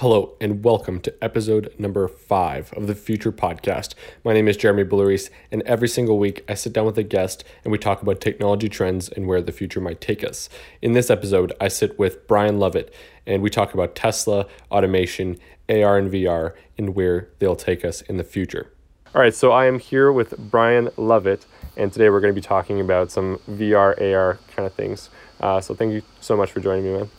Hello, 0.00 0.36
and 0.42 0.62
welcome 0.62 1.00
to 1.00 1.24
episode 1.24 1.72
number 1.78 2.06
five 2.06 2.70
of 2.74 2.86
the 2.86 2.94
Future 2.94 3.32
Podcast. 3.32 3.94
My 4.24 4.34
name 4.34 4.46
is 4.46 4.58
Jeremy 4.58 4.84
Boulerice, 4.84 5.30
and 5.50 5.62
every 5.62 5.88
single 5.88 6.18
week 6.18 6.44
I 6.46 6.52
sit 6.52 6.74
down 6.74 6.84
with 6.84 6.98
a 6.98 7.02
guest 7.02 7.44
and 7.64 7.72
we 7.72 7.78
talk 7.78 8.02
about 8.02 8.20
technology 8.20 8.68
trends 8.68 9.08
and 9.08 9.26
where 9.26 9.40
the 9.40 9.52
future 9.52 9.80
might 9.80 10.02
take 10.02 10.22
us. 10.22 10.50
In 10.82 10.92
this 10.92 11.08
episode, 11.08 11.54
I 11.62 11.68
sit 11.68 11.98
with 11.98 12.28
Brian 12.28 12.58
Lovett 12.58 12.92
and 13.26 13.42
we 13.42 13.48
talk 13.48 13.72
about 13.72 13.94
Tesla, 13.94 14.46
automation, 14.70 15.38
AR 15.70 15.96
and 15.96 16.12
VR, 16.12 16.52
and 16.76 16.94
where 16.94 17.30
they'll 17.38 17.56
take 17.56 17.82
us 17.82 18.02
in 18.02 18.18
the 18.18 18.22
future. 18.22 18.70
All 19.14 19.22
right, 19.22 19.34
so 19.34 19.50
I 19.50 19.64
am 19.64 19.78
here 19.78 20.12
with 20.12 20.36
Brian 20.36 20.90
Lovett, 20.98 21.46
and 21.74 21.90
today 21.90 22.10
we're 22.10 22.20
going 22.20 22.34
to 22.34 22.38
be 22.38 22.46
talking 22.46 22.82
about 22.82 23.10
some 23.10 23.40
VR, 23.48 23.98
AR 23.98 24.38
kind 24.54 24.66
of 24.66 24.74
things. 24.74 25.08
Uh, 25.40 25.62
so 25.62 25.74
thank 25.74 25.94
you 25.94 26.02
so 26.20 26.36
much 26.36 26.52
for 26.52 26.60
joining 26.60 26.84
me, 26.84 26.98
man. 26.98 27.10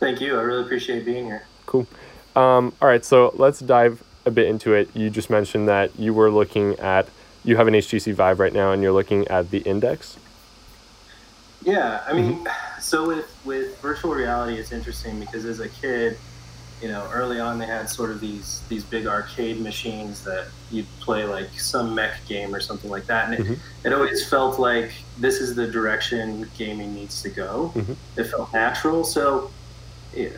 Thank 0.00 0.20
you. 0.20 0.38
I 0.38 0.42
really 0.42 0.62
appreciate 0.62 1.04
being 1.04 1.26
here. 1.26 1.46
Cool. 1.66 1.86
Um, 2.36 2.72
all 2.82 2.88
right, 2.88 3.04
so 3.04 3.32
let's 3.36 3.60
dive 3.60 4.02
a 4.26 4.30
bit 4.30 4.48
into 4.48 4.74
it. 4.74 4.88
You 4.94 5.10
just 5.10 5.30
mentioned 5.30 5.68
that 5.68 5.98
you 5.98 6.12
were 6.12 6.30
looking 6.30 6.78
at, 6.78 7.08
you 7.44 7.56
have 7.56 7.68
an 7.68 7.74
HTC 7.74 8.14
Vive 8.14 8.40
right 8.40 8.52
now, 8.52 8.72
and 8.72 8.82
you're 8.82 8.92
looking 8.92 9.26
at 9.28 9.50
the 9.50 9.58
index. 9.58 10.16
Yeah, 11.62 12.02
I 12.06 12.12
mean, 12.12 12.44
mm-hmm. 12.44 12.80
so 12.80 13.06
with 13.06 13.34
with 13.44 13.78
virtual 13.80 14.14
reality, 14.14 14.58
it's 14.58 14.72
interesting 14.72 15.20
because 15.20 15.44
as 15.44 15.60
a 15.60 15.68
kid, 15.68 16.18
you 16.82 16.88
know, 16.88 17.08
early 17.12 17.40
on 17.40 17.58
they 17.58 17.66
had 17.66 17.88
sort 17.88 18.10
of 18.10 18.20
these 18.20 18.62
these 18.68 18.84
big 18.84 19.06
arcade 19.06 19.60
machines 19.60 20.24
that 20.24 20.48
you'd 20.70 20.86
play 21.00 21.24
like 21.24 21.58
some 21.58 21.94
mech 21.94 22.24
game 22.26 22.54
or 22.54 22.60
something 22.60 22.90
like 22.90 23.06
that, 23.06 23.26
and 23.26 23.34
it, 23.34 23.40
mm-hmm. 23.40 23.86
it 23.86 23.92
always 23.92 24.28
felt 24.28 24.58
like 24.58 24.92
this 25.18 25.40
is 25.40 25.54
the 25.54 25.66
direction 25.66 26.48
gaming 26.58 26.94
needs 26.94 27.22
to 27.22 27.30
go. 27.30 27.72
Mm-hmm. 27.74 28.20
It 28.20 28.24
felt 28.24 28.52
natural, 28.52 29.04
so 29.04 29.50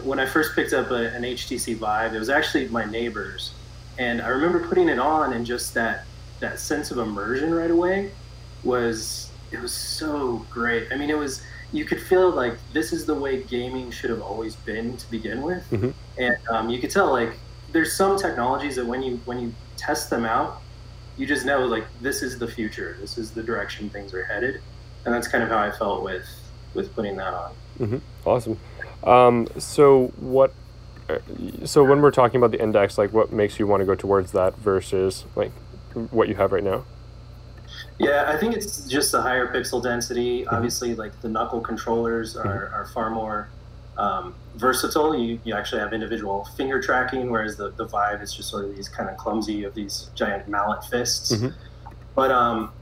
when 0.02 0.18
I 0.18 0.26
first 0.26 0.54
picked 0.54 0.72
up 0.72 0.90
a, 0.90 1.08
an 1.14 1.22
HTC 1.22 1.76
Vive, 1.76 2.14
it 2.14 2.18
was 2.18 2.30
actually 2.30 2.68
my 2.68 2.84
neighbor's, 2.84 3.52
and 3.98 4.22
I 4.22 4.28
remember 4.28 4.66
putting 4.66 4.88
it 4.88 4.98
on 4.98 5.32
and 5.32 5.44
just 5.44 5.74
that 5.74 6.04
that 6.40 6.60
sense 6.60 6.90
of 6.90 6.98
immersion 6.98 7.54
right 7.54 7.70
away 7.70 8.10
was 8.62 9.30
it 9.50 9.60
was 9.60 9.72
so 9.72 10.44
great. 10.50 10.92
I 10.92 10.96
mean, 10.96 11.10
it 11.10 11.18
was 11.18 11.42
you 11.72 11.84
could 11.84 12.00
feel 12.00 12.30
like 12.30 12.54
this 12.72 12.92
is 12.92 13.06
the 13.06 13.14
way 13.14 13.42
gaming 13.42 13.90
should 13.90 14.10
have 14.10 14.22
always 14.22 14.56
been 14.56 14.96
to 14.96 15.10
begin 15.10 15.42
with, 15.42 15.68
mm-hmm. 15.70 15.90
and 16.18 16.36
um, 16.48 16.70
you 16.70 16.78
could 16.78 16.90
tell 16.90 17.10
like 17.10 17.38
there's 17.72 17.92
some 17.92 18.18
technologies 18.18 18.76
that 18.76 18.86
when 18.86 19.02
you 19.02 19.20
when 19.24 19.40
you 19.40 19.54
test 19.76 20.10
them 20.10 20.24
out, 20.24 20.62
you 21.16 21.26
just 21.26 21.44
know 21.44 21.66
like 21.66 21.84
this 22.00 22.22
is 22.22 22.38
the 22.38 22.48
future, 22.48 22.96
this 23.00 23.18
is 23.18 23.30
the 23.30 23.42
direction 23.42 23.90
things 23.90 24.14
are 24.14 24.24
headed, 24.24 24.60
and 25.04 25.14
that's 25.14 25.28
kind 25.28 25.42
of 25.42 25.50
how 25.50 25.58
I 25.58 25.70
felt 25.70 26.02
with 26.02 26.26
with 26.74 26.94
putting 26.94 27.16
that 27.16 27.34
on. 27.34 27.52
Mm-hmm. 27.78 27.98
Awesome. 28.26 28.58
Um, 29.04 29.46
so 29.58 30.08
what? 30.18 30.52
So 31.64 31.84
when 31.84 32.02
we're 32.02 32.10
talking 32.10 32.38
about 32.38 32.50
the 32.50 32.60
index, 32.60 32.98
like 32.98 33.12
what 33.12 33.32
makes 33.32 33.58
you 33.60 33.66
want 33.66 33.80
to 33.80 33.84
go 33.86 33.94
towards 33.94 34.32
that 34.32 34.56
versus 34.56 35.24
like 35.36 35.52
what 36.10 36.28
you 36.28 36.34
have 36.34 36.50
right 36.52 36.64
now? 36.64 36.84
Yeah, 37.98 38.24
I 38.26 38.36
think 38.36 38.54
it's 38.54 38.86
just 38.86 39.12
the 39.12 39.22
higher 39.22 39.52
pixel 39.52 39.82
density. 39.82 40.42
Mm-hmm. 40.42 40.54
Obviously, 40.54 40.94
like 40.94 41.20
the 41.22 41.28
knuckle 41.28 41.60
controllers 41.60 42.36
are, 42.36 42.44
mm-hmm. 42.44 42.74
are 42.74 42.86
far 42.92 43.10
more 43.10 43.48
um, 43.96 44.34
versatile. 44.56 45.16
You, 45.16 45.40
you 45.44 45.54
actually 45.54 45.80
have 45.80 45.92
individual 45.92 46.44
finger 46.56 46.82
tracking, 46.82 47.30
whereas 47.30 47.56
the, 47.56 47.70
the 47.70 47.86
Vive 47.86 48.20
is 48.22 48.34
just 48.34 48.50
sort 48.50 48.66
of 48.66 48.76
these 48.76 48.88
kind 48.88 49.08
of 49.08 49.16
clumsy 49.16 49.64
of 49.64 49.74
these 49.74 50.10
giant 50.14 50.48
mallet 50.48 50.84
fists. 50.84 51.32
Mm-hmm. 51.32 51.48
But 52.14 52.30
um, 52.30 52.72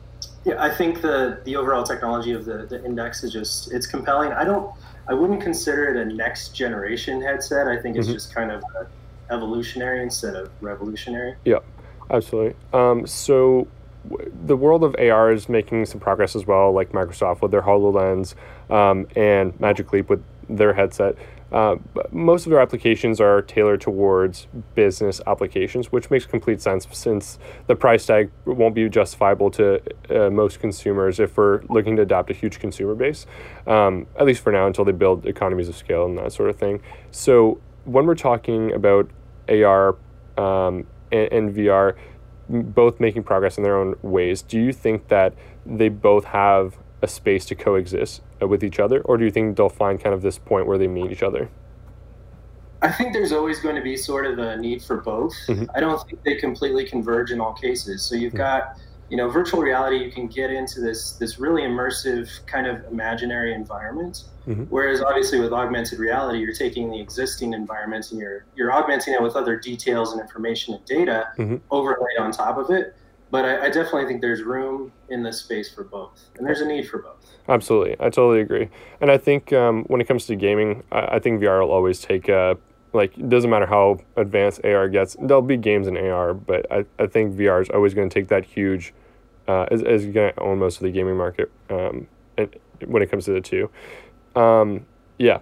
yeah, 0.45 0.63
I 0.63 0.75
think 0.75 1.01
the 1.01 1.41
the 1.45 1.57
overall 1.57 1.85
technology 1.85 2.33
of 2.33 2.45
the, 2.45 2.67
the 2.67 2.85
index 2.85 3.23
is 3.23 3.33
just 3.33 3.73
it's 3.73 3.87
compelling. 3.87 4.33
I 4.33 4.45
don't 4.45 4.73
I 5.07 5.15
wouldn't 5.15 5.43
consider 5.43 5.95
it 5.95 5.97
a 5.97 6.15
next 6.15 6.55
generation 6.55 7.21
headset. 7.21 7.69
I 7.69 7.81
think 7.81 7.97
it's 7.97 8.07
mm-hmm. 8.07 8.15
just 8.15 8.35
kind 8.35 8.51
of 8.51 8.63
evolutionary 9.31 10.03
instead 10.03 10.35
of 10.35 10.51
revolutionary. 10.61 11.35
Yeah, 11.45 11.59
absolutely. 12.11 12.55
Um, 12.73 13.07
so 13.07 13.69
w- 14.09 14.33
the 14.47 14.57
world 14.57 14.85
of 14.85 14.97
AR 14.99 15.33
is 15.33 15.49
making 15.49 15.87
some 15.87 16.01
progress 16.01 16.35
as 16.35 16.47
well, 16.47 16.73
like 16.73 16.93
Microsoft 16.93 17.43
with 17.43 17.51
their 17.51 17.63
HoloLens 17.63 18.35
um, 18.71 19.07
and 19.17 19.59
Magic 19.61 19.93
Leap 19.93 20.09
with 20.09 20.23
their 20.49 20.73
headset. 20.73 21.17
Uh, 21.55 21.77
most 22.11 22.47
of 22.47 22.51
their 22.51 22.59
applications 22.59 23.21
are 23.21 23.41
tailored 23.41 23.81
towards 23.81 24.49
business 24.75 25.21
applications, 25.25 25.93
which 25.93 26.11
makes 26.11 26.27
complete 26.27 26.61
sense 26.61 26.85
since 26.91 27.39
the 27.69 27.77
price 27.77 28.05
tag 28.05 28.29
won't 28.45 28.75
be 28.75 28.89
justifiable 28.89 29.53
to 29.53 29.81
uh, 30.11 30.29
most 30.31 30.59
consumers 30.59 31.21
if 31.21 31.37
we're 31.37 31.63
looking 31.69 31.95
to 31.95 32.03
adopt 32.03 32.29
a 32.29 32.35
huge 32.35 32.59
consumer 32.59 32.97
base, 32.97 33.25
um, 33.69 34.05
at 34.19 34.27
least 34.27 34.43
for 34.43 34.51
now 34.51 34.67
until 34.67 34.85
they 34.85 34.91
build 34.91 35.27
economies 35.27 35.69
of 35.69 35.77
scale 35.77 36.05
and 36.07 36.19
that 36.19 36.33
sort 36.33 36.51
of 36.51 36.57
thing. 36.57 36.83
So 37.13 37.61
when 37.85 38.05
we're 38.05 38.17
talking 38.17 38.73
about 38.73 39.09
AR 39.49 39.95
um, 40.37 40.89
and, 41.13 41.33
and 41.33 41.55
VR, 41.55 41.95
both 42.49 42.99
making 42.99 43.23
progress 43.23 43.59
in 43.59 43.63
their 43.63 43.77
own 43.77 43.95
ways, 44.03 44.43
do 44.43 44.59
you 44.59 44.73
think 44.73 45.07
that 45.07 45.35
they 45.65 45.89
both 45.89 46.25
have 46.25 46.77
a 47.01 47.07
space 47.07 47.45
to 47.45 47.55
coexist 47.55 48.23
with 48.49 48.65
each 48.65 48.81
other, 48.81 49.01
or 49.03 49.17
do 49.17 49.25
you 49.25 49.31
think 49.31 49.57
they'll 49.57 49.69
find 49.69 50.03
kind 50.03 50.15
of 50.15 50.23
this 50.23 50.39
point 50.39 50.67
where 50.67 50.79
they 50.79 50.89
meet 50.89 51.11
each 51.11 51.23
other? 51.23 51.49
I 52.83 52.93
think 52.93 53.15
there's 53.15 53.33
always 53.33 53.61
going 53.61 53.77
to 53.77 53.83
be 53.83 53.97
sort 53.97 54.27
of 54.27 54.39
a 54.39 54.57
need 54.59 54.83
for 54.83 54.99
both. 54.99 55.35
Mm-hmm. 55.47 55.65
I 55.75 55.81
don't 55.81 56.07
think 56.07 56.23
they 56.23 56.35
completely 56.35 56.85
converge 56.85 57.31
in 57.31 57.41
all 57.41 57.55
cases. 57.55 58.03
So 58.03 58.15
you've 58.15 58.35
mm-hmm. 58.35 58.39
got, 58.39 58.79
you 59.09 59.17
know, 59.17 59.31
virtual 59.31 59.63
reality. 59.63 60.05
You 60.05 60.13
can 60.13 60.27
get 60.27 60.51
into 60.51 60.83
this 60.83 61.13
this 61.13 61.39
really 61.39 61.63
immersive 61.63 62.29
kind 62.47 62.67
of 62.67 62.85
imaginary 62.93 63.55
environment. 63.55 64.25
Mm-hmm. 64.47 64.65
Whereas 64.65 65.01
obviously 65.01 65.41
with 65.41 65.53
augmented 65.53 65.99
reality, 65.99 66.41
you're 66.41 66.53
taking 66.53 66.91
the 66.91 67.01
existing 67.01 67.55
environment 67.55 68.11
and 68.11 68.21
you're 68.21 68.45
you're 68.55 68.71
augmenting 68.71 69.15
it 69.15 69.23
with 69.23 69.35
other 69.35 69.59
details 69.59 70.13
and 70.13 70.21
information 70.21 70.75
and 70.75 70.85
data 70.85 71.29
mm-hmm. 71.39 71.57
overlaid 71.71 72.19
on 72.19 72.33
top 72.33 72.59
of 72.59 72.71
it 72.71 72.95
but 73.35 73.45
I, 73.45 73.65
I, 73.65 73.69
definitely 73.69 74.07
think 74.07 74.21
there's 74.21 74.43
room 74.43 74.93
in 75.09 75.25
this 75.25 75.41
space 75.41 75.69
for 75.69 75.83
both, 75.83 76.23
and 76.37 76.47
there's 76.47 76.61
a 76.61 76.65
need 76.65 76.89
for 76.89 76.99
both. 76.99 77.35
Absolutely, 77.49 77.97
I 77.99 78.05
totally 78.05 78.41
agree. 78.41 78.69
And 79.01 79.11
I 79.11 79.19
think 79.19 79.53
um, 79.53 79.83
when 79.89 80.01
it 80.01 80.07
comes 80.07 80.27
to 80.27 80.37
gaming, 80.37 80.85
I, 80.93 81.17
I 81.17 81.19
think 81.19 81.43
VR 81.43 81.61
will 81.61 81.73
always 81.73 81.99
take 81.99 82.29
uh, 82.29 82.55
like 82.93 83.19
it 83.19 83.29
doesn't 83.29 83.51
matter 83.51 83.67
how 83.67 83.99
advanced 84.17 84.65
AR 84.65 84.89
gets. 84.89 85.17
There'll 85.21 85.43
be 85.43 85.57
games 85.57 85.89
in 85.89 85.97
AR, 85.97 86.33
but 86.33 86.71
I, 86.71 86.85
I 87.01 87.09
think 87.09 87.35
VR 87.35 87.61
is 87.61 87.71
always 87.71 87.93
going 87.93 88.09
to 88.09 88.15
take 88.15 88.29
that 88.29 88.45
huge, 88.45 88.95
uh, 89.49 89.67
is, 89.69 89.83
is 89.83 90.07
going 90.07 90.33
to 90.33 90.41
own 90.41 90.61
most 90.61 90.77
of 90.77 90.83
the 90.83 90.93
gaming 90.93 91.17
market 91.17 91.51
um, 91.71 92.07
and 92.39 92.55
when 92.87 93.03
it 93.03 93.11
comes 93.11 93.25
to 93.25 93.33
the 93.33 93.41
two. 93.41 93.69
Um, 94.37 94.87
yeah, 95.19 95.41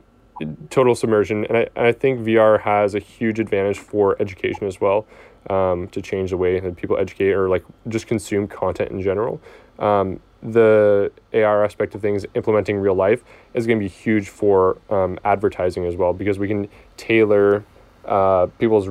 total 0.70 0.94
submersion, 0.94 1.44
and 1.44 1.59
I, 1.59 1.69
I 1.76 1.92
think 1.92 2.20
VR 2.20 2.59
has 2.62 2.94
a 2.94 3.00
huge 3.00 3.38
advantage 3.38 3.80
for 3.80 4.16
education 4.19 4.66
as 4.66 4.80
well 4.80 5.06
um, 5.50 5.88
to 5.88 6.00
change 6.00 6.30
the 6.30 6.36
way 6.36 6.60
that 6.60 6.76
people 6.76 6.97
educate 6.97 7.32
or 7.32 7.48
like 7.48 7.64
just 7.88 8.06
consume 8.06 8.48
content 8.48 8.91
in 8.91 9.03
general. 9.03 9.41
Um, 9.78 10.20
the 10.42 11.12
AR 11.32 11.64
aspect 11.64 11.94
of 11.94 12.03
things, 12.03 12.26
implementing 12.34 12.78
real 12.78 12.94
life, 12.94 13.22
is 13.54 13.66
going 13.66 13.78
to 13.78 13.84
be 13.84 13.88
huge 13.88 14.28
for 14.28 14.78
um, 14.91 15.19
advertising 15.25 15.86
as 15.86 15.94
well 15.97 16.12
because 16.12 16.38
we 16.38 16.48
can 16.48 16.69
tailor 16.97 17.64
uh, 18.04 18.47
people's 18.58 18.88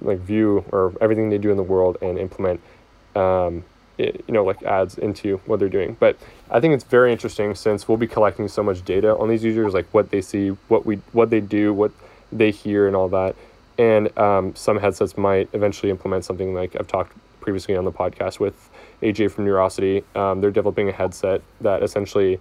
like 0.00 0.18
view 0.18 0.64
or 0.70 0.92
everything 1.00 1.30
they 1.30 1.38
do 1.38 1.50
in 1.50 1.56
the 1.56 1.62
world 1.62 1.96
and 2.02 2.18
implement 2.18 2.60
um, 3.14 3.64
it, 3.98 4.24
you 4.26 4.34
know 4.34 4.44
like 4.44 4.62
ads 4.62 4.98
into 4.98 5.38
what 5.46 5.58
they're 5.60 5.68
doing 5.68 5.96
but 6.00 6.16
i 6.50 6.60
think 6.60 6.74
it's 6.74 6.84
very 6.84 7.12
interesting 7.12 7.54
since 7.54 7.86
we'll 7.86 7.98
be 7.98 8.06
collecting 8.06 8.48
so 8.48 8.62
much 8.62 8.84
data 8.84 9.16
on 9.16 9.28
these 9.28 9.44
users 9.44 9.74
like 9.74 9.86
what 9.92 10.10
they 10.10 10.20
see 10.20 10.48
what 10.68 10.86
we 10.86 10.96
what 11.12 11.30
they 11.30 11.40
do 11.40 11.72
what 11.72 11.92
they 12.30 12.50
hear 12.50 12.86
and 12.86 12.96
all 12.96 13.08
that 13.08 13.36
and 13.78 14.16
um, 14.18 14.54
some 14.54 14.78
headsets 14.78 15.16
might 15.16 15.48
eventually 15.52 15.90
implement 15.90 16.24
something 16.24 16.54
like 16.54 16.76
I've 16.78 16.88
talked 16.88 17.16
previously 17.40 17.76
on 17.76 17.84
the 17.84 17.92
podcast 17.92 18.40
with 18.40 18.70
AJ 19.02 19.30
from 19.32 19.44
Neurosity. 19.44 20.04
Um, 20.16 20.40
they're 20.40 20.50
developing 20.50 20.88
a 20.88 20.92
headset 20.92 21.42
that 21.60 21.82
essentially 21.82 22.40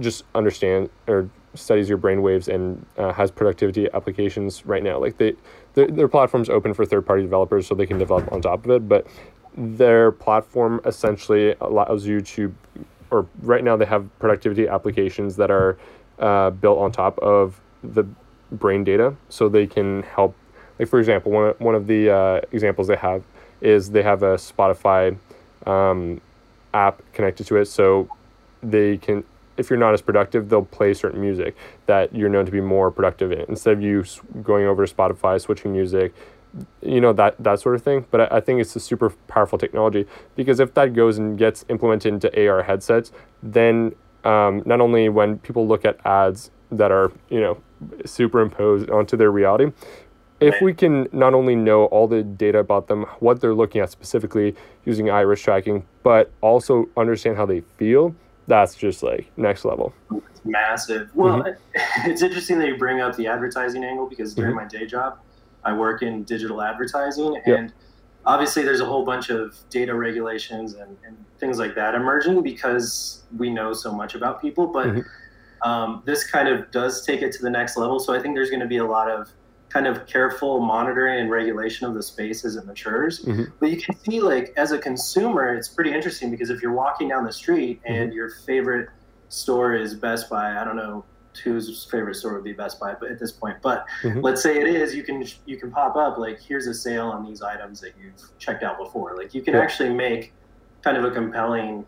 just 0.00 0.24
understands 0.34 0.90
or 1.06 1.28
studies 1.54 1.88
your 1.88 1.98
brain 1.98 2.22
waves 2.22 2.48
and 2.48 2.84
uh, 2.98 3.12
has 3.12 3.30
productivity 3.30 3.88
applications 3.94 4.66
right 4.66 4.82
now. 4.82 4.98
Like 4.98 5.18
they, 5.18 5.34
their, 5.74 5.86
their 5.88 6.08
platform's 6.08 6.48
open 6.48 6.74
for 6.74 6.84
third 6.84 7.06
party 7.06 7.22
developers, 7.22 7.66
so 7.66 7.74
they 7.74 7.86
can 7.86 7.98
develop 7.98 8.30
on 8.32 8.40
top 8.42 8.64
of 8.64 8.70
it. 8.70 8.88
But 8.88 9.06
their 9.56 10.12
platform 10.12 10.80
essentially 10.84 11.54
allows 11.60 12.06
you 12.06 12.20
to, 12.20 12.54
or 13.10 13.26
right 13.42 13.62
now 13.62 13.76
they 13.76 13.84
have 13.84 14.06
productivity 14.18 14.68
applications 14.68 15.36
that 15.36 15.50
are 15.50 15.78
uh, 16.18 16.50
built 16.50 16.78
on 16.78 16.92
top 16.92 17.18
of 17.20 17.60
the 17.82 18.04
brain 18.50 18.84
data, 18.84 19.14
so 19.28 19.48
they 19.48 19.66
can 19.66 20.02
help 20.02 20.34
like 20.78 20.88
for 20.88 20.98
example, 20.98 21.32
one 21.32 21.48
of, 21.48 21.60
one 21.60 21.74
of 21.74 21.86
the 21.86 22.10
uh, 22.10 22.40
examples 22.52 22.88
they 22.88 22.96
have 22.96 23.22
is 23.60 23.90
they 23.90 24.02
have 24.02 24.22
a 24.22 24.34
Spotify 24.36 25.16
um, 25.66 26.20
app 26.72 27.02
connected 27.12 27.46
to 27.46 27.56
it, 27.56 27.66
so 27.66 28.08
they 28.62 28.96
can. 28.98 29.24
If 29.56 29.70
you're 29.70 29.78
not 29.78 29.94
as 29.94 30.02
productive, 30.02 30.48
they'll 30.48 30.64
play 30.64 30.94
certain 30.94 31.20
music 31.20 31.54
that 31.86 32.12
you're 32.12 32.28
known 32.28 32.44
to 32.44 32.50
be 32.50 32.60
more 32.60 32.90
productive 32.90 33.30
in. 33.30 33.42
Instead 33.48 33.74
of 33.74 33.82
you 33.82 34.04
going 34.42 34.66
over 34.66 34.84
to 34.84 34.92
Spotify, 34.92 35.40
switching 35.40 35.72
music, 35.72 36.12
you 36.82 37.00
know 37.00 37.12
that 37.12 37.36
that 37.42 37.60
sort 37.60 37.76
of 37.76 37.82
thing. 37.82 38.04
But 38.10 38.32
I, 38.32 38.38
I 38.38 38.40
think 38.40 38.60
it's 38.60 38.74
a 38.74 38.80
super 38.80 39.10
powerful 39.28 39.58
technology 39.58 40.06
because 40.34 40.60
if 40.60 40.74
that 40.74 40.94
goes 40.94 41.18
and 41.18 41.38
gets 41.38 41.64
implemented 41.68 42.14
into 42.14 42.48
AR 42.48 42.64
headsets, 42.64 43.12
then 43.42 43.94
um, 44.24 44.62
not 44.64 44.80
only 44.80 45.08
when 45.08 45.38
people 45.38 45.66
look 45.66 45.84
at 45.84 46.04
ads 46.04 46.50
that 46.72 46.90
are 46.90 47.12
you 47.30 47.40
know 47.40 47.58
superimposed 48.04 48.90
onto 48.90 49.16
their 49.16 49.30
reality, 49.30 49.72
if 50.44 50.60
we 50.60 50.74
can 50.74 51.08
not 51.12 51.34
only 51.34 51.56
know 51.56 51.86
all 51.86 52.06
the 52.06 52.22
data 52.22 52.58
about 52.58 52.88
them, 52.88 53.04
what 53.20 53.40
they're 53.40 53.54
looking 53.54 53.80
at 53.80 53.90
specifically 53.90 54.54
using 54.84 55.10
iris 55.10 55.40
tracking, 55.40 55.86
but 56.02 56.30
also 56.40 56.88
understand 56.96 57.36
how 57.36 57.46
they 57.46 57.60
feel, 57.78 58.14
that's 58.46 58.74
just 58.74 59.02
like 59.02 59.30
next 59.36 59.64
level. 59.64 59.92
It's 60.30 60.44
massive. 60.44 61.10
Well, 61.14 61.42
mm-hmm. 61.42 62.10
it's 62.10 62.22
interesting 62.22 62.58
that 62.58 62.68
you 62.68 62.76
bring 62.76 63.00
up 63.00 63.16
the 63.16 63.26
advertising 63.26 63.84
angle 63.84 64.06
because 64.06 64.34
during 64.34 64.54
mm-hmm. 64.54 64.64
my 64.64 64.68
day 64.68 64.86
job, 64.86 65.18
I 65.64 65.76
work 65.76 66.02
in 66.02 66.24
digital 66.24 66.60
advertising 66.60 67.40
and 67.46 67.68
yep. 67.68 67.72
obviously 68.26 68.62
there's 68.62 68.80
a 68.80 68.84
whole 68.84 69.04
bunch 69.04 69.30
of 69.30 69.56
data 69.70 69.94
regulations 69.94 70.74
and, 70.74 70.96
and, 71.06 71.16
things 71.40 71.58
like 71.58 71.74
that 71.74 71.94
emerging 71.94 72.42
because 72.42 73.24
we 73.36 73.50
know 73.50 73.72
so 73.72 73.92
much 73.92 74.14
about 74.14 74.40
people. 74.40 74.66
But 74.66 74.86
mm-hmm. 74.86 75.68
um, 75.68 76.02
this 76.06 76.24
kind 76.24 76.48
of 76.48 76.70
does 76.70 77.04
take 77.04 77.22
it 77.22 77.32
to 77.32 77.42
the 77.42 77.50
next 77.50 77.76
level. 77.76 77.98
So 77.98 78.14
I 78.14 78.20
think 78.20 78.34
there's 78.34 78.50
going 78.50 78.60
to 78.60 78.66
be 78.68 78.78
a 78.78 78.86
lot 78.86 79.10
of 79.10 79.30
kind 79.74 79.88
of 79.88 80.06
careful 80.06 80.60
monitoring 80.60 81.18
and 81.18 81.30
regulation 81.30 81.84
of 81.84 81.94
the 81.94 82.02
space 82.02 82.44
as 82.44 82.54
it 82.54 82.64
matures. 82.64 83.24
Mm-hmm. 83.24 83.44
But 83.58 83.70
you 83.70 83.76
can 83.76 83.98
see, 83.98 84.20
like, 84.20 84.54
as 84.56 84.70
a 84.70 84.78
consumer, 84.78 85.52
it's 85.52 85.66
pretty 85.66 85.92
interesting 85.92 86.30
because 86.30 86.48
if 86.48 86.62
you're 86.62 86.72
walking 86.72 87.08
down 87.08 87.24
the 87.24 87.32
street 87.32 87.80
and 87.84 88.10
mm-hmm. 88.10 88.12
your 88.12 88.30
favorite 88.46 88.88
store 89.30 89.74
is 89.74 89.96
Best 89.96 90.30
Buy, 90.30 90.60
I 90.60 90.64
don't 90.64 90.76
know 90.76 91.04
whose 91.42 91.84
favorite 91.90 92.14
store 92.14 92.34
would 92.34 92.44
be 92.44 92.52
Best 92.52 92.78
Buy, 92.78 92.94
but 92.94 93.10
at 93.10 93.18
this 93.18 93.32
point, 93.32 93.56
but 93.62 93.84
mm-hmm. 94.02 94.20
let's 94.20 94.40
say 94.40 94.60
it 94.60 94.68
is, 94.68 94.94
you 94.94 95.02
can 95.02 95.26
you 95.44 95.56
can 95.56 95.72
pop 95.72 95.96
up 95.96 96.16
like 96.18 96.40
here's 96.40 96.68
a 96.68 96.74
sale 96.74 97.08
on 97.08 97.24
these 97.24 97.42
items 97.42 97.80
that 97.80 97.94
you've 98.00 98.38
checked 98.38 98.62
out 98.62 98.78
before. 98.78 99.16
Like 99.16 99.34
you 99.34 99.42
can 99.42 99.54
yeah. 99.54 99.60
actually 99.60 99.92
make 99.92 100.32
kind 100.82 100.96
of 100.96 101.02
a 101.02 101.10
compelling 101.10 101.84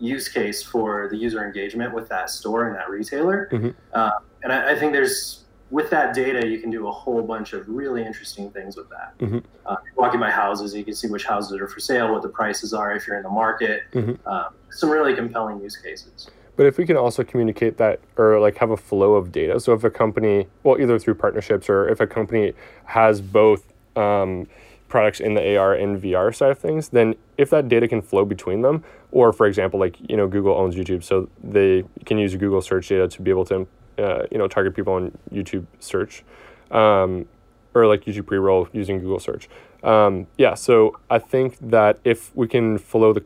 use 0.00 0.28
case 0.28 0.64
for 0.64 1.06
the 1.08 1.16
user 1.16 1.46
engagement 1.46 1.94
with 1.94 2.08
that 2.08 2.30
store 2.30 2.66
and 2.66 2.74
that 2.74 2.90
retailer. 2.90 3.48
Mm-hmm. 3.52 3.68
Uh, 3.92 4.10
and 4.42 4.52
I, 4.52 4.72
I, 4.72 4.78
think 4.78 4.92
there's 4.92 5.39
with 5.70 5.90
that 5.90 6.14
data, 6.14 6.46
you 6.46 6.58
can 6.58 6.70
do 6.70 6.88
a 6.88 6.90
whole 6.90 7.22
bunch 7.22 7.52
of 7.52 7.68
really 7.68 8.04
interesting 8.04 8.50
things 8.50 8.76
with 8.76 8.88
that. 8.90 9.16
Mm-hmm. 9.18 9.38
Uh, 9.64 9.76
walking 9.96 10.20
by 10.20 10.30
houses, 10.30 10.74
you 10.74 10.84
can 10.84 10.94
see 10.94 11.08
which 11.08 11.24
houses 11.24 11.58
are 11.58 11.68
for 11.68 11.80
sale, 11.80 12.12
what 12.12 12.22
the 12.22 12.28
prices 12.28 12.74
are 12.74 12.94
if 12.94 13.06
you're 13.06 13.16
in 13.16 13.22
the 13.22 13.30
market. 13.30 13.82
Mm-hmm. 13.92 14.28
Um, 14.28 14.46
some 14.70 14.90
really 14.90 15.14
compelling 15.14 15.60
use 15.60 15.76
cases. 15.76 16.28
But 16.56 16.66
if 16.66 16.76
we 16.76 16.84
can 16.84 16.96
also 16.96 17.24
communicate 17.24 17.78
that 17.78 18.00
or 18.16 18.40
like 18.40 18.58
have 18.58 18.70
a 18.70 18.76
flow 18.76 19.14
of 19.14 19.32
data, 19.32 19.60
so 19.60 19.72
if 19.72 19.84
a 19.84 19.90
company, 19.90 20.46
well, 20.62 20.78
either 20.80 20.98
through 20.98 21.14
partnerships 21.14 21.70
or 21.70 21.88
if 21.88 22.00
a 22.00 22.06
company 22.06 22.52
has 22.84 23.20
both 23.20 23.72
um, 23.96 24.46
products 24.88 25.20
in 25.20 25.34
the 25.34 25.56
AR 25.56 25.72
and 25.72 26.02
VR 26.02 26.34
side 26.34 26.50
of 26.50 26.58
things, 26.58 26.88
then 26.90 27.14
if 27.38 27.48
that 27.50 27.68
data 27.68 27.88
can 27.88 28.02
flow 28.02 28.24
between 28.24 28.60
them, 28.62 28.84
or 29.12 29.32
for 29.32 29.46
example, 29.46 29.80
like 29.80 29.96
you 30.10 30.16
know 30.16 30.26
Google 30.26 30.54
owns 30.54 30.74
YouTube, 30.74 31.02
so 31.02 31.30
they 31.42 31.84
can 32.04 32.18
use 32.18 32.34
Google 32.36 32.60
search 32.60 32.88
data 32.88 33.08
to 33.08 33.22
be 33.22 33.30
able 33.30 33.46
to 33.46 33.66
uh, 34.00 34.26
you 34.30 34.38
know 34.38 34.48
target 34.48 34.74
people 34.74 34.94
on 34.94 35.16
YouTube 35.32 35.66
search, 35.78 36.24
um, 36.70 37.26
or 37.74 37.86
like 37.86 38.04
YouTube 38.04 38.26
pre-roll 38.26 38.68
using 38.72 38.98
Google 38.98 39.20
search. 39.20 39.48
Um, 39.82 40.26
yeah, 40.36 40.54
so 40.54 40.98
I 41.08 41.18
think 41.18 41.56
that 41.60 41.98
if 42.04 42.34
we 42.36 42.48
can 42.48 42.78
flow 42.78 43.12
the 43.12 43.24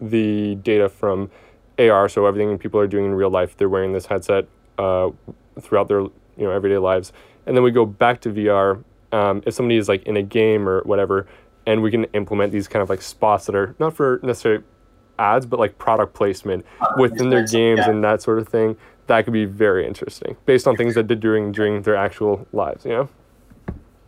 the 0.00 0.56
data 0.56 0.88
from 0.88 1.30
AR, 1.78 2.08
so 2.08 2.26
everything 2.26 2.58
people 2.58 2.80
are 2.80 2.86
doing 2.86 3.04
in 3.06 3.14
real 3.14 3.30
life, 3.30 3.56
they're 3.56 3.68
wearing 3.68 3.92
this 3.92 4.06
headset 4.06 4.46
uh, 4.78 5.10
throughout 5.60 5.88
their 5.88 6.00
you 6.00 6.12
know 6.38 6.50
everyday 6.50 6.78
lives, 6.78 7.12
and 7.46 7.56
then 7.56 7.62
we 7.62 7.70
go 7.70 7.86
back 7.86 8.20
to 8.22 8.30
VR. 8.30 8.82
Um, 9.12 9.42
if 9.44 9.52
somebody 9.52 9.76
is 9.76 9.88
like 9.88 10.04
in 10.04 10.16
a 10.16 10.22
game 10.22 10.66
or 10.66 10.82
whatever, 10.84 11.26
and 11.66 11.82
we 11.82 11.90
can 11.90 12.04
implement 12.14 12.50
these 12.50 12.66
kind 12.66 12.82
of 12.82 12.88
like 12.88 13.02
spots 13.02 13.46
that 13.46 13.54
are 13.54 13.74
not 13.78 13.94
for 13.94 14.20
necessarily 14.22 14.64
ads, 15.18 15.46
but 15.46 15.60
like 15.60 15.78
product 15.78 16.14
placement 16.14 16.64
within 16.96 17.28
their 17.28 17.46
games 17.46 17.78
yeah. 17.78 17.90
and 17.90 18.02
that 18.02 18.22
sort 18.22 18.38
of 18.38 18.48
thing 18.48 18.76
that 19.06 19.24
could 19.24 19.32
be 19.32 19.44
very 19.44 19.86
interesting 19.86 20.36
based 20.46 20.66
on 20.66 20.76
things 20.76 20.94
that 20.94 21.08
they're 21.08 21.16
doing 21.16 21.52
during 21.52 21.82
their 21.82 21.96
actual 21.96 22.46
lives. 22.52 22.84
You 22.84 22.92
know. 22.92 23.08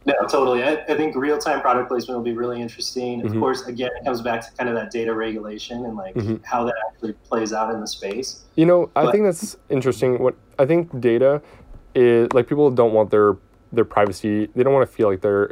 No, 0.06 0.14
totally. 0.28 0.62
I, 0.62 0.84
I 0.86 0.96
think 0.96 1.16
real 1.16 1.38
time 1.38 1.62
product 1.62 1.88
placement 1.88 2.18
will 2.18 2.24
be 2.24 2.34
really 2.34 2.60
interesting. 2.60 3.22
Of 3.22 3.30
mm-hmm. 3.30 3.40
course, 3.40 3.66
again, 3.66 3.90
it 3.98 4.04
comes 4.04 4.20
back 4.20 4.42
to 4.42 4.52
kind 4.52 4.68
of 4.68 4.74
that 4.74 4.90
data 4.90 5.14
regulation 5.14 5.86
and 5.86 5.96
like 5.96 6.14
mm-hmm. 6.14 6.36
how 6.44 6.64
that 6.64 6.74
actually 6.88 7.14
plays 7.14 7.52
out 7.52 7.72
in 7.72 7.80
the 7.80 7.86
space. 7.86 8.44
You 8.56 8.66
know, 8.66 8.90
I 8.94 9.10
think 9.10 9.24
that's 9.24 9.56
interesting. 9.70 10.18
What 10.18 10.34
I 10.58 10.66
think 10.66 11.00
data 11.00 11.40
is 11.94 12.28
like 12.32 12.48
people 12.48 12.70
don't 12.70 12.92
want 12.92 13.10
their 13.10 13.36
their 13.72 13.84
privacy. 13.84 14.46
They 14.54 14.62
don't 14.62 14.74
want 14.74 14.88
to 14.88 14.94
feel 14.94 15.08
like 15.08 15.22
their 15.22 15.50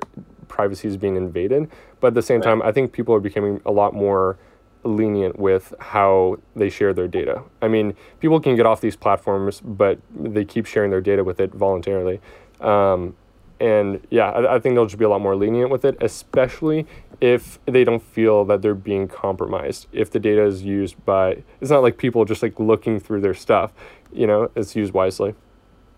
privacy 0.49 0.87
is 0.87 0.97
being 0.97 1.17
invaded. 1.17 1.71
But 2.01 2.09
at 2.09 2.15
the 2.15 2.23
same 2.23 2.41
right. 2.41 2.45
time, 2.45 2.63
I 2.63 2.73
think 2.73 2.93
people 2.93 3.15
are 3.15 3.21
becoming 3.21 3.61
a 3.65 3.73
lot 3.73 3.95
more 3.95 4.39
lenient 4.85 5.39
with 5.39 5.75
how 5.79 6.39
they 6.57 6.69
share 6.69 6.93
their 6.93 7.09
data. 7.09 7.43
I 7.61 7.69
mean, 7.69 7.95
people 8.21 8.41
can 8.41 8.57
get 8.57 8.67
off 8.67 8.81
these 8.81 8.97
platforms, 8.97 9.61
but 9.61 9.99
they 10.15 10.45
keep 10.45 10.67
sharing 10.67 10.91
their 10.91 11.01
data 11.01 11.25
with 11.25 11.41
it 11.41 11.53
voluntarily. 11.53 12.21
Um, 12.61 13.17
and 13.61 14.05
yeah, 14.11 14.31
I, 14.31 14.57
I, 14.57 14.59
think 14.59 14.75
they'll 14.75 14.87
just 14.87 14.99
be 14.99 15.05
a 15.05 15.09
lot 15.09 15.21
more 15.21 15.37
lenient 15.37 15.71
with 15.71 15.85
it, 15.85 15.97
especially 16.01 16.87
if 17.21 17.61
they 17.67 17.85
don't 17.85 18.03
feel 18.03 18.45
that 18.47 18.61
they're 18.61 18.75
being 18.75 19.07
compromised. 19.07 19.87
If 19.93 20.11
the 20.11 20.19
data 20.19 20.45
is 20.45 20.63
used 20.63 21.03
by, 21.05 21.45
it's 21.61 21.71
not 21.71 21.83
like 21.83 21.97
people 21.97 22.25
just 22.25 22.43
like 22.43 22.59
looking 22.59 22.99
through 22.99 23.21
their 23.21 23.35
stuff, 23.35 23.73
you 24.13 24.27
know, 24.27 24.51
it's 24.57 24.75
used 24.75 24.93
wisely. 24.93 25.35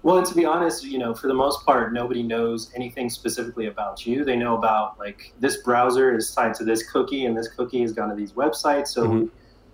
Well, 0.04 0.18
and 0.18 0.26
to 0.26 0.34
be 0.34 0.44
honest, 0.44 0.84
you 0.84 0.98
know, 0.98 1.14
for 1.14 1.28
the 1.28 1.34
most 1.34 1.64
part, 1.64 1.94
nobody 1.94 2.22
knows 2.22 2.70
anything 2.74 3.08
specifically 3.08 3.68
about 3.68 4.06
you. 4.06 4.22
They 4.22 4.36
know 4.36 4.54
about 4.54 4.98
like 4.98 5.32
this 5.40 5.56
browser 5.62 6.14
is 6.14 6.30
tied 6.30 6.52
to 6.56 6.64
this 6.64 6.90
cookie, 6.90 7.24
and 7.24 7.34
this 7.34 7.48
cookie 7.48 7.80
has 7.80 7.92
gone 7.92 8.10
to 8.10 8.14
these 8.14 8.32
websites. 8.32 8.88
So 8.88 9.06
mm-hmm. 9.06 9.26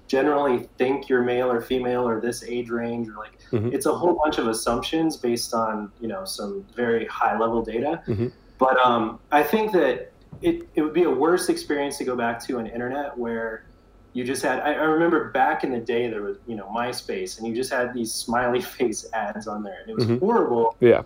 generally 0.07 0.69
think 0.79 1.09
you're 1.09 1.23
male 1.23 1.51
or 1.51 1.61
female 1.61 2.09
or 2.09 2.21
this 2.21 2.45
age 2.45 2.71
range, 2.71 3.09
or 3.09 3.15
like 3.15 3.41
mm-hmm. 3.51 3.73
it's 3.73 3.87
a 3.87 3.93
whole 3.93 4.15
bunch 4.15 4.39
of 4.39 4.47
assumptions 4.47 5.17
based 5.17 5.53
on 5.53 5.91
you 6.01 6.07
know 6.07 6.25
some 6.25 6.65
very 6.77 7.07
high 7.07 7.37
level 7.37 7.61
data. 7.65 8.01
Mm-hmm. 8.07 8.29
But 8.59 8.79
um, 8.79 9.19
I 9.33 9.43
think 9.43 9.73
that 9.73 10.13
it, 10.43 10.69
it 10.77 10.83
would 10.83 10.95
be 10.95 11.03
a 11.03 11.11
worse 11.11 11.49
experience 11.49 11.99
to 11.99 12.05
go 12.05 12.15
back 12.15 12.41
to 12.47 12.59
an 12.59 12.69
internet 12.69 13.19
where 13.19 13.65
you 14.13 14.25
just 14.25 14.43
had 14.43 14.61
I, 14.61 14.73
I, 14.73 14.85
remember 14.85 15.31
back 15.31 15.65
in 15.65 15.71
the 15.71 15.79
day 15.79 16.09
there 16.09 16.23
was 16.23 16.39
you 16.47 16.57
know 16.57 16.67
myspace 16.75 17.39
and 17.39 17.47
you 17.47 17.55
just 17.55 17.73
had 17.73 17.95
these 17.95 18.13
smiley 18.13 18.61
face 18.79 19.07
ads 19.13 19.47
on 19.47 19.63
there 19.63 19.81
and 19.81 19.91
it 19.91 19.95
was 19.95 20.05
mm-hmm. 20.07 20.19
horrible 20.19 20.77
yeah 20.81 21.03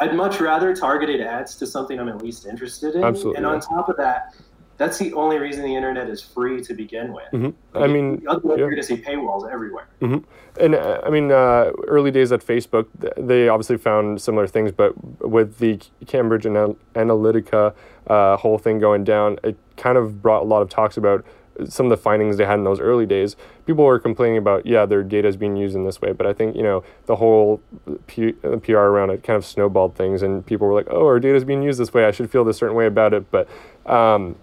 i'd 0.00 0.14
much 0.14 0.40
rather 0.40 0.74
targeted 0.74 1.20
ads 1.20 1.54
to 1.56 1.66
something 1.66 1.98
i'm 1.98 2.08
at 2.08 2.22
least 2.22 2.46
interested 2.46 2.94
in 2.94 3.04
Absolutely, 3.04 3.36
and 3.36 3.46
on 3.46 3.60
top 3.60 3.88
of 3.88 3.96
that 3.96 4.34
that's 4.76 4.98
the 4.98 5.12
only 5.14 5.38
reason 5.38 5.62
the 5.62 5.74
internet 5.74 6.08
is 6.08 6.20
free 6.20 6.60
to 6.62 6.74
begin 6.74 7.12
with. 7.12 7.28
Mm-hmm. 7.32 7.78
I 7.78 7.86
mean, 7.86 8.24
otherwise 8.28 8.56
yeah. 8.56 8.64
you're 8.64 8.70
going 8.70 8.82
to 8.82 8.86
see 8.86 8.96
paywalls 8.96 9.50
everywhere. 9.50 9.86
Mm-hmm. 10.00 10.18
And 10.60 10.74
uh, 10.74 11.00
I 11.04 11.10
mean, 11.10 11.30
uh, 11.30 11.70
early 11.86 12.10
days 12.10 12.32
at 12.32 12.44
Facebook, 12.44 12.86
they 13.16 13.48
obviously 13.48 13.76
found 13.76 14.20
similar 14.20 14.46
things, 14.46 14.72
but 14.72 14.92
with 15.24 15.58
the 15.58 15.80
Cambridge 16.06 16.44
Analytica 16.44 17.74
uh, 18.08 18.36
whole 18.36 18.58
thing 18.58 18.78
going 18.78 19.04
down, 19.04 19.38
it 19.44 19.56
kind 19.76 19.96
of 19.96 20.20
brought 20.20 20.42
a 20.42 20.46
lot 20.46 20.62
of 20.62 20.68
talks 20.68 20.96
about 20.96 21.24
some 21.68 21.86
of 21.86 21.90
the 21.90 21.96
findings 21.96 22.36
they 22.36 22.44
had 22.44 22.58
in 22.58 22.64
those 22.64 22.80
early 22.80 23.06
days, 23.06 23.36
people 23.66 23.84
were 23.84 23.98
complaining 23.98 24.38
about, 24.38 24.66
yeah, 24.66 24.86
their 24.86 25.02
data 25.02 25.28
is 25.28 25.36
being 25.36 25.56
used 25.56 25.74
in 25.74 25.84
this 25.84 26.00
way. 26.00 26.12
But 26.12 26.26
I 26.26 26.32
think, 26.32 26.56
you 26.56 26.62
know, 26.62 26.84
the 27.06 27.16
whole 27.16 27.60
P- 28.06 28.32
PR 28.32 28.76
around 28.76 29.10
it 29.10 29.22
kind 29.22 29.36
of 29.36 29.44
snowballed 29.44 29.94
things, 29.94 30.22
and 30.22 30.44
people 30.44 30.66
were 30.66 30.74
like, 30.74 30.88
oh, 30.90 31.06
our 31.06 31.20
data 31.20 31.36
is 31.36 31.44
being 31.44 31.62
used 31.62 31.78
this 31.78 31.92
way. 31.94 32.04
I 32.04 32.10
should 32.10 32.30
feel 32.30 32.44
this 32.44 32.58
certain 32.58 32.76
way 32.76 32.86
about 32.86 33.14
it. 33.14 33.30
But 33.30 33.48
um, 33.86 34.36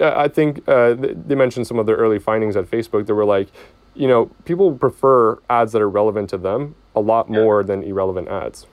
I 0.00 0.28
think 0.28 0.66
uh, 0.68 0.94
they 0.94 1.34
mentioned 1.34 1.66
some 1.66 1.78
of 1.78 1.86
their 1.86 1.96
early 1.96 2.18
findings 2.18 2.56
at 2.56 2.70
Facebook 2.70 3.06
that 3.06 3.14
were 3.14 3.24
like, 3.24 3.48
you 3.94 4.08
know, 4.08 4.26
people 4.44 4.76
prefer 4.76 5.38
ads 5.48 5.72
that 5.72 5.80
are 5.80 5.88
relevant 5.88 6.30
to 6.30 6.38
them 6.38 6.74
a 6.94 7.00
lot 7.00 7.28
yeah. 7.30 7.40
more 7.40 7.62
than 7.62 7.82
irrelevant 7.82 8.28
ads. 8.28 8.66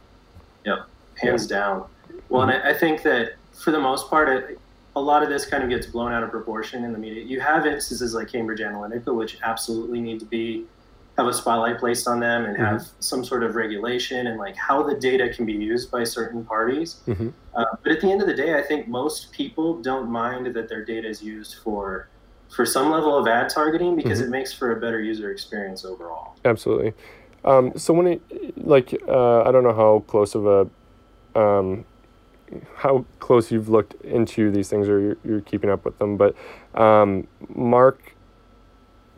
Yeah, 0.66 0.84
hands 1.22 1.48
down. 1.48 1.86
Well, 2.30 2.44
and 2.44 2.52
I, 2.52 2.72
I 2.72 2.74
think 2.74 3.04
that 3.04 3.36
for 3.54 3.72
the 3.72 3.80
most 3.80 4.10
part, 4.10 4.30
it, 4.30 4.60
a 4.96 5.02
lot 5.02 5.24
of 5.24 5.30
this 5.30 5.46
kind 5.46 5.64
of 5.64 5.70
gets 5.70 5.88
blown 5.88 6.12
out 6.12 6.24
of 6.24 6.30
proportion 6.30 6.84
in 6.84 6.92
the 6.92 7.00
media. 7.00 7.24
You 7.24 7.40
have 7.40 7.66
instances 7.66 8.14
like 8.14 8.32
Cambridge 8.32 8.60
Analytica, 8.60 9.14
which 9.16 9.38
absolutely 9.42 10.02
need 10.02 10.20
to 10.20 10.26
be 10.26 10.66
have 11.18 11.28
a 11.28 11.34
spotlight 11.34 11.78
placed 11.80 12.08
on 12.08 12.20
them 12.20 12.46
and 12.46 12.58
have 12.58 12.82
mm-hmm. 12.82 12.96
some 13.00 13.24
sort 13.24 13.44
of 13.44 13.56
regulation 13.56 14.28
and 14.28 14.40
like 14.40 14.56
how 14.56 14.82
the 14.82 14.96
data 14.96 15.30
can 15.30 15.46
be 15.46 15.54
used 15.54 15.92
by 15.92 16.04
certain 16.04 16.44
parties. 16.44 17.02
Mm-hmm. 17.08 17.30
Uh, 17.54 17.66
but 17.84 17.92
at 17.92 18.02
the 18.02 18.12
end 18.12 18.22
of 18.22 18.28
the 18.28 18.34
day, 18.34 18.58
I 18.58 18.64
think 18.64 18.88
most 18.88 19.32
people 19.32 19.80
don't 19.80 20.10
mind 20.10 20.48
that 20.48 20.68
their 20.68 20.84
data 20.84 21.08
is 21.08 21.22
used 21.22 21.58
for 21.64 22.10
for 22.50 22.66
some 22.66 22.92
level 22.92 23.18
of 23.18 23.28
ad 23.28 23.50
targeting 23.50 23.96
because 23.96 24.20
mm-hmm. 24.20 24.28
it 24.28 24.32
makes 24.32 24.54
for 24.54 24.76
a 24.76 24.80
better 24.80 25.00
user 25.00 25.32
experience 25.32 25.86
overall. 25.86 26.36
Absolutely. 26.46 26.94
Um, 27.46 27.74
so 27.76 27.94
when 27.94 28.08
it 28.08 28.66
like 28.66 29.00
uh, 29.08 29.42
I 29.42 29.52
don't 29.52 29.64
know 29.64 29.74
how 29.74 30.04
close 30.08 30.34
of 30.36 30.46
a 30.48 31.40
um, 31.40 31.86
how 32.76 33.06
close 33.20 33.52
you've 33.52 33.70
looked 33.70 33.94
into 34.04 34.52
these 34.52 34.70
things 34.70 34.88
or 34.88 35.00
you're, 35.00 35.18
you're 35.24 35.42
keeping 35.42 35.70
up 35.70 35.86
with 35.86 35.98
them. 36.00 36.18
But 36.18 36.36
um, 36.76 37.28
Mark, 37.56 38.14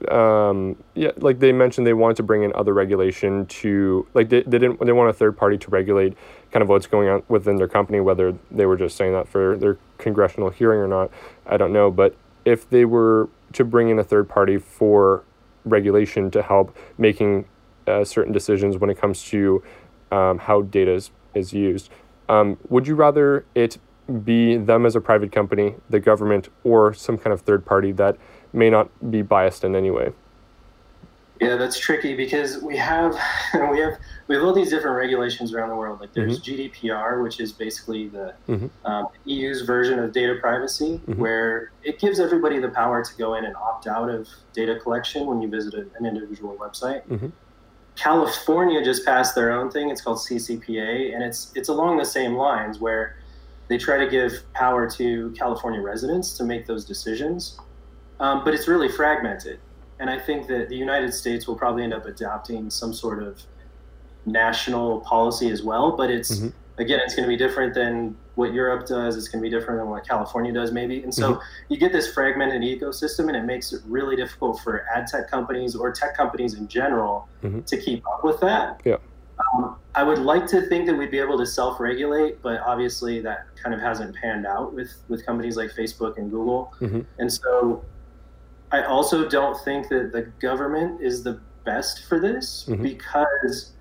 um, 0.09 0.75
yeah, 0.93 1.11
like 1.17 1.39
they 1.39 1.51
mentioned, 1.51 1.87
they 1.87 1.93
wanted 1.93 2.17
to 2.17 2.23
bring 2.23 2.43
in 2.43 2.53
other 2.53 2.73
regulation 2.73 3.45
to 3.47 4.07
like 4.13 4.29
they, 4.29 4.43
they 4.43 4.59
didn't 4.59 4.79
they 4.85 4.91
want 4.91 5.09
a 5.09 5.13
third 5.13 5.37
party 5.37 5.57
to 5.57 5.69
regulate 5.69 6.17
kind 6.51 6.61
of 6.61 6.69
what's 6.69 6.87
going 6.87 7.09
on 7.09 7.23
within 7.27 7.55
their 7.55 7.67
company, 7.67 7.99
whether 7.99 8.37
they 8.51 8.65
were 8.65 8.77
just 8.77 8.97
saying 8.97 9.13
that 9.13 9.27
for 9.27 9.57
their 9.57 9.77
congressional 9.97 10.49
hearing 10.49 10.79
or 10.79 10.87
not, 10.87 11.11
I 11.45 11.57
don't 11.57 11.73
know. 11.73 11.91
But 11.91 12.15
if 12.43 12.69
they 12.69 12.85
were 12.85 13.29
to 13.53 13.63
bring 13.63 13.89
in 13.89 13.99
a 13.99 14.03
third 14.03 14.29
party 14.29 14.57
for 14.57 15.23
regulation 15.63 16.29
to 16.31 16.41
help 16.41 16.75
making 16.97 17.45
uh, 17.87 18.03
certain 18.03 18.31
decisions 18.33 18.77
when 18.77 18.89
it 18.89 18.97
comes 18.97 19.23
to 19.23 19.63
um, 20.11 20.37
how 20.39 20.61
data 20.61 20.91
is, 20.91 21.11
is 21.33 21.53
used, 21.53 21.89
um, 22.29 22.57
would 22.69 22.87
you 22.87 22.95
rather 22.95 23.45
it 23.55 23.77
be 24.23 24.57
them 24.57 24.85
as 24.85 24.95
a 24.95 25.01
private 25.01 25.31
company, 25.31 25.75
the 25.89 25.99
government, 25.99 26.49
or 26.63 26.93
some 26.93 27.17
kind 27.17 27.33
of 27.33 27.41
third 27.41 27.65
party 27.65 27.91
that 27.93 28.17
may 28.53 28.69
not 28.69 28.89
be 29.11 29.21
biased 29.21 29.63
in 29.63 29.75
any 29.75 29.91
way. 29.91 30.11
Yeah, 31.41 31.57
that's 31.57 31.77
tricky 31.77 32.15
because 32.15 32.61
we 32.61 32.77
have 32.77 33.11
we 33.71 33.79
have 33.79 33.97
we 34.27 34.35
have 34.35 34.43
all 34.43 34.53
these 34.53 34.69
different 34.69 34.95
regulations 34.95 35.53
around 35.53 35.69
the 35.69 35.75
world. 35.75 35.99
Like 35.99 36.13
there's 36.13 36.39
mm-hmm. 36.39 36.87
GDPR, 36.87 37.21
which 37.23 37.39
is 37.39 37.51
basically 37.51 38.07
the 38.07 38.33
mm-hmm. 38.47 38.67
um, 38.85 39.07
EU's 39.25 39.63
version 39.63 39.99
of 39.99 40.13
data 40.13 40.35
privacy, 40.39 41.01
mm-hmm. 41.05 41.19
where 41.19 41.71
it 41.83 41.99
gives 41.99 42.19
everybody 42.19 42.59
the 42.59 42.69
power 42.69 43.03
to 43.03 43.17
go 43.17 43.33
in 43.35 43.43
and 43.43 43.55
opt 43.57 43.87
out 43.87 44.09
of 44.09 44.29
data 44.53 44.79
collection 44.79 45.25
when 45.25 45.41
you 45.41 45.49
visit 45.49 45.73
an 45.73 46.05
individual 46.05 46.55
website. 46.55 47.01
California 47.95 48.83
just 48.83 49.05
passed 49.05 49.35
their 49.35 49.51
own 49.51 49.71
thing. 49.71 49.89
It's 49.89 50.01
called 50.01 50.17
CCPA, 50.17 51.13
and 51.13 51.23
it's 51.23 51.51
it's 51.55 51.69
along 51.69 51.97
the 51.97 52.05
same 52.05 52.35
lines 52.35 52.79
where 52.79 53.17
they 53.67 53.77
try 53.77 53.97
to 53.97 54.07
give 54.09 54.43
power 54.53 54.89
to 54.91 55.31
California 55.31 55.81
residents 55.81 56.37
to 56.37 56.43
make 56.43 56.67
those 56.67 56.85
decisions, 56.85 57.57
um, 58.19 58.43
but 58.43 58.53
it's 58.53 58.67
really 58.67 58.89
fragmented. 58.89 59.59
And 59.99 60.09
I 60.09 60.19
think 60.19 60.47
that 60.47 60.69
the 60.69 60.75
United 60.75 61.13
States 61.13 61.47
will 61.47 61.55
probably 61.55 61.83
end 61.83 61.93
up 61.93 62.05
adopting 62.05 62.69
some 62.69 62.93
sort 62.93 63.23
of 63.23 63.41
national 64.25 65.01
policy 65.01 65.49
as 65.49 65.63
well. 65.63 65.95
But 65.95 66.11
it's 66.11 66.37
mm-hmm. 66.37 66.49
Again, 66.77 66.99
it's 67.03 67.15
going 67.15 67.27
to 67.27 67.29
be 67.29 67.37
different 67.37 67.73
than 67.73 68.17
what 68.35 68.53
Europe 68.53 68.85
does. 68.85 69.17
It's 69.17 69.27
going 69.27 69.43
to 69.43 69.49
be 69.49 69.55
different 69.55 69.79
than 69.79 69.89
what 69.89 70.07
California 70.07 70.51
does, 70.51 70.71
maybe. 70.71 71.03
And 71.03 71.13
so 71.13 71.33
mm-hmm. 71.33 71.41
you 71.69 71.77
get 71.77 71.91
this 71.91 72.13
fragmented 72.13 72.61
ecosystem, 72.61 73.27
and 73.27 73.35
it 73.35 73.43
makes 73.43 73.73
it 73.73 73.81
really 73.85 74.15
difficult 74.15 74.59
for 74.59 74.85
ad 74.93 75.07
tech 75.07 75.29
companies 75.29 75.75
or 75.75 75.91
tech 75.91 76.15
companies 76.15 76.55
in 76.55 76.67
general 76.67 77.27
mm-hmm. 77.43 77.61
to 77.61 77.77
keep 77.77 78.05
up 78.07 78.23
with 78.23 78.39
that. 78.41 78.81
Yeah. 78.85 78.97
Um, 79.53 79.75
I 79.95 80.03
would 80.03 80.19
like 80.19 80.47
to 80.47 80.61
think 80.63 80.85
that 80.87 80.97
we'd 80.97 81.11
be 81.11 81.19
able 81.19 81.37
to 81.37 81.45
self-regulate, 81.45 82.41
but 82.41 82.61
obviously 82.61 83.21
that 83.21 83.47
kind 83.61 83.73
of 83.73 83.81
hasn't 83.81 84.15
panned 84.15 84.45
out 84.45 84.73
with 84.73 84.93
with 85.07 85.25
companies 85.25 85.57
like 85.57 85.71
Facebook 85.71 86.17
and 86.17 86.31
Google. 86.31 86.73
Mm-hmm. 86.79 87.01
And 87.19 87.31
so 87.31 87.83
I 88.71 88.83
also 88.83 89.27
don't 89.27 89.57
think 89.63 89.89
that 89.89 90.11
the 90.11 90.23
government 90.39 91.01
is 91.01 91.23
the 91.23 91.39
best 91.65 92.05
for 92.07 92.19
this 92.19 92.65
mm-hmm. 92.67 92.83
because 92.83 93.71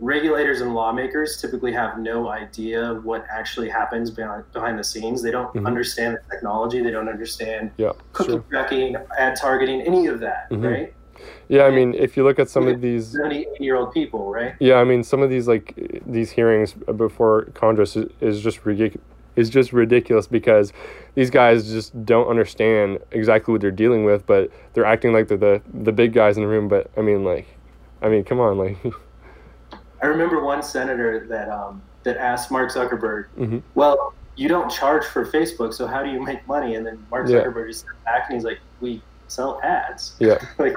regulators 0.00 0.62
and 0.62 0.74
lawmakers 0.74 1.40
typically 1.40 1.72
have 1.72 1.98
no 1.98 2.28
idea 2.28 2.94
what 3.02 3.24
actually 3.30 3.68
happens 3.68 4.10
behind, 4.10 4.50
behind 4.52 4.78
the 4.78 4.84
scenes. 4.84 5.22
They 5.22 5.30
don't 5.30 5.54
mm-hmm. 5.54 5.66
understand 5.66 6.16
the 6.16 6.34
technology. 6.34 6.82
They 6.82 6.90
don't 6.90 7.08
understand 7.08 7.70
yeah, 7.76 7.92
cookie 8.12 8.32
sure. 8.32 8.44
tracking, 8.50 8.96
ad 9.18 9.36
targeting, 9.36 9.82
any 9.82 10.06
of 10.06 10.20
that, 10.20 10.50
mm-hmm. 10.50 10.64
right? 10.64 10.94
Yeah, 11.48 11.64
I 11.64 11.70
mean, 11.70 11.94
if 11.94 12.16
you 12.16 12.24
look 12.24 12.38
at 12.38 12.48
some 12.48 12.66
of 12.66 12.80
these 12.80 13.08
70, 13.08 13.46
year 13.58 13.76
old 13.76 13.92
people, 13.92 14.32
right? 14.32 14.54
Yeah, 14.58 14.76
I 14.76 14.84
mean, 14.84 15.04
some 15.04 15.20
of 15.20 15.28
these 15.28 15.46
like 15.46 16.02
these 16.06 16.30
hearings 16.30 16.72
before 16.96 17.46
Congress 17.54 17.96
is, 17.96 18.10
is 18.20 18.40
just 18.40 18.64
ridiculous 18.64 19.04
is 19.36 19.48
just 19.48 19.72
ridiculous 19.72 20.26
because 20.26 20.72
these 21.14 21.30
guys 21.30 21.70
just 21.70 22.04
don't 22.04 22.26
understand 22.26 22.98
exactly 23.12 23.52
what 23.52 23.60
they're 23.60 23.70
dealing 23.70 24.04
with, 24.04 24.26
but 24.26 24.50
they're 24.72 24.84
acting 24.84 25.12
like 25.12 25.28
they're 25.28 25.36
the 25.36 25.62
the 25.72 25.92
big 25.92 26.12
guys 26.12 26.36
in 26.36 26.42
the 26.42 26.48
room. 26.48 26.68
But 26.68 26.90
I 26.96 27.02
mean, 27.02 27.24
like, 27.24 27.46
I 28.00 28.08
mean, 28.08 28.24
come 28.24 28.40
on, 28.40 28.56
like. 28.56 28.78
I 30.02 30.06
remember 30.06 30.42
one 30.42 30.62
senator 30.62 31.26
that 31.28 31.48
um, 31.48 31.82
that 32.02 32.16
asked 32.16 32.50
Mark 32.50 32.70
Zuckerberg, 32.70 33.26
mm-hmm. 33.38 33.58
"Well, 33.74 34.14
you 34.36 34.48
don't 34.48 34.70
charge 34.70 35.04
for 35.04 35.24
Facebook, 35.26 35.74
so 35.74 35.86
how 35.86 36.02
do 36.02 36.10
you 36.10 36.22
make 36.22 36.46
money?" 36.46 36.74
And 36.74 36.86
then 36.86 37.04
Mark 37.10 37.28
yeah. 37.28 37.38
Zuckerberg 37.38 37.68
just 37.68 37.86
back 38.04 38.26
and 38.28 38.34
he's 38.36 38.44
like, 38.44 38.60
"We 38.80 39.02
sell 39.28 39.60
ads." 39.62 40.14
Yeah. 40.18 40.38
like 40.58 40.74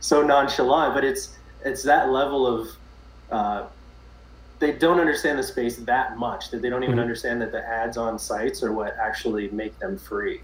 so 0.00 0.22
nonchalant, 0.22 0.94
but 0.94 1.04
it's 1.04 1.36
it's 1.64 1.82
that 1.84 2.10
level 2.10 2.46
of 2.46 2.68
uh, 3.30 3.66
they 4.58 4.72
don't 4.72 5.00
understand 5.00 5.38
the 5.38 5.42
space 5.42 5.76
that 5.78 6.16
much 6.18 6.50
that 6.50 6.62
they 6.62 6.68
don't 6.68 6.82
even 6.82 6.94
mm-hmm. 6.94 7.02
understand 7.02 7.40
that 7.42 7.52
the 7.52 7.66
ads 7.66 7.96
on 7.96 8.18
sites 8.18 8.62
are 8.62 8.72
what 8.72 8.96
actually 8.98 9.48
make 9.50 9.78
them 9.78 9.98
free. 9.98 10.40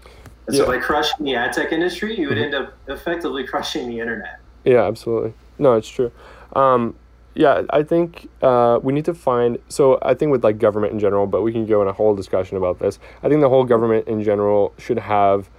And 0.47 0.55
yeah. 0.55 0.63
so 0.63 0.67
by 0.67 0.79
crushing 0.79 1.25
the 1.25 1.35
ad 1.35 1.53
tech 1.53 1.71
industry, 1.71 2.17
you 2.17 2.29
would 2.29 2.37
mm-hmm. 2.37 2.55
end 2.55 2.55
up 2.55 2.73
effectively 2.87 3.43
crushing 3.47 3.89
the 3.89 3.99
internet. 3.99 4.39
Yeah, 4.63 4.83
absolutely. 4.83 5.33
No, 5.59 5.73
it's 5.73 5.87
true. 5.87 6.11
Um, 6.53 6.95
yeah, 7.37 7.61
I 7.69 7.83
think 7.83 8.29
uh, 8.41 8.79
we 8.81 8.93
need 8.93 9.05
to 9.05 9.13
find. 9.13 9.59
So 9.69 9.99
I 10.01 10.15
think 10.15 10.31
with 10.31 10.43
like 10.43 10.57
government 10.57 10.93
in 10.93 10.99
general, 10.99 11.27
but 11.27 11.43
we 11.43 11.51
can 11.51 11.67
go 11.67 11.83
in 11.83 11.87
a 11.87 11.93
whole 11.93 12.15
discussion 12.15 12.57
about 12.57 12.79
this. 12.79 12.97
I 13.21 13.29
think 13.29 13.41
the 13.41 13.49
whole 13.49 13.63
government 13.63 14.07
in 14.07 14.23
general 14.23 14.73
should 14.79 14.97
have 14.97 15.49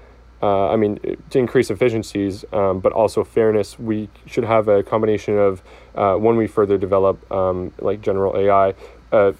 uh, 0.40 0.68
I 0.68 0.76
mean, 0.76 1.00
to 1.30 1.38
increase 1.38 1.70
efficiencies, 1.70 2.44
um, 2.52 2.78
but 2.78 2.92
also 2.92 3.25
fairness, 3.25 3.78
we 3.78 4.08
should 4.26 4.44
have 4.44 4.68
a 4.68 4.85
combination 4.85 5.37
of 5.37 5.62
uh, 5.97 6.14
when 6.14 6.37
we 6.37 6.47
further 6.47 6.78
develop 6.78 7.30
um, 7.32 7.73
like 7.80 8.00
general 8.00 8.37
AI, 8.37 8.75
uh, 9.11 9.32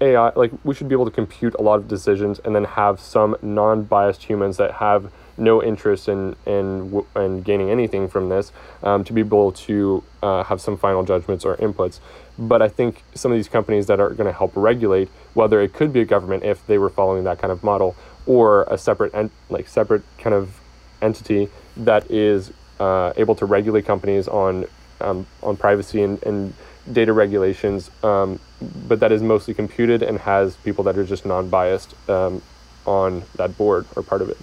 AI, 0.00 0.32
like 0.36 0.52
we 0.62 0.74
should 0.74 0.88
be 0.88 0.94
able 0.94 1.06
to 1.06 1.10
compute 1.10 1.54
a 1.58 1.62
lot 1.62 1.76
of 1.76 1.88
decisions 1.88 2.38
and 2.40 2.54
then 2.54 2.64
have 2.64 3.00
some 3.00 3.34
non-biased 3.40 4.24
humans 4.24 4.58
that 4.58 4.72
have 4.72 5.10
no 5.36 5.62
interest 5.62 6.08
in 6.08 6.36
in, 6.46 7.04
in 7.16 7.42
gaining 7.42 7.70
anything 7.70 8.08
from 8.08 8.28
this 8.28 8.52
um, 8.82 9.04
to 9.04 9.12
be 9.12 9.20
able 9.20 9.52
to 9.52 10.02
uh, 10.22 10.42
have 10.44 10.60
some 10.60 10.76
final 10.76 11.04
judgments 11.04 11.44
or 11.44 11.56
inputs. 11.56 12.00
But 12.38 12.60
I 12.60 12.68
think 12.68 13.02
some 13.14 13.32
of 13.32 13.38
these 13.38 13.48
companies 13.48 13.86
that 13.86 13.98
are 13.98 14.10
going 14.10 14.26
to 14.26 14.32
help 14.32 14.52
regulate, 14.54 15.08
whether 15.34 15.60
it 15.60 15.72
could 15.72 15.92
be 15.92 16.00
a 16.00 16.04
government 16.04 16.44
if 16.44 16.66
they 16.66 16.78
were 16.78 16.90
following 16.90 17.24
that 17.24 17.38
kind 17.38 17.50
of 17.50 17.64
model, 17.64 17.96
or 18.26 18.64
a 18.64 18.76
separate 18.76 19.14
en- 19.14 19.30
like 19.48 19.68
separate 19.68 20.02
kind 20.18 20.34
of 20.34 20.60
entity 21.00 21.48
that 21.76 22.10
is 22.10 22.52
uh, 22.80 23.12
able 23.16 23.34
to 23.34 23.46
regulate 23.46 23.86
companies 23.86 24.28
on 24.28 24.66
um, 25.00 25.26
on 25.42 25.56
privacy 25.56 26.02
and, 26.02 26.22
and 26.22 26.54
data 26.90 27.12
regulations, 27.12 27.90
um, 28.02 28.38
but 28.88 29.00
that 29.00 29.12
is 29.12 29.22
mostly 29.22 29.54
computed 29.54 30.02
and 30.02 30.18
has 30.18 30.56
people 30.56 30.84
that 30.84 30.96
are 30.96 31.04
just 31.04 31.26
non-biased 31.26 31.94
um, 32.08 32.40
on 32.86 33.22
that 33.34 33.56
board 33.58 33.86
or 33.96 34.02
part 34.02 34.22
of 34.22 34.30
it. 34.30 34.38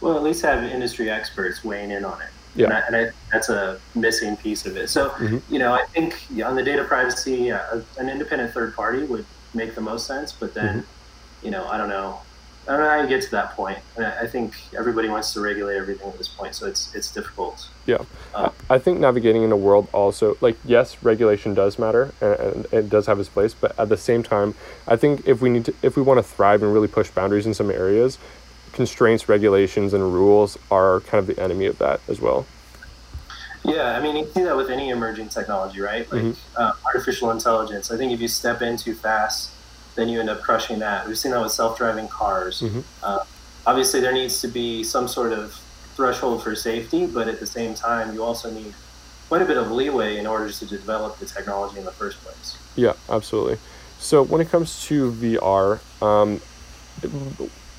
Well, 0.00 0.16
at 0.16 0.22
least 0.22 0.42
have 0.42 0.64
industry 0.64 1.10
experts 1.10 1.64
weighing 1.64 1.90
in 1.90 2.04
on 2.04 2.20
it. 2.20 2.28
Yeah. 2.54 2.66
And, 2.66 2.74
I, 2.74 2.80
and 2.80 2.96
I, 2.96 3.10
that's 3.32 3.48
a 3.48 3.80
missing 3.94 4.36
piece 4.36 4.66
of 4.66 4.76
it. 4.76 4.88
So, 4.88 5.10
mm-hmm. 5.10 5.38
you 5.52 5.58
know, 5.58 5.72
I 5.72 5.84
think 5.86 6.16
on 6.44 6.54
the 6.54 6.62
data 6.62 6.84
privacy, 6.84 7.50
uh, 7.50 7.80
an 7.98 8.08
independent 8.08 8.52
third 8.52 8.74
party 8.76 9.04
would 9.04 9.24
make 9.54 9.74
the 9.74 9.80
most 9.80 10.06
sense. 10.06 10.32
But 10.32 10.54
then, 10.54 10.80
mm-hmm. 10.80 11.46
you 11.46 11.50
know, 11.50 11.66
I 11.66 11.78
don't 11.78 11.88
know. 11.88 12.20
I 12.66 12.72
don't 12.72 12.80
know 12.80 12.88
how 12.88 13.02
you 13.02 13.08
get 13.08 13.22
to 13.22 13.30
that 13.32 13.50
point. 13.50 13.78
And 13.96 14.06
I 14.06 14.26
think 14.26 14.54
everybody 14.76 15.08
wants 15.08 15.34
to 15.34 15.40
regulate 15.40 15.76
everything 15.76 16.08
at 16.08 16.16
this 16.16 16.28
point, 16.28 16.54
so 16.54 16.66
it's 16.66 16.94
it's 16.94 17.12
difficult. 17.12 17.68
Yeah, 17.84 17.98
uh, 18.34 18.50
I 18.70 18.78
think 18.78 19.00
navigating 19.00 19.42
in 19.42 19.52
a 19.52 19.56
world 19.56 19.88
also 19.92 20.38
like 20.40 20.56
yes, 20.64 20.96
regulation 21.02 21.52
does 21.52 21.78
matter 21.78 22.14
and, 22.22 22.66
it 22.72 22.88
does 22.88 23.06
have 23.06 23.20
its 23.20 23.28
place, 23.28 23.52
but 23.52 23.78
at 23.78 23.90
the 23.90 23.98
same 23.98 24.22
time, 24.22 24.54
I 24.88 24.96
think 24.96 25.28
if 25.28 25.42
we 25.42 25.50
need 25.50 25.66
to, 25.66 25.74
if 25.82 25.96
we 25.96 26.02
want 26.02 26.18
to 26.18 26.22
thrive 26.22 26.62
and 26.62 26.72
really 26.72 26.88
push 26.88 27.10
boundaries 27.10 27.46
in 27.46 27.52
some 27.52 27.70
areas, 27.70 28.18
constraints, 28.74 29.28
regulations, 29.28 29.94
and 29.94 30.02
rules 30.02 30.58
are 30.70 31.00
kind 31.00 31.20
of 31.20 31.34
the 31.34 31.42
enemy 31.42 31.66
of 31.66 31.78
that 31.78 32.00
as 32.08 32.20
well. 32.20 32.46
Yeah, 33.64 33.96
I 33.96 34.02
mean, 34.02 34.16
you 34.16 34.30
see 34.34 34.42
that 34.42 34.56
with 34.56 34.68
any 34.68 34.90
emerging 34.90 35.30
technology, 35.30 35.80
right? 35.80 36.10
Like 36.12 36.22
mm-hmm. 36.22 36.56
uh, 36.56 36.72
artificial 36.84 37.30
intelligence. 37.30 37.90
I 37.90 37.96
think 37.96 38.12
if 38.12 38.20
you 38.20 38.28
step 38.28 38.60
in 38.60 38.76
too 38.76 38.94
fast 38.94 39.54
then 39.94 40.08
you 40.08 40.20
end 40.20 40.30
up 40.30 40.40
crushing 40.42 40.78
that. 40.80 41.06
We've 41.06 41.18
seen 41.18 41.32
that 41.32 41.40
with 41.40 41.52
self-driving 41.52 42.08
cars. 42.08 42.60
Mm-hmm. 42.60 42.80
Uh, 43.02 43.24
obviously, 43.66 44.00
there 44.00 44.12
needs 44.12 44.40
to 44.40 44.48
be 44.48 44.82
some 44.82 45.08
sort 45.08 45.32
of 45.32 45.52
threshold 45.94 46.42
for 46.42 46.54
safety, 46.54 47.06
but 47.06 47.28
at 47.28 47.40
the 47.40 47.46
same 47.46 47.74
time, 47.74 48.12
you 48.12 48.22
also 48.22 48.50
need 48.50 48.74
quite 49.28 49.42
a 49.42 49.44
bit 49.44 49.56
of 49.56 49.70
leeway 49.70 50.18
in 50.18 50.26
order 50.26 50.50
to 50.50 50.66
develop 50.66 51.18
the 51.18 51.26
technology 51.26 51.78
in 51.78 51.84
the 51.84 51.92
first 51.92 52.20
place. 52.22 52.58
Yeah, 52.76 52.94
absolutely. 53.08 53.58
So 53.98 54.22
when 54.22 54.40
it 54.40 54.50
comes 54.50 54.84
to 54.86 55.12
VR, 55.12 55.80
um, 56.02 56.40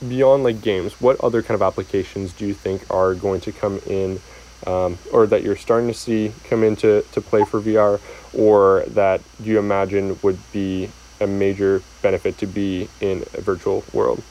beyond 0.07 0.43
like 0.43 0.61
games, 0.61 0.99
what 1.01 1.19
other 1.21 1.41
kind 1.41 1.55
of 1.55 1.61
applications 1.61 2.33
do 2.33 2.45
you 2.45 2.53
think 2.53 2.89
are 2.91 3.13
going 3.13 3.41
to 3.41 3.51
come 3.51 3.79
in, 3.87 4.19
um, 4.67 4.97
or 5.11 5.27
that 5.27 5.43
you're 5.43 5.55
starting 5.55 5.87
to 5.87 5.93
see 5.93 6.31
come 6.45 6.63
into 6.63 7.03
to 7.11 7.21
play 7.21 7.43
for 7.45 7.61
VR, 7.61 7.99
or 8.33 8.83
that 8.87 9.21
you 9.41 9.59
imagine 9.59 10.17
would 10.21 10.39
be 10.51 10.89
a 11.21 11.27
major 11.27 11.81
benefit 12.01 12.37
to 12.39 12.47
be 12.47 12.89
in 12.99 13.23
a 13.33 13.41
virtual 13.41 13.83
world? 13.93 14.23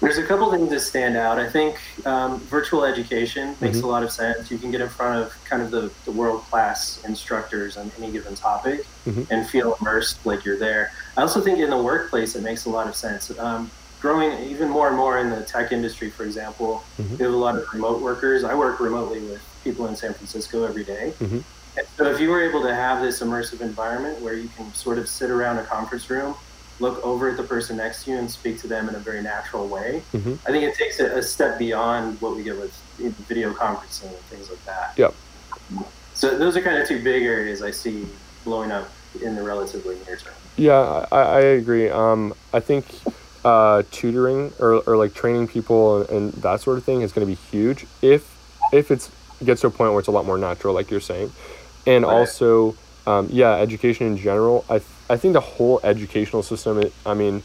There's 0.00 0.18
a 0.18 0.24
couple 0.24 0.48
things 0.52 0.70
that 0.70 0.80
stand 0.80 1.16
out. 1.16 1.40
I 1.40 1.50
think 1.50 1.76
um, 2.06 2.38
virtual 2.42 2.84
education 2.84 3.56
makes 3.60 3.78
mm-hmm. 3.78 3.86
a 3.86 3.90
lot 3.90 4.04
of 4.04 4.12
sense. 4.12 4.48
You 4.48 4.56
can 4.56 4.70
get 4.70 4.80
in 4.80 4.88
front 4.88 5.20
of 5.20 5.44
kind 5.44 5.60
of 5.60 5.72
the, 5.72 5.90
the 6.04 6.12
world 6.12 6.42
class 6.42 7.02
instructors 7.04 7.76
on 7.76 7.90
any 7.98 8.12
given 8.12 8.36
topic 8.36 8.86
mm-hmm. 9.04 9.24
and 9.32 9.48
feel 9.48 9.76
immersed 9.80 10.24
like 10.24 10.44
you're 10.44 10.58
there. 10.58 10.92
I 11.16 11.22
also 11.22 11.40
think 11.40 11.58
in 11.58 11.70
the 11.70 11.82
workplace 11.82 12.36
it 12.36 12.44
makes 12.44 12.64
a 12.66 12.70
lot 12.70 12.86
of 12.86 12.94
sense. 12.94 13.36
Um, 13.40 13.72
growing 14.00 14.38
even 14.48 14.68
more 14.68 14.88
and 14.88 14.96
more 14.96 15.18
in 15.18 15.30
the 15.30 15.42
tech 15.42 15.72
industry, 15.72 16.10
for 16.10 16.24
example, 16.24 16.82
mm-hmm. 16.98 17.16
we 17.16 17.24
have 17.24 17.32
a 17.32 17.36
lot 17.36 17.56
of 17.56 17.72
remote 17.72 18.00
workers. 18.00 18.44
I 18.44 18.54
work 18.54 18.80
remotely 18.80 19.20
with 19.20 19.42
people 19.64 19.86
in 19.86 19.96
San 19.96 20.14
Francisco 20.14 20.64
every 20.64 20.84
day. 20.84 21.12
Mm-hmm. 21.18 21.40
So 21.96 22.10
if 22.10 22.20
you 22.20 22.30
were 22.30 22.42
able 22.42 22.62
to 22.62 22.74
have 22.74 23.02
this 23.02 23.20
immersive 23.20 23.60
environment 23.60 24.20
where 24.20 24.34
you 24.34 24.48
can 24.56 24.72
sort 24.74 24.98
of 24.98 25.08
sit 25.08 25.30
around 25.30 25.58
a 25.58 25.64
conference 25.64 26.10
room, 26.10 26.34
look 26.80 27.04
over 27.04 27.28
at 27.28 27.36
the 27.36 27.42
person 27.42 27.76
next 27.76 28.04
to 28.04 28.12
you 28.12 28.18
and 28.18 28.30
speak 28.30 28.58
to 28.60 28.68
them 28.68 28.88
in 28.88 28.94
a 28.94 28.98
very 28.98 29.22
natural 29.22 29.66
way, 29.66 30.02
mm-hmm. 30.12 30.34
I 30.46 30.52
think 30.52 30.64
it 30.64 30.74
takes 30.74 31.00
a, 31.00 31.18
a, 31.18 31.22
step 31.22 31.58
beyond 31.58 32.20
what 32.20 32.36
we 32.36 32.42
get 32.42 32.56
with 32.56 32.72
video 33.28 33.52
conferencing 33.52 34.08
and 34.08 34.16
things 34.26 34.48
like 34.48 34.64
that. 34.64 34.94
Yeah. 34.96 35.10
So 36.14 36.36
those 36.36 36.56
are 36.56 36.62
kind 36.62 36.78
of 36.78 36.86
two 36.86 37.02
big 37.02 37.22
areas 37.22 37.62
I 37.62 37.70
see 37.70 38.06
blowing 38.44 38.70
up 38.70 38.88
in 39.22 39.34
the 39.34 39.42
relatively 39.42 39.96
near 40.06 40.16
term. 40.16 40.34
Yeah, 40.56 41.06
I, 41.12 41.20
I 41.20 41.40
agree. 41.40 41.88
Um, 41.88 42.34
I 42.52 42.60
think 42.60 42.86
uh, 43.44 43.82
tutoring 43.90 44.52
or, 44.58 44.74
or 44.86 44.96
like 44.96 45.14
training 45.14 45.48
people 45.48 46.02
and, 46.02 46.10
and 46.10 46.32
that 46.42 46.60
sort 46.60 46.78
of 46.78 46.84
thing 46.84 47.02
is 47.02 47.12
going 47.12 47.26
to 47.26 47.30
be 47.30 47.38
huge 47.50 47.86
if 48.02 48.36
if 48.72 48.90
it's 48.90 49.10
gets 49.44 49.60
to 49.60 49.68
a 49.68 49.70
point 49.70 49.92
where 49.92 50.00
it's 50.00 50.08
a 50.08 50.10
lot 50.12 50.26
more 50.26 50.36
natural, 50.38 50.74
like 50.74 50.90
you're 50.90 51.00
saying, 51.00 51.32
and 51.86 52.04
Right. 52.04 52.12
also 52.12 52.74
um, 53.06 53.28
yeah, 53.30 53.54
education 53.54 54.06
in 54.06 54.16
general. 54.18 54.64
I 54.68 54.80
I 55.08 55.16
think 55.16 55.32
the 55.32 55.40
whole 55.40 55.80
educational 55.82 56.42
system. 56.42 56.78
It, 56.80 56.92
I 57.06 57.14
mean, 57.14 57.42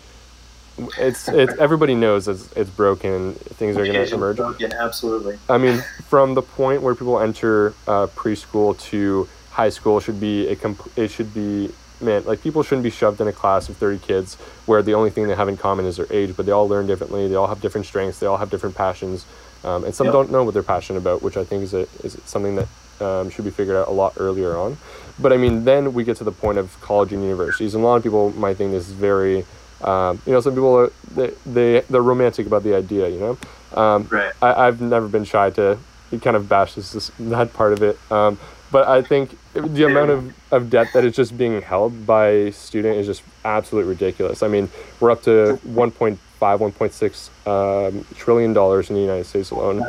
it's 1.00 1.29
it's 1.29 1.53
everybody 1.59 1.95
knows 1.95 2.27
it's 2.27 2.51
it's 2.53 2.69
broken. 2.69 3.33
Things 3.35 3.77
are 3.77 3.85
going 3.85 4.05
to 4.05 4.15
emerge. 4.15 4.38
broken, 4.38 4.73
absolutely. 4.73 5.38
I 5.47 5.57
mean, 5.57 5.77
from 6.09 6.33
the 6.33 6.41
point 6.41 6.81
where 6.81 6.95
people 6.95 7.19
enter 7.19 7.73
uh, 7.88 8.07
preschool 8.07 8.77
to 8.89 9.29
high 9.51 9.69
school 9.69 10.00
should 10.00 10.19
be 10.19 10.47
a 10.50 10.55
comp- 10.55 10.91
it 10.97 11.09
should 11.12 11.33
be 11.33 11.71
man 12.03 12.24
like 12.25 12.41
people 12.41 12.63
shouldn't 12.63 12.83
be 12.83 12.89
shoved 12.89 13.19
in 13.22 13.27
a 13.27 13.33
class 13.33 13.69
of 13.69 13.77
30 13.77 14.00
kids 14.00 14.36
where 14.65 14.81
the 14.81 14.93
only 14.93 15.10
thing 15.10 15.27
they 15.27 15.36
have 15.36 15.48
in 15.50 15.57
common 15.57 15.86
is 15.86 15.98
their 15.98 16.07
age 16.12 16.36
but 16.36 16.45
they 16.45 16.51
all 16.51 16.67
learn 16.67 16.88
differently 16.88 17.27
they 17.27 17.36
all 17.36 17.48
have 17.48 17.62
different 17.62 17.86
strengths 17.88 18.19
they 18.19 18.27
all 18.27 18.38
have 18.38 18.50
different 18.50 18.75
passions 18.75 19.25
um, 19.63 19.83
and 19.86 19.95
some 19.95 20.07
Yep. 20.07 20.13
don't 20.13 20.31
know 20.31 20.43
what 20.43 20.53
they're 20.53 20.63
passionate 20.63 21.00
about 21.00 21.22
which 21.22 21.38
i 21.38 21.43
think 21.43 21.63
is, 21.63 21.74
a, 21.74 21.88
is 22.03 22.17
something 22.25 22.55
that 22.55 22.67
um, 23.01 23.29
should 23.29 23.45
be 23.45 23.51
figured 23.51 23.75
out 23.75 23.88
a 23.88 23.91
lot 23.91 24.13
earlier 24.17 24.55
on 24.55 24.77
but 25.19 25.33
i 25.33 25.38
mean 25.38 25.63
then 25.65 25.93
we 25.93 26.03
get 26.03 26.17
to 26.17 26.24
the 26.24 26.31
point 26.31 26.57
of 26.57 26.79
college 26.81 27.12
and 27.13 27.24
universities 27.24 27.74
and 27.75 27.83
a 27.83 27.88
lot 27.88 27.95
of 27.95 28.03
people 28.03 28.31
might 28.31 28.57
think 28.57 28.72
this 28.72 28.88
is 28.88 28.93
very 28.93 29.45
um, 29.81 30.22
you 30.25 30.31
know 30.31 30.39
some 30.39 30.53
people 30.53 30.75
are 30.77 30.91
they, 31.15 31.31
they 31.45 31.81
they're 31.89 32.01
romantic 32.01 32.48
about 32.48 32.63
the 32.63 32.74
idea 32.75 33.10
you 33.10 33.19
know 33.19 33.38
um, 33.75 34.07
Right. 34.12 34.31
I, 34.41 34.67
I've 34.67 34.79
never 34.81 35.07
been 35.07 35.24
shy 35.24 35.50
to 35.51 35.79
kind 36.22 36.36
of 36.38 36.48
bash 36.48 36.75
this, 36.75 36.91
this 36.91 37.12
that 37.19 37.53
part 37.53 37.74
of 37.74 37.81
it. 37.81 37.98
But 38.73 38.87
I 38.87 39.03
think 39.03 39.37
the 39.53 39.83
amount 39.83 40.09
of, 40.09 40.33
of 40.51 40.71
debt 40.71 40.87
that 40.95 41.05
is 41.05 41.15
just 41.15 41.37
being 41.37 41.61
held 41.61 42.07
by 42.07 42.49
student 42.49 42.97
is 42.97 43.05
just 43.05 43.21
absolutely 43.45 43.87
ridiculous. 43.87 44.41
I 44.41 44.47
mean, 44.47 44.67
we're 44.99 45.11
up 45.11 45.21
to 45.23 45.59
1.5, 45.67 46.17
1.6 46.39 47.87
um, 47.87 48.03
trillion 48.15 48.51
dollars 48.51 48.89
in 48.89 48.95
the 48.95 49.01
United 49.01 49.25
States 49.25 49.51
alone. 49.51 49.85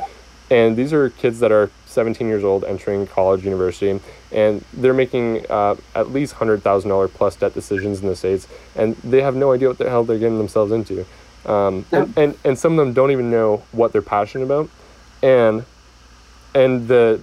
And 0.51 0.77
these 0.77 0.93
are 0.93 1.09
kids 1.09 1.41
that 1.41 1.51
are 1.51 1.71
17 1.87 2.27
years 2.29 2.45
old 2.45 2.63
entering 2.65 3.07
college, 3.07 3.43
university, 3.43 3.99
and 4.31 4.63
they're 4.75 4.93
making 4.93 5.47
uh, 5.49 5.77
at 5.95 6.11
least 6.11 6.35
$100,000 6.35 7.09
plus 7.15 7.37
debt 7.37 7.55
decisions 7.55 8.03
in 8.03 8.09
the 8.09 8.15
States, 8.15 8.47
and 8.77 8.97
they 8.97 9.23
have 9.23 9.35
no 9.35 9.53
idea 9.53 9.69
what 9.69 9.79
the 9.79 9.89
hell 9.89 10.05
they're 10.05 10.19
getting 10.19 10.37
themselves 10.37 10.73
into. 10.73 11.07
Um, 11.47 11.87
and, 11.91 12.13
and, 12.19 12.37
and 12.45 12.59
some 12.59 12.79
of 12.79 12.85
them 12.85 12.93
don't 12.93 13.13
even 13.13 13.31
know 13.31 13.63
what 13.73 13.93
they're 13.93 14.03
passionate 14.03 14.45
about. 14.45 14.69
And 15.23 15.65
and 16.55 16.87
the 16.87 17.21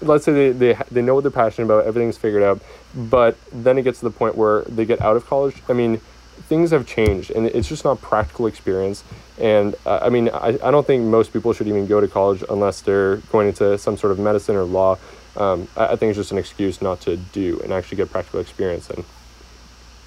let's 0.00 0.24
say 0.24 0.32
they, 0.32 0.52
they 0.52 0.78
they 0.90 1.02
know 1.02 1.14
what 1.14 1.22
they're 1.22 1.30
passionate 1.30 1.66
about 1.66 1.84
everything's 1.84 2.16
figured 2.16 2.42
out 2.42 2.60
but 2.94 3.36
then 3.52 3.78
it 3.78 3.82
gets 3.82 4.00
to 4.00 4.04
the 4.04 4.10
point 4.10 4.36
where 4.36 4.62
they 4.62 4.84
get 4.84 5.00
out 5.00 5.16
of 5.16 5.26
college 5.26 5.62
i 5.68 5.72
mean 5.72 6.00
things 6.48 6.70
have 6.70 6.86
changed 6.86 7.30
and 7.30 7.46
it's 7.46 7.68
just 7.68 7.84
not 7.84 8.00
practical 8.00 8.46
experience 8.46 9.04
and 9.38 9.74
uh, 9.86 10.00
i 10.02 10.08
mean 10.08 10.28
I, 10.28 10.58
I 10.62 10.70
don't 10.70 10.86
think 10.86 11.04
most 11.04 11.32
people 11.32 11.52
should 11.52 11.68
even 11.68 11.86
go 11.86 12.00
to 12.00 12.08
college 12.08 12.44
unless 12.48 12.80
they're 12.82 13.16
going 13.32 13.48
into 13.48 13.78
some 13.78 13.96
sort 13.96 14.12
of 14.12 14.18
medicine 14.18 14.56
or 14.56 14.64
law 14.64 14.98
um, 15.36 15.68
I, 15.76 15.88
I 15.88 15.96
think 15.96 16.10
it's 16.10 16.18
just 16.18 16.32
an 16.32 16.38
excuse 16.38 16.80
not 16.80 17.00
to 17.02 17.16
do 17.16 17.60
and 17.62 17.72
actually 17.72 17.96
get 17.96 18.10
practical 18.10 18.40
experience 18.40 18.90
and 18.90 19.04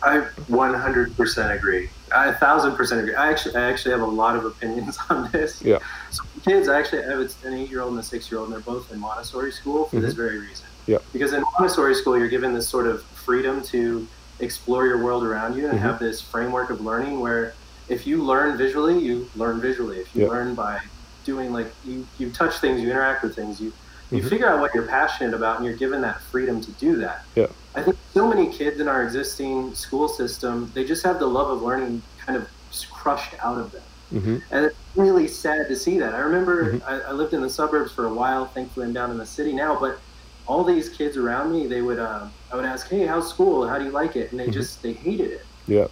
I 0.02 0.20
100% 0.50 1.56
agree. 1.56 1.90
I 2.14 2.28
a 2.28 2.34
thousand 2.34 2.76
percent 2.76 3.02
agree. 3.02 3.16
I 3.16 3.30
actually, 3.30 3.56
I 3.56 3.70
actually 3.70 3.92
have 3.92 4.02
a 4.02 4.06
lot 4.06 4.36
of 4.36 4.46
opinions 4.46 4.98
on 5.10 5.30
this. 5.32 5.62
Yeah. 5.62 5.80
So 6.12 6.24
kids, 6.40 6.68
I 6.68 6.80
actually 6.80 7.04
have 7.04 7.20
an 7.44 7.54
eight-year-old 7.54 7.92
and 7.92 8.00
a 8.00 8.04
six-year-old, 8.04 8.48
and 8.48 8.54
they're 8.56 8.62
both 8.64 8.92
in 8.92 9.00
Montessori 9.00 9.52
school 9.52 9.86
for 9.86 10.00
this 10.00 10.14
very 10.14 10.40
reason. 10.40 10.66
Mm-hmm. 10.66 10.92
Yeah. 10.92 10.98
Because 11.14 11.34
in 11.34 11.44
Montessori 11.58 11.96
school, 11.96 12.18
you're 12.18 12.30
given 12.30 12.54
this 12.54 12.68
sort 12.68 12.88
of 12.88 13.04
freedom 13.04 13.62
to 13.66 14.08
explore 14.40 14.86
your 14.88 15.04
world 15.04 15.24
around 15.24 15.58
you 15.58 15.68
and 15.68 15.78
Mhm. 15.78 15.82
have 15.82 16.00
this 16.00 16.22
framework 16.22 16.70
of 16.70 16.82
learning 16.82 17.20
where 17.20 17.54
if 17.90 18.08
you 18.08 18.24
learn 18.24 18.58
visually, 18.58 18.98
you 18.98 19.30
learn 19.36 19.60
visually. 19.60 19.98
If 20.00 20.16
you 20.16 20.24
Yeah. 20.24 20.30
learn 20.30 20.56
by 20.56 20.80
doing 21.26 21.52
like 21.52 21.72
you, 21.86 22.08
you 22.18 22.32
touch 22.32 22.60
things, 22.60 22.82
you 22.82 22.90
interact 22.90 23.24
with 23.24 23.36
things, 23.36 23.60
you 23.60 23.74
you 24.12 24.24
Mhm. 24.24 24.30
figure 24.30 24.48
out 24.50 24.60
what 24.60 24.74
you're 24.74 24.88
passionate 24.88 25.36
about, 25.36 25.58
and 25.58 25.66
you're 25.68 25.76
given 25.76 26.02
that 26.02 26.20
freedom 26.32 26.60
to 26.62 26.72
do 26.72 26.96
that. 26.96 27.26
Yeah. 27.36 27.46
I 27.76 27.84
think 27.84 27.96
so 28.12 28.28
many 28.28 28.48
kids 28.52 28.80
in 28.80 28.88
our 28.88 29.04
existing 29.04 29.76
school 29.76 30.08
system, 30.08 30.72
they 30.74 30.84
just 30.84 31.04
have 31.04 31.20
the 31.20 31.28
love 31.28 31.52
of 31.52 31.62
learning 31.62 32.02
kind 32.26 32.36
of 32.36 32.48
crushed 32.92 33.36
out 33.44 33.60
of 33.60 33.72
them. 33.72 33.84
Mm-hmm. 34.14 34.38
And 34.52 34.66
it's 34.66 34.76
really 34.96 35.28
sad 35.28 35.68
to 35.68 35.76
see 35.76 36.00
that. 36.00 36.14
I 36.16 36.20
remember 36.20 36.74
Mhm. 36.74 36.82
I, 36.88 37.00
I 37.10 37.12
lived 37.12 37.34
in 37.34 37.42
the 37.42 37.50
suburbs 37.50 37.92
for 37.92 38.06
a 38.06 38.14
while. 38.14 38.46
Thankfully, 38.46 38.86
I'm 38.88 38.94
down 38.94 39.12
in 39.12 39.18
the 39.18 39.26
city 39.26 39.54
now. 39.54 39.78
But 39.80 40.00
all 40.48 40.64
these 40.64 40.90
kids 40.90 41.16
around 41.18 41.52
me, 41.52 41.68
they 41.68 41.82
would, 41.82 42.00
uh, 42.00 42.26
I 42.52 42.56
would 42.56 42.66
ask, 42.66 42.90
"Hey, 42.90 43.06
how's 43.06 43.30
school? 43.30 43.68
How 43.68 43.78
do 43.78 43.86
you 43.86 43.92
like 43.92 44.16
it?" 44.16 44.32
And 44.32 44.40
they 44.40 44.48
Mhm. 44.48 44.54
just 44.54 44.82
they 44.82 44.94
hated 44.94 45.32
it. 45.32 45.46
yeah 45.68 45.86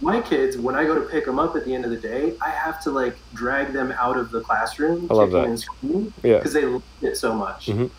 My 0.00 0.20
kids, 0.20 0.56
when 0.58 0.74
I 0.74 0.84
go 0.84 0.94
to 0.94 1.00
pick 1.02 1.24
them 1.26 1.38
up 1.38 1.56
at 1.56 1.64
the 1.64 1.74
end 1.74 1.84
of 1.84 1.90
the 1.90 1.96
day, 1.96 2.34
I 2.40 2.50
have 2.50 2.80
to 2.84 2.90
like 2.90 3.16
drag 3.34 3.72
them 3.72 3.92
out 3.98 4.16
of 4.16 4.30
the 4.30 4.40
classroom, 4.42 5.06
I 5.10 5.14
love 5.14 5.30
that. 5.32 5.44
and 5.46 5.58
screaming, 5.58 6.12
yeah 6.22 6.36
because 6.38 6.52
they 6.52 6.64
love 6.66 6.82
it 7.02 7.16
so 7.16 7.34
much. 7.34 7.66
Mhm. 7.66 7.80
And 7.80 7.90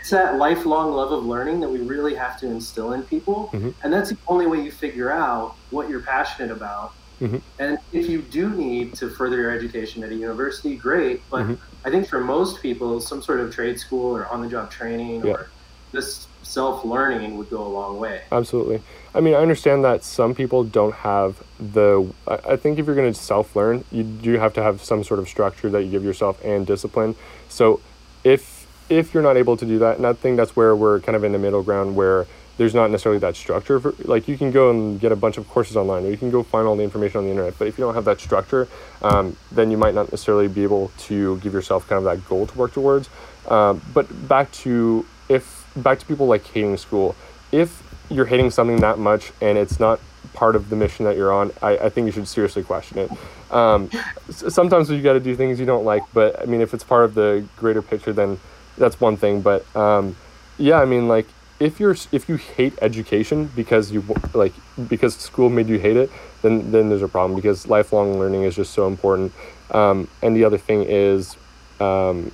It's 0.00 0.10
that 0.10 0.36
lifelong 0.36 0.92
love 0.92 1.12
of 1.12 1.24
learning 1.24 1.60
that 1.60 1.68
we 1.68 1.78
really 1.78 2.14
have 2.14 2.38
to 2.40 2.46
instill 2.46 2.92
in 2.92 3.02
people, 3.02 3.50
Mhm. 3.52 3.72
and 3.82 3.92
that's 3.92 4.10
the 4.10 4.16
only 4.28 4.46
way 4.46 4.60
you 4.60 4.70
figure 4.70 5.10
out 5.10 5.54
what 5.70 5.88
you're 5.90 6.00
passionate 6.00 6.50
about. 6.50 6.92
Mhm. 7.20 7.40
And 7.58 7.78
if 7.92 8.08
you 8.08 8.20
do 8.20 8.50
need 8.50 8.94
to 8.94 9.08
further 9.08 9.36
your 9.36 9.50
education 9.50 10.02
at 10.04 10.10
a 10.10 10.14
university, 10.14 10.76
great. 10.76 11.22
But 11.30 11.44
Mhm. 11.44 11.58
I 11.84 11.90
think 11.90 12.08
for 12.08 12.20
most 12.20 12.60
people, 12.60 13.00
some 13.00 13.22
sort 13.22 13.40
of 13.40 13.54
trade 13.54 13.78
school 13.78 14.14
or 14.16 14.26
on-the-job 14.26 14.70
training 14.70 15.24
Yeah. 15.24 15.32
or 15.32 15.48
just 15.92 16.28
self-learning 16.42 17.36
would 17.38 17.50
go 17.50 17.62
a 17.62 17.68
long 17.68 17.98
way. 17.98 18.20
Absolutely. 18.30 18.80
I 19.14 19.20
mean, 19.20 19.34
I 19.34 19.38
understand 19.38 19.84
that 19.84 20.04
some 20.04 20.34
people 20.34 20.62
don't 20.62 20.94
have 20.94 21.36
the. 21.58 22.06
I 22.28 22.38
I 22.52 22.56
think 22.56 22.78
if 22.78 22.86
you're 22.86 22.94
going 22.94 23.12
to 23.12 23.18
self 23.18 23.56
learn, 23.56 23.84
you 23.90 24.02
do 24.02 24.32
have 24.38 24.52
to 24.54 24.62
have 24.62 24.82
some 24.82 25.02
sort 25.02 25.18
of 25.20 25.28
structure 25.28 25.70
that 25.70 25.82
you 25.82 25.90
give 25.90 26.04
yourself 26.04 26.38
and 26.44 26.66
discipline. 26.66 27.14
So, 27.48 27.80
if 28.24 28.66
if 28.88 29.14
you're 29.14 29.22
not 29.22 29.36
able 29.36 29.56
to 29.56 29.64
do 29.64 29.78
that, 29.80 29.96
and 29.96 30.06
I 30.06 30.12
think 30.12 30.36
that's 30.36 30.54
where 30.54 30.76
we're 30.76 31.00
kind 31.00 31.16
of 31.16 31.24
in 31.24 31.32
the 31.32 31.38
middle 31.38 31.62
ground 31.62 31.96
where 31.96 32.26
there's 32.56 32.74
not 32.74 32.90
necessarily 32.90 33.18
that 33.20 33.36
structure. 33.36 33.78
For, 33.80 33.94
like 34.04 34.28
you 34.28 34.38
can 34.38 34.50
go 34.50 34.70
and 34.70 35.00
get 35.00 35.12
a 35.12 35.16
bunch 35.16 35.36
of 35.38 35.48
courses 35.48 35.76
online, 35.76 36.04
or 36.04 36.10
you 36.10 36.16
can 36.16 36.30
go 36.30 36.42
find 36.42 36.66
all 36.66 36.76
the 36.76 36.84
information 36.84 37.18
on 37.18 37.24
the 37.24 37.30
internet. 37.30 37.58
But 37.58 37.68
if 37.68 37.78
you 37.78 37.84
don't 37.84 37.94
have 37.94 38.04
that 38.06 38.20
structure, 38.20 38.68
um, 39.02 39.36
then 39.52 39.70
you 39.70 39.76
might 39.76 39.94
not 39.94 40.10
necessarily 40.10 40.48
be 40.48 40.62
able 40.62 40.90
to 40.98 41.38
give 41.38 41.52
yourself 41.52 41.88
kind 41.88 41.98
of 41.98 42.04
that 42.04 42.28
goal 42.28 42.46
to 42.46 42.58
work 42.58 42.72
towards. 42.72 43.08
Um, 43.48 43.82
but 43.92 44.06
back 44.28 44.50
to 44.52 45.06
if 45.28 45.66
back 45.76 45.98
to 45.98 46.06
people 46.06 46.26
like 46.26 46.46
hating 46.46 46.76
school, 46.76 47.14
if 47.52 47.82
you're 48.10 48.26
hating 48.26 48.50
something 48.50 48.80
that 48.80 48.98
much 48.98 49.32
and 49.40 49.58
it's 49.58 49.78
not 49.78 50.00
part 50.32 50.56
of 50.56 50.68
the 50.70 50.76
mission 50.76 51.04
that 51.04 51.16
you're 51.16 51.32
on, 51.32 51.50
I, 51.62 51.78
I 51.78 51.88
think 51.88 52.06
you 52.06 52.12
should 52.12 52.28
seriously 52.28 52.62
question 52.62 52.98
it. 52.98 53.10
Um, 53.50 53.90
sometimes 54.30 54.90
you 54.90 55.00
got 55.02 55.14
to 55.14 55.20
do 55.20 55.36
things 55.36 55.60
you 55.60 55.66
don't 55.66 55.84
like, 55.84 56.02
but 56.12 56.40
I 56.40 56.46
mean, 56.46 56.60
if 56.60 56.74
it's 56.74 56.84
part 56.84 57.04
of 57.04 57.14
the 57.14 57.44
greater 57.56 57.82
picture, 57.82 58.12
then 58.12 58.38
that's 58.76 59.00
one 59.00 59.16
thing. 59.16 59.40
But 59.40 59.64
um, 59.76 60.16
yeah, 60.58 60.80
I 60.80 60.84
mean, 60.84 61.08
like 61.08 61.26
if 61.58 61.80
you're 61.80 61.96
if 62.12 62.28
you 62.28 62.36
hate 62.36 62.74
education 62.82 63.50
because 63.56 63.90
you 63.90 64.04
like 64.34 64.52
because 64.88 65.16
school 65.16 65.48
made 65.48 65.68
you 65.68 65.78
hate 65.78 65.96
it, 65.96 66.10
then 66.42 66.70
then 66.72 66.88
there's 66.88 67.02
a 67.02 67.08
problem 67.08 67.34
because 67.34 67.66
lifelong 67.66 68.18
learning 68.18 68.42
is 68.42 68.54
just 68.56 68.72
so 68.72 68.86
important. 68.86 69.32
Um, 69.70 70.08
and 70.22 70.36
the 70.36 70.44
other 70.44 70.58
thing 70.58 70.84
is, 70.84 71.36
um, 71.80 72.30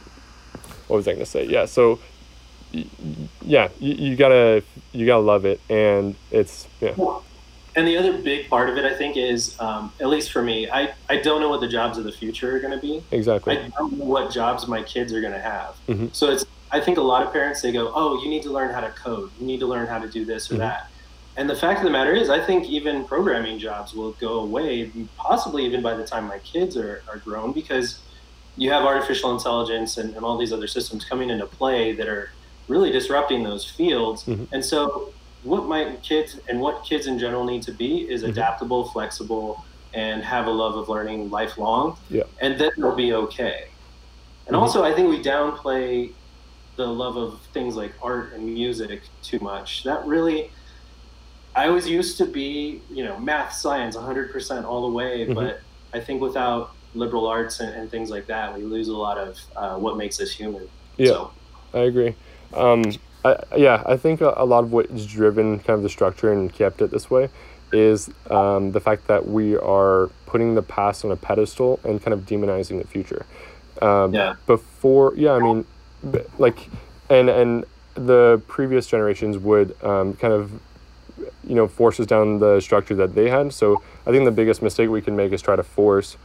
what 0.88 0.96
was 0.96 1.08
I 1.08 1.12
going 1.12 1.24
to 1.24 1.30
say? 1.30 1.44
Yeah, 1.44 1.66
so 1.66 1.98
yeah, 3.42 3.68
you, 3.78 3.94
you 3.94 4.16
gotta 4.16 4.62
you 4.92 5.06
gotta 5.06 5.22
love 5.22 5.44
it, 5.44 5.61
and 5.68 6.14
it's 6.30 6.66
yeah, 6.80 6.94
And 7.76 7.87
the 7.87 7.96
other 7.96 8.18
big 8.18 8.48
part 8.48 8.68
of 8.68 8.76
it, 8.76 8.85
I 8.85 8.94
think, 8.94 9.16
is 9.16 9.58
um, 9.61 9.92
at 10.00 10.08
least 10.08 10.32
for 10.32 10.42
me, 10.42 10.68
I, 10.70 10.92
I 11.08 11.18
don't 11.18 11.40
know 11.40 11.48
what 11.48 11.61
the 11.61 11.68
jobs 11.68 11.96
of 11.96 12.04
the 12.04 12.12
future 12.12 12.54
are 12.56 12.61
going 12.61 12.72
to 12.72 12.80
be. 12.80 13.02
exactly. 13.11 13.58
I 13.58 13.68
don't 13.68 13.98
know 13.98 14.04
what 14.04 14.30
jobs 14.30 14.66
my 14.66 14.82
kids 14.82 15.12
are 15.12 15.20
going 15.20 15.32
to 15.32 15.40
have. 15.40 15.76
Mhm. 15.88 16.14
So 16.14 16.30
it's 16.30 16.44
I 16.72 16.80
think 16.80 16.96
a 16.98 17.02
lot 17.02 17.24
of 17.24 17.32
parents 17.32 17.61
they 17.61 17.70
go, 17.70 17.92
oh, 17.94 18.20
you 18.22 18.28
need 18.30 18.42
to 18.44 18.50
learn 18.50 18.72
how 18.72 18.80
to 18.80 18.88
code, 18.90 19.30
you 19.38 19.46
need 19.46 19.61
to 19.61 19.66
learn 19.66 19.87
how 19.87 19.98
to 19.98 20.08
do 20.08 20.24
this 20.24 20.50
or 20.50 20.54
Mhm. 20.54 20.58
that. 20.58 20.88
And 21.37 21.48
the 21.48 21.56
fact 21.56 21.78
of 21.78 21.85
the 21.85 21.90
matter 21.90 22.12
is, 22.12 22.28
I 22.30 22.40
think 22.40 22.68
even 22.68 23.04
programming 23.04 23.58
jobs 23.58 23.94
will 23.94 24.12
go 24.12 24.40
away, 24.40 24.90
possibly 25.16 25.64
even 25.64 25.82
by 25.82 25.94
the 25.94 26.04
time 26.06 26.26
my 26.26 26.38
kids 26.40 26.76
are, 26.76 27.02
are 27.08 27.18
grown, 27.18 27.52
because 27.52 27.98
you 28.56 28.70
have 28.70 28.85
artificial 28.85 29.32
intelligence 29.32 29.96
and, 29.96 30.14
and 30.14 30.24
all 30.24 30.37
these 30.37 30.52
other 30.52 30.66
systems 30.66 31.04
coming 31.04 31.30
into 31.30 31.46
play 31.46 31.92
that 31.92 32.08
are 32.08 32.30
really 32.68 32.90
disrupting 32.90 33.42
those 33.44 33.64
fields. 33.64 34.24
Mhm. 34.24 34.46
And 34.52 34.64
so, 34.64 35.08
what 35.42 35.64
my 35.66 35.96
kids 36.02 36.38
and 36.48 36.61
what 36.61 36.85
kids 36.85 37.06
in 37.06 37.18
general 37.18 37.44
need 37.44 37.62
to 37.62 37.72
be 37.72 38.08
is 38.11 38.22
Mhm. 38.22 38.28
adaptable, 38.28 38.85
flexible, 38.85 39.64
and 39.94 40.22
have 40.22 40.46
a 40.46 40.50
love 40.50 40.76
of 40.76 40.88
learning 40.88 41.30
lifelong. 41.30 41.96
Yeah. 42.11 42.22
And 42.40 42.58
then 42.58 42.70
they'll 42.78 42.94
be 42.94 43.12
okay. 43.14 43.68
And 44.46 44.54
Mhm. 44.56 44.61
also, 44.61 44.85
I 44.85 44.92
think 44.94 45.08
we 45.11 45.20
downplay 45.22 46.11
the 46.76 46.87
love 46.87 47.16
of 47.16 47.40
things 47.52 47.76
like 47.76 47.92
art 48.02 48.32
and 48.32 48.44
music 48.44 49.02
too 49.22 49.38
much. 49.40 49.85
That 49.85 50.06
really, 50.06 50.50
I 51.54 51.68
always 51.68 51.88
used 51.88 52.16
to 52.18 52.26
be, 52.26 52.80
you 52.90 53.04
know, 53.04 53.18
math, 53.18 53.52
science, 53.52 53.96
100% 53.96 54.64
all 54.64 54.88
the 54.88 54.94
way. 54.94 55.26
Mhm. 55.26 55.35
But 55.35 55.61
I 55.92 56.00
think 56.00 56.22
without 56.22 56.70
liberal 56.94 57.26
arts 57.26 57.61
and, 57.61 57.74
and 57.74 57.90
things 57.90 58.11
like 58.11 58.26
that, 58.26 58.56
we 58.56 58.62
lose 58.62 58.88
a 58.88 58.96
lot 58.96 59.18
of 59.18 59.38
uh, 59.56 59.76
what 59.76 59.96
makes 59.96 60.20
us 60.20 60.30
human. 60.30 60.68
Yeah. 60.96 61.08
So, 61.08 61.30
I 61.74 61.80
agree. 61.80 62.14
Um, 62.54 62.82
I, 63.24 63.37
yeah, 63.56 63.82
I 63.87 63.96
think 63.96 64.20
a, 64.20 64.35
a 64.37 64.44
lot 64.44 64.64
of 64.64 64.72
what 64.72 64.87
is 64.87 65.06
driven 65.06 65.58
kind 65.58 65.76
of 65.76 65.82
the 65.82 65.88
structure 65.88 66.32
and 66.32 66.52
kept 66.52 66.82
it 66.82 66.90
this 66.90 67.11
way 67.11 67.28
is 67.72 68.11
um, 68.30 68.72
the 68.72 68.80
fact 68.80 69.06
that 69.06 69.26
we 69.26 69.56
are 69.56 70.11
putting 70.26 70.54
the 70.54 70.62
past 70.62 71.04
on 71.04 71.11
a 71.11 71.16
pedestal 71.16 71.80
and 71.85 72.02
kind 72.02 72.12
of 72.12 72.20
demonizing 72.26 72.80
the 72.80 72.87
future. 72.87 73.24
Um, 73.80 74.14
Yeah. 74.14 74.35
Before, 74.46 75.14
yeah, 75.16 75.32
I 75.32 75.38
mean, 75.38 75.64
like, 76.38 76.68
and 77.10 77.28
and 77.28 77.64
the 77.94 78.40
previous 78.46 78.86
generations 78.86 79.36
would 79.38 79.76
um, 79.84 80.14
kind 80.14 80.32
of, 80.32 80.50
you 81.46 81.54
know, 81.54 81.68
force 81.68 82.00
us 82.00 82.06
down 82.06 82.38
the 82.38 82.60
structure 82.60 82.94
that 82.94 83.14
they 83.14 83.28
had. 83.28 83.52
So 83.52 83.82
I 84.06 84.10
think 84.10 84.24
the 84.24 84.30
biggest 84.30 84.62
mistake 84.62 84.88
we 84.88 85.02
can 85.02 85.14
make 85.14 85.32
is 85.32 85.42
try 85.42 85.56
to 85.56 85.62
force 85.62 86.16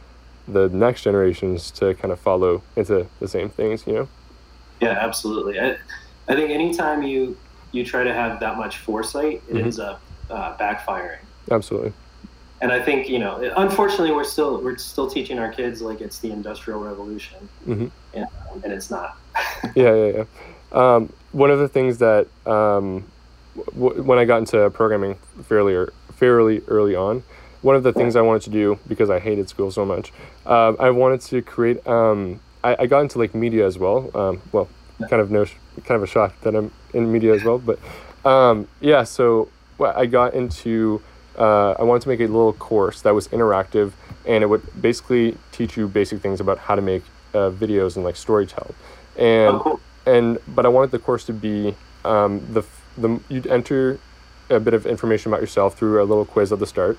the 0.46 0.68
next 0.70 1.02
generations 1.02 1.70
to 1.72 1.94
kind 1.94 2.10
of 2.10 2.18
follow 2.18 2.62
into 2.74 3.06
the 3.20 3.28
same 3.28 3.50
things. 3.50 3.86
You 3.86 3.92
know. 3.94 4.08
Yeah, 4.80 4.90
absolutely. 4.98 5.60
I, 5.60 5.76
I 6.28 6.34
think 6.34 6.50
anytime 6.50 7.02
you 7.02 7.36
you 7.72 7.84
try 7.84 8.02
to 8.02 8.14
have 8.14 8.40
that 8.40 8.56
much 8.56 8.78
foresight, 8.78 9.42
it 9.48 9.54
Mhm. 9.54 9.62
ends 9.64 9.78
up 9.78 10.00
uh, 10.30 10.56
backfiring. 10.56 11.18
Absolutely. 11.50 11.92
And 12.60 12.72
I 12.72 12.82
think 12.82 13.08
you 13.08 13.18
know, 13.18 13.52
unfortunately, 13.56 14.10
we're 14.12 14.24
still 14.24 14.60
we're 14.60 14.76
still 14.78 15.08
teaching 15.08 15.38
our 15.38 15.50
kids 15.52 15.80
like 15.80 16.00
it's 16.00 16.18
the 16.18 16.30
industrial 16.32 16.80
revolution, 16.80 17.48
hmm 17.64 17.86
and, 18.14 18.26
and 18.64 18.72
it's 18.72 18.90
not. 18.90 19.16
Yeah, 19.76 19.94
yeah, 19.94 20.12
yeah. 20.18 20.24
Um, 20.72 21.12
one 21.32 21.50
of 21.50 21.58
the 21.60 21.68
things 21.68 21.98
that 21.98 22.26
um, 22.46 23.04
w- 23.74 24.02
when 24.02 24.18
I 24.18 24.24
got 24.24 24.38
into 24.38 24.68
programming 24.70 25.16
fairly 25.44 25.72
ear- 25.74 25.92
fairly 26.14 26.62
early 26.66 26.96
on, 26.96 27.22
one 27.62 27.76
of 27.76 27.84
the 27.84 27.92
things 27.92 28.16
I 28.16 28.22
wanted 28.22 28.42
to 28.42 28.50
do 28.50 28.78
because 28.88 29.10
I 29.10 29.20
hated 29.20 29.48
school 29.48 29.70
so 29.70 29.84
much, 29.84 30.12
um, 30.46 30.76
I 30.80 30.90
wanted 30.90 31.20
to 31.22 31.42
create. 31.42 31.86
Um, 31.86 32.40
I, 32.64 32.76
I 32.80 32.86
got 32.86 33.00
into 33.00 33.18
like 33.18 33.34
media 33.34 33.66
as 33.66 33.78
well. 33.78 34.10
Um, 34.16 34.42
well, 34.50 34.68
kind 35.08 35.22
of 35.22 35.30
no, 35.30 35.44
sh- 35.44 35.54
kind 35.84 35.96
of 35.96 36.02
a 36.02 36.06
shock 36.08 36.40
that 36.40 36.56
I'm 36.56 36.72
in 36.92 37.12
media 37.12 37.34
as 37.34 37.44
well. 37.44 37.58
But 37.58 37.78
um, 38.28 38.66
yeah, 38.80 39.04
so 39.04 39.48
well, 39.78 39.92
I 39.96 40.06
got 40.06 40.34
into. 40.34 41.00
Uh, 41.38 41.72
I 41.78 41.84
wanted 41.84 42.02
to 42.02 42.08
make 42.08 42.20
a 42.20 42.24
little 42.26 42.52
course 42.52 43.02
that 43.02 43.14
was 43.14 43.28
interactive, 43.28 43.92
and 44.26 44.42
it 44.42 44.48
would 44.48 44.62
basically 44.82 45.36
teach 45.52 45.76
you 45.76 45.86
basic 45.86 46.20
things 46.20 46.40
about 46.40 46.58
how 46.58 46.74
to 46.74 46.82
make 46.82 47.04
uh, 47.32 47.50
videos 47.50 47.94
and 47.96 48.04
like 48.04 48.16
storytell. 48.16 48.74
And 49.16 49.56
Oh, 49.56 49.60
cool. 49.60 49.80
and 50.06 50.38
but 50.48 50.66
I 50.66 50.68
wanted 50.68 50.90
the 50.90 50.98
course 50.98 51.24
to 51.26 51.32
be 51.32 51.74
um, 52.04 52.40
the 52.52 52.62
the 52.96 53.20
you'd 53.28 53.46
enter 53.46 53.98
a 54.50 54.58
bit 54.58 54.74
of 54.74 54.84
information 54.86 55.30
about 55.32 55.40
yourself 55.40 55.78
through 55.78 56.02
a 56.02 56.06
little 56.06 56.24
quiz 56.24 56.50
at 56.52 56.58
the 56.58 56.66
start, 56.66 56.98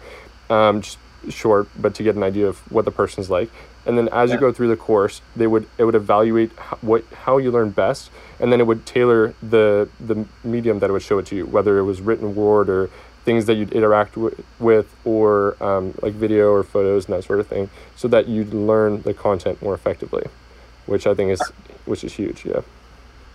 um, 0.50 0.82
just 0.82 0.98
short, 1.30 1.68
but 1.78 1.94
to 1.96 2.04
get 2.04 2.16
an 2.16 2.24
idea 2.24 2.48
of 2.48 2.60
what 2.72 2.86
the 2.86 2.92
person's 2.92 3.30
like. 3.30 3.50
And 3.86 3.98
then 3.98 4.08
as 4.10 4.32
you 4.32 4.38
go 4.38 4.54
through 4.54 4.68
the 4.70 4.78
course, 4.78 5.22
they 5.36 5.48
would 5.48 5.68
it 5.78 5.84
would 5.84 5.96
evaluate 5.96 6.52
how, 6.58 6.78
what 6.82 7.04
how 7.26 7.38
you 7.40 7.52
learn 7.52 7.72
best, 7.72 8.10
and 8.40 8.54
then 8.54 8.62
it 8.62 8.68
would 8.68 8.86
tailor 8.86 9.34
the 9.42 9.90
the 10.00 10.26
medium 10.46 10.80
that 10.80 10.90
it 10.90 10.94
would 10.94 11.02
show 11.02 11.18
it 11.18 11.26
to 11.28 11.36
you, 11.36 11.46
whether 11.46 11.78
it 11.78 11.84
was 11.84 12.00
written 12.00 12.36
word 12.36 12.70
or 12.70 12.90
things 13.26 13.46
that 13.46 13.56
you'd 13.56 13.72
interact 13.74 14.16
wi- 14.16 14.36
with, 14.60 14.94
or 15.06 15.56
um, 15.62 15.94
like 16.02 16.14
video 16.14 16.52
or 16.52 16.64
photos 16.64 17.06
and 17.06 17.16
that 17.16 17.24
sort 17.24 17.40
of 17.40 17.48
thing, 17.48 17.70
so 17.96 18.08
that 18.08 18.28
you'd 18.28 18.54
learn 18.54 19.02
the 19.02 19.14
content 19.14 19.62
more 19.62 19.74
effectively, 19.76 20.26
which 20.86 21.06
I 21.08 21.14
think 21.14 21.32
is 21.32 21.42
which 21.86 22.04
is 22.04 22.14
huge. 22.14 22.46
Yeah. 22.46 22.62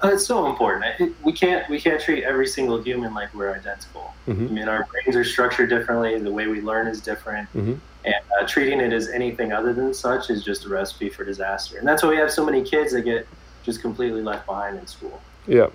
Uh, 0.02 0.08
It's 0.08 0.26
so 0.26 0.46
important. 0.46 0.84
I- 0.98 1.10
we 1.22 1.32
can't 1.32 1.68
we 1.68 1.80
can't 1.80 2.00
treat 2.00 2.24
every 2.24 2.46
single 2.46 2.80
human 2.82 3.14
like 3.14 3.32
we're 3.34 3.52
identical. 3.54 4.12
Mhm. 4.28 4.48
I 4.48 4.52
mean, 4.52 4.68
our 4.68 4.86
brains 4.90 5.16
are 5.16 5.24
structured 5.24 5.68
differently. 5.68 6.18
The 6.18 6.32
way 6.32 6.46
we 6.46 6.60
learn 6.60 6.86
is 6.86 7.00
different, 7.00 7.48
Mhm. 7.54 7.78
and 8.04 8.14
uh, 8.40 8.46
treating 8.46 8.80
it 8.80 8.92
as 8.92 9.08
anything 9.10 9.52
other 9.52 9.72
than 9.72 9.92
such 9.94 10.30
is 10.30 10.42
just 10.42 10.64
a 10.64 10.68
recipe 10.68 11.08
for 11.10 11.24
disaster. 11.24 11.78
And 11.78 11.86
that's 11.86 12.02
why 12.02 12.08
we 12.10 12.16
have 12.16 12.30
so 12.30 12.44
many 12.44 12.62
kids 12.62 12.92
that 12.92 13.02
get 13.02 13.26
just 13.62 13.80
completely 13.82 14.22
left 14.22 14.46
behind 14.46 14.78
in 14.78 14.86
school. 14.86 15.20
Yeah. 15.46 15.68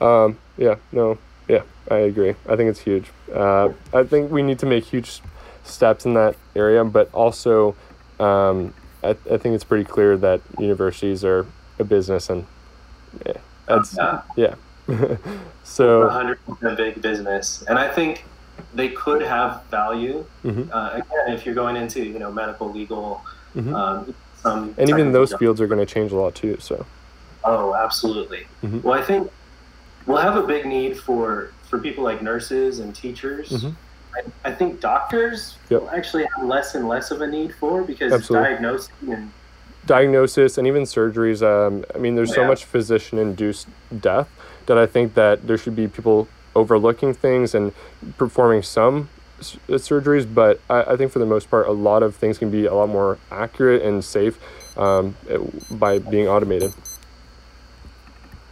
Um, 0.00 0.36
yeah. 0.58 0.76
No. 0.92 1.18
Yeah. 1.48 1.62
I 1.90 1.96
agree. 1.96 2.34
I 2.48 2.56
think 2.56 2.70
it's 2.70 2.80
huge. 2.80 3.10
Uh, 3.34 3.70
I 3.92 4.04
think 4.04 4.30
we 4.30 4.42
need 4.42 4.58
to 4.60 4.66
make 4.66 4.84
huge 4.84 5.20
steps 5.64 6.04
in 6.06 6.14
that 6.14 6.36
area, 6.54 6.84
but 6.84 7.12
also, 7.12 7.74
um, 8.20 8.72
I, 9.02 9.10
I 9.10 9.36
think 9.36 9.54
it's 9.56 9.64
pretty 9.64 9.84
clear 9.84 10.16
that 10.18 10.40
universities 10.58 11.24
are 11.24 11.44
a 11.78 11.84
business, 11.84 12.30
and 12.30 12.46
yeah, 13.26 13.32
that's 13.66 13.96
Yeah. 13.96 14.22
yeah. 14.36 14.54
so 15.64 16.08
100% 16.08 16.76
big 16.76 17.02
business, 17.02 17.62
and 17.68 17.78
I 17.78 17.88
think 17.88 18.24
they 18.74 18.88
could 18.90 19.22
have 19.22 19.64
value. 19.70 20.24
Mhm. 20.44 20.68
Uh, 20.72 20.90
again, 20.94 21.34
if 21.34 21.44
you're 21.44 21.54
going 21.54 21.76
into 21.76 22.02
you 22.02 22.18
know 22.18 22.30
medical, 22.30 22.70
legal, 22.72 23.22
Mhm. 23.56 23.74
um, 23.74 24.14
some 24.40 24.74
and 24.78 24.88
even 24.88 25.12
those 25.12 25.34
fields 25.34 25.60
are 25.60 25.66
going 25.66 25.84
to 25.84 25.92
change 25.94 26.12
a 26.12 26.16
lot 26.16 26.34
too. 26.34 26.56
So 26.60 26.86
Oh, 27.44 27.74
absolutely. 27.74 28.46
Mhm. 28.62 28.82
Well, 28.84 28.98
I 28.98 29.02
think 29.02 29.30
we'll 30.06 30.18
have 30.18 30.36
a 30.36 30.46
big 30.46 30.66
need 30.66 30.98
for 30.98 31.50
for 31.68 31.78
people 31.78 32.04
like 32.04 32.22
nurses 32.22 32.78
and 32.80 32.94
teachers. 32.94 33.48
Mhm. 33.50 33.74
I, 34.14 34.50
I 34.50 34.54
think 34.54 34.80
doctors 34.80 35.56
Yep. 35.70 35.80
will 35.82 35.90
actually 35.90 36.26
have 36.36 36.44
less 36.46 36.74
and 36.74 36.86
less 36.86 37.10
of 37.10 37.22
a 37.22 37.26
need 37.26 37.54
for 37.54 37.82
because 37.82 38.12
Absolutely. 38.12 38.50
diagnosing 38.50 38.94
and 39.10 39.30
diagnosis 39.86 40.58
and 40.58 40.66
even 40.66 40.82
surgeries. 40.82 41.42
Um, 41.42 41.84
I 41.94 41.98
mean, 41.98 42.14
there's 42.14 42.34
so 42.34 42.46
much 42.46 42.64
physician-induced 42.66 43.66
death 44.00 44.28
that 44.66 44.76
I 44.78 44.86
think 44.86 45.14
that 45.14 45.46
there 45.46 45.56
should 45.56 45.74
be 45.74 45.88
people 45.88 46.28
overlooking 46.54 47.14
things 47.14 47.54
and 47.54 47.72
performing 48.18 48.62
some 48.62 49.08
s- 49.40 49.56
uh, 49.68 49.72
surgeries. 49.72 50.26
But 50.32 50.60
I, 50.68 50.82
I 50.92 50.96
think 50.96 51.10
for 51.10 51.18
the 51.18 51.26
most 51.26 51.50
part, 51.50 51.66
a 51.66 51.72
lot 51.72 52.02
of 52.02 52.14
things 52.14 52.38
can 52.38 52.50
be 52.50 52.66
a 52.66 52.74
lot 52.74 52.90
more 52.90 53.16
accurate 53.30 53.82
and 53.82 54.04
safe 54.04 54.38
um, 54.78 55.16
it- 55.26 55.40
by 55.80 55.98
being 55.98 56.28
automated. 56.28 56.74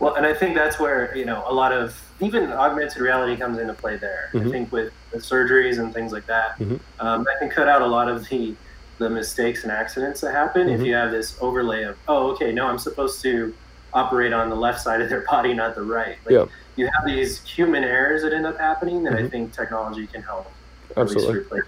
Well, 0.00 0.14
and 0.14 0.26
I 0.26 0.34
think 0.34 0.54
that's 0.56 0.80
where 0.80 1.16
you 1.16 1.24
know 1.24 1.44
a 1.46 1.52
lot 1.52 1.72
of 1.72 1.94
even 2.20 2.50
augmented 2.52 3.00
reality 3.00 3.36
comes 3.36 3.58
into 3.58 3.74
play 3.74 3.96
there. 3.96 4.30
Mhm. 4.32 4.48
I 4.48 4.50
think 4.50 4.72
with 4.72 4.92
the 5.12 5.18
surgeries 5.18 5.78
and 5.78 5.94
things 5.94 6.12
like 6.12 6.26
that, 6.26 6.58
Mhm. 6.58 6.80
um, 6.98 7.24
that 7.24 7.38
can 7.38 7.48
cut 7.50 7.68
out 7.68 7.82
a 7.82 7.86
lot 7.86 8.08
of 8.08 8.28
the 8.28 8.54
the 8.98 9.08
mistakes 9.08 9.62
and 9.62 9.72
accidents 9.72 10.20
that 10.20 10.32
happen 10.32 10.68
if 10.68 10.80
Mhm. 10.80 10.84
you 10.86 10.94
have 10.94 11.10
this 11.10 11.34
overlay 11.40 11.84
of 11.84 11.96
oh 12.08 12.32
okay 12.32 12.52
no 12.52 12.66
I'm 12.66 12.78
supposed 12.78 13.22
to 13.22 13.54
operate 13.94 14.34
on 14.34 14.50
the 14.50 14.54
left 14.56 14.78
side 14.80 15.00
of 15.00 15.08
their 15.08 15.22
body 15.30 15.54
not 15.54 15.74
the 15.74 15.82
right. 15.82 16.18
Like, 16.26 16.32
Yeah. 16.34 16.44
You 16.76 16.86
have 16.94 17.04
these 17.06 17.42
human 17.42 17.82
errors 17.84 18.22
that 18.22 18.32
end 18.32 18.46
up 18.46 18.58
happening 18.58 19.02
that 19.04 19.14
I 19.14 19.22
Mhm. 19.22 19.30
think 19.30 19.52
technology 19.52 20.06
can 20.06 20.22
help. 20.22 20.50
at 20.96 21.04
least 21.06 21.16
Absolutely. 21.18 21.40
replace. 21.60 21.62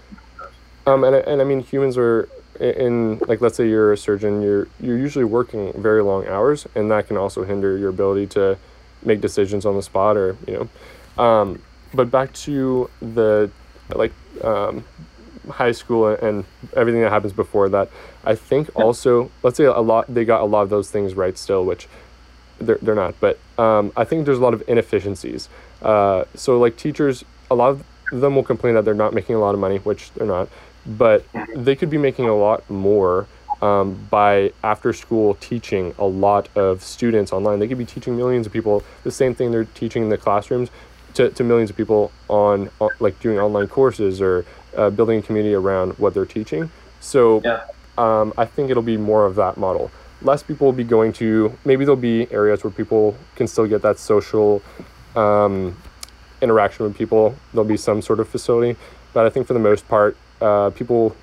Um, 0.85 1.03
and, 1.05 1.15
I- 1.15 1.19
and 1.19 1.39
I 1.41 1.45
mean, 1.45 1.61
humans 1.61 1.97
are 1.97 2.27
in 2.59 3.19
like 3.27 3.41
let's 3.41 3.57
say 3.57 3.67
you're 3.67 3.93
a 3.93 3.97
surgeon, 3.97 4.41
you're 4.41 4.67
you're 4.79 4.97
usually 4.97 5.25
working 5.25 5.73
very 5.73 6.03
long 6.03 6.27
hours, 6.27 6.67
and 6.75 6.91
that 6.91 7.07
can 7.07 7.17
also 7.17 7.43
hinder 7.43 7.77
your 7.77 7.89
ability 7.89 8.27
to 8.27 8.57
make 9.03 9.21
decisions 9.21 9.65
on 9.65 9.75
the 9.75 9.83
spot, 9.83 10.17
or 10.17 10.37
you 10.47 10.69
know. 11.17 11.23
Um, 11.23 11.61
but 11.93 12.09
back 12.09 12.33
to 12.33 12.89
the 13.01 13.51
like 13.93 14.13
um, 14.43 14.83
high 15.49 15.71
school 15.71 16.07
and 16.07 16.45
everything 16.75 17.01
that 17.01 17.11
happens 17.11 17.33
before 17.33 17.69
that, 17.69 17.89
I 18.23 18.35
think 18.35 18.69
also 18.75 19.29
let's 19.43 19.57
say 19.57 19.65
a 19.65 19.79
lot 19.79 20.13
they 20.13 20.25
got 20.25 20.41
a 20.41 20.45
lot 20.45 20.61
of 20.61 20.69
those 20.69 20.89
things 20.89 21.13
right 21.13 21.37
still, 21.37 21.65
which 21.65 21.87
they're, 22.59 22.77
they're 22.81 22.95
not 22.95 23.15
but 23.19 23.39
um, 23.57 23.91
i 23.97 24.03
think 24.03 24.25
there's 24.25 24.37
a 24.37 24.41
lot 24.41 24.53
of 24.53 24.63
inefficiencies. 24.67 25.49
Uh, 25.81 26.23
so 26.35 26.59
like 26.59 26.77
teachers 26.77 27.25
a 27.51 27.55
lot 27.55 27.69
of 27.69 27.83
them 28.11 28.35
will 28.35 28.43
complain 28.43 28.75
that 28.75 28.85
they're 28.85 28.93
not 28.93 29.13
making 29.13 29.35
a 29.35 29.39
lot 29.39 29.53
of 29.53 29.59
money 29.59 29.77
which 29.77 30.11
they're 30.13 30.27
not 30.27 30.47
but 30.85 31.25
they 31.55 31.75
could 31.75 31.89
be 31.89 31.97
making 31.97 32.27
a 32.27 32.35
lot 32.35 32.67
more 32.69 33.27
um, 33.61 33.95
by 34.09 34.51
after 34.63 34.91
school 34.93 35.35
teaching 35.35 35.93
a 35.97 36.05
lot 36.05 36.49
of 36.57 36.83
students 36.83 37.31
online 37.31 37.59
they 37.59 37.67
could 37.67 37.77
be 37.77 37.85
teaching 37.85 38.17
millions 38.17 38.45
of 38.45 38.51
people 38.51 38.83
the 39.03 39.11
same 39.11 39.33
thing 39.33 39.51
they're 39.51 39.63
teaching 39.65 40.03
in 40.03 40.09
the 40.09 40.17
classrooms 40.17 40.69
to, 41.13 41.29
to 41.29 41.43
millions 41.43 41.69
of 41.69 41.77
people 41.77 42.11
on, 42.27 42.69
on 42.81 42.89
like 42.99 43.17
doing 43.21 43.39
online 43.39 43.67
courses 43.67 44.19
or 44.21 44.45
uh, 44.75 44.89
building 44.89 45.19
a 45.19 45.21
community 45.21 45.53
around 45.53 45.93
what 45.99 46.13
they're 46.13 46.25
teaching 46.25 46.69
so 46.99 47.41
Yeah. 47.43 47.61
um, 47.97 48.33
I 48.37 48.45
think 48.45 48.69
it'll 48.71 48.81
be 48.83 48.97
more 48.97 49.25
of 49.25 49.35
that 49.35 49.57
model. 49.57 49.91
Less 50.21 50.41
people 50.41 50.65
will 50.67 50.71
be 50.73 50.85
going 50.85 51.11
to, 51.13 51.51
maybe 51.65 51.83
there'll 51.83 51.97
be 51.97 52.31
areas 52.31 52.63
where 52.63 52.71
people 52.71 53.15
can 53.35 53.45
still 53.45 53.67
get 53.67 53.81
that 53.81 53.99
social 53.99 54.61
um, 55.17 55.75
interaction 56.41 56.85
with 56.85 56.97
people. 56.97 57.35
There'll 57.51 57.67
be 57.67 57.75
some 57.77 58.01
sort 58.01 58.19
of 58.21 58.29
facility. 58.29 58.77
But 59.13 59.25
I 59.25 59.29
think 59.29 59.47
for 59.47 59.53
the 59.53 59.59
most 59.59 59.85
part, 59.89 60.15
uh, 60.43 60.69
people, 60.71 61.15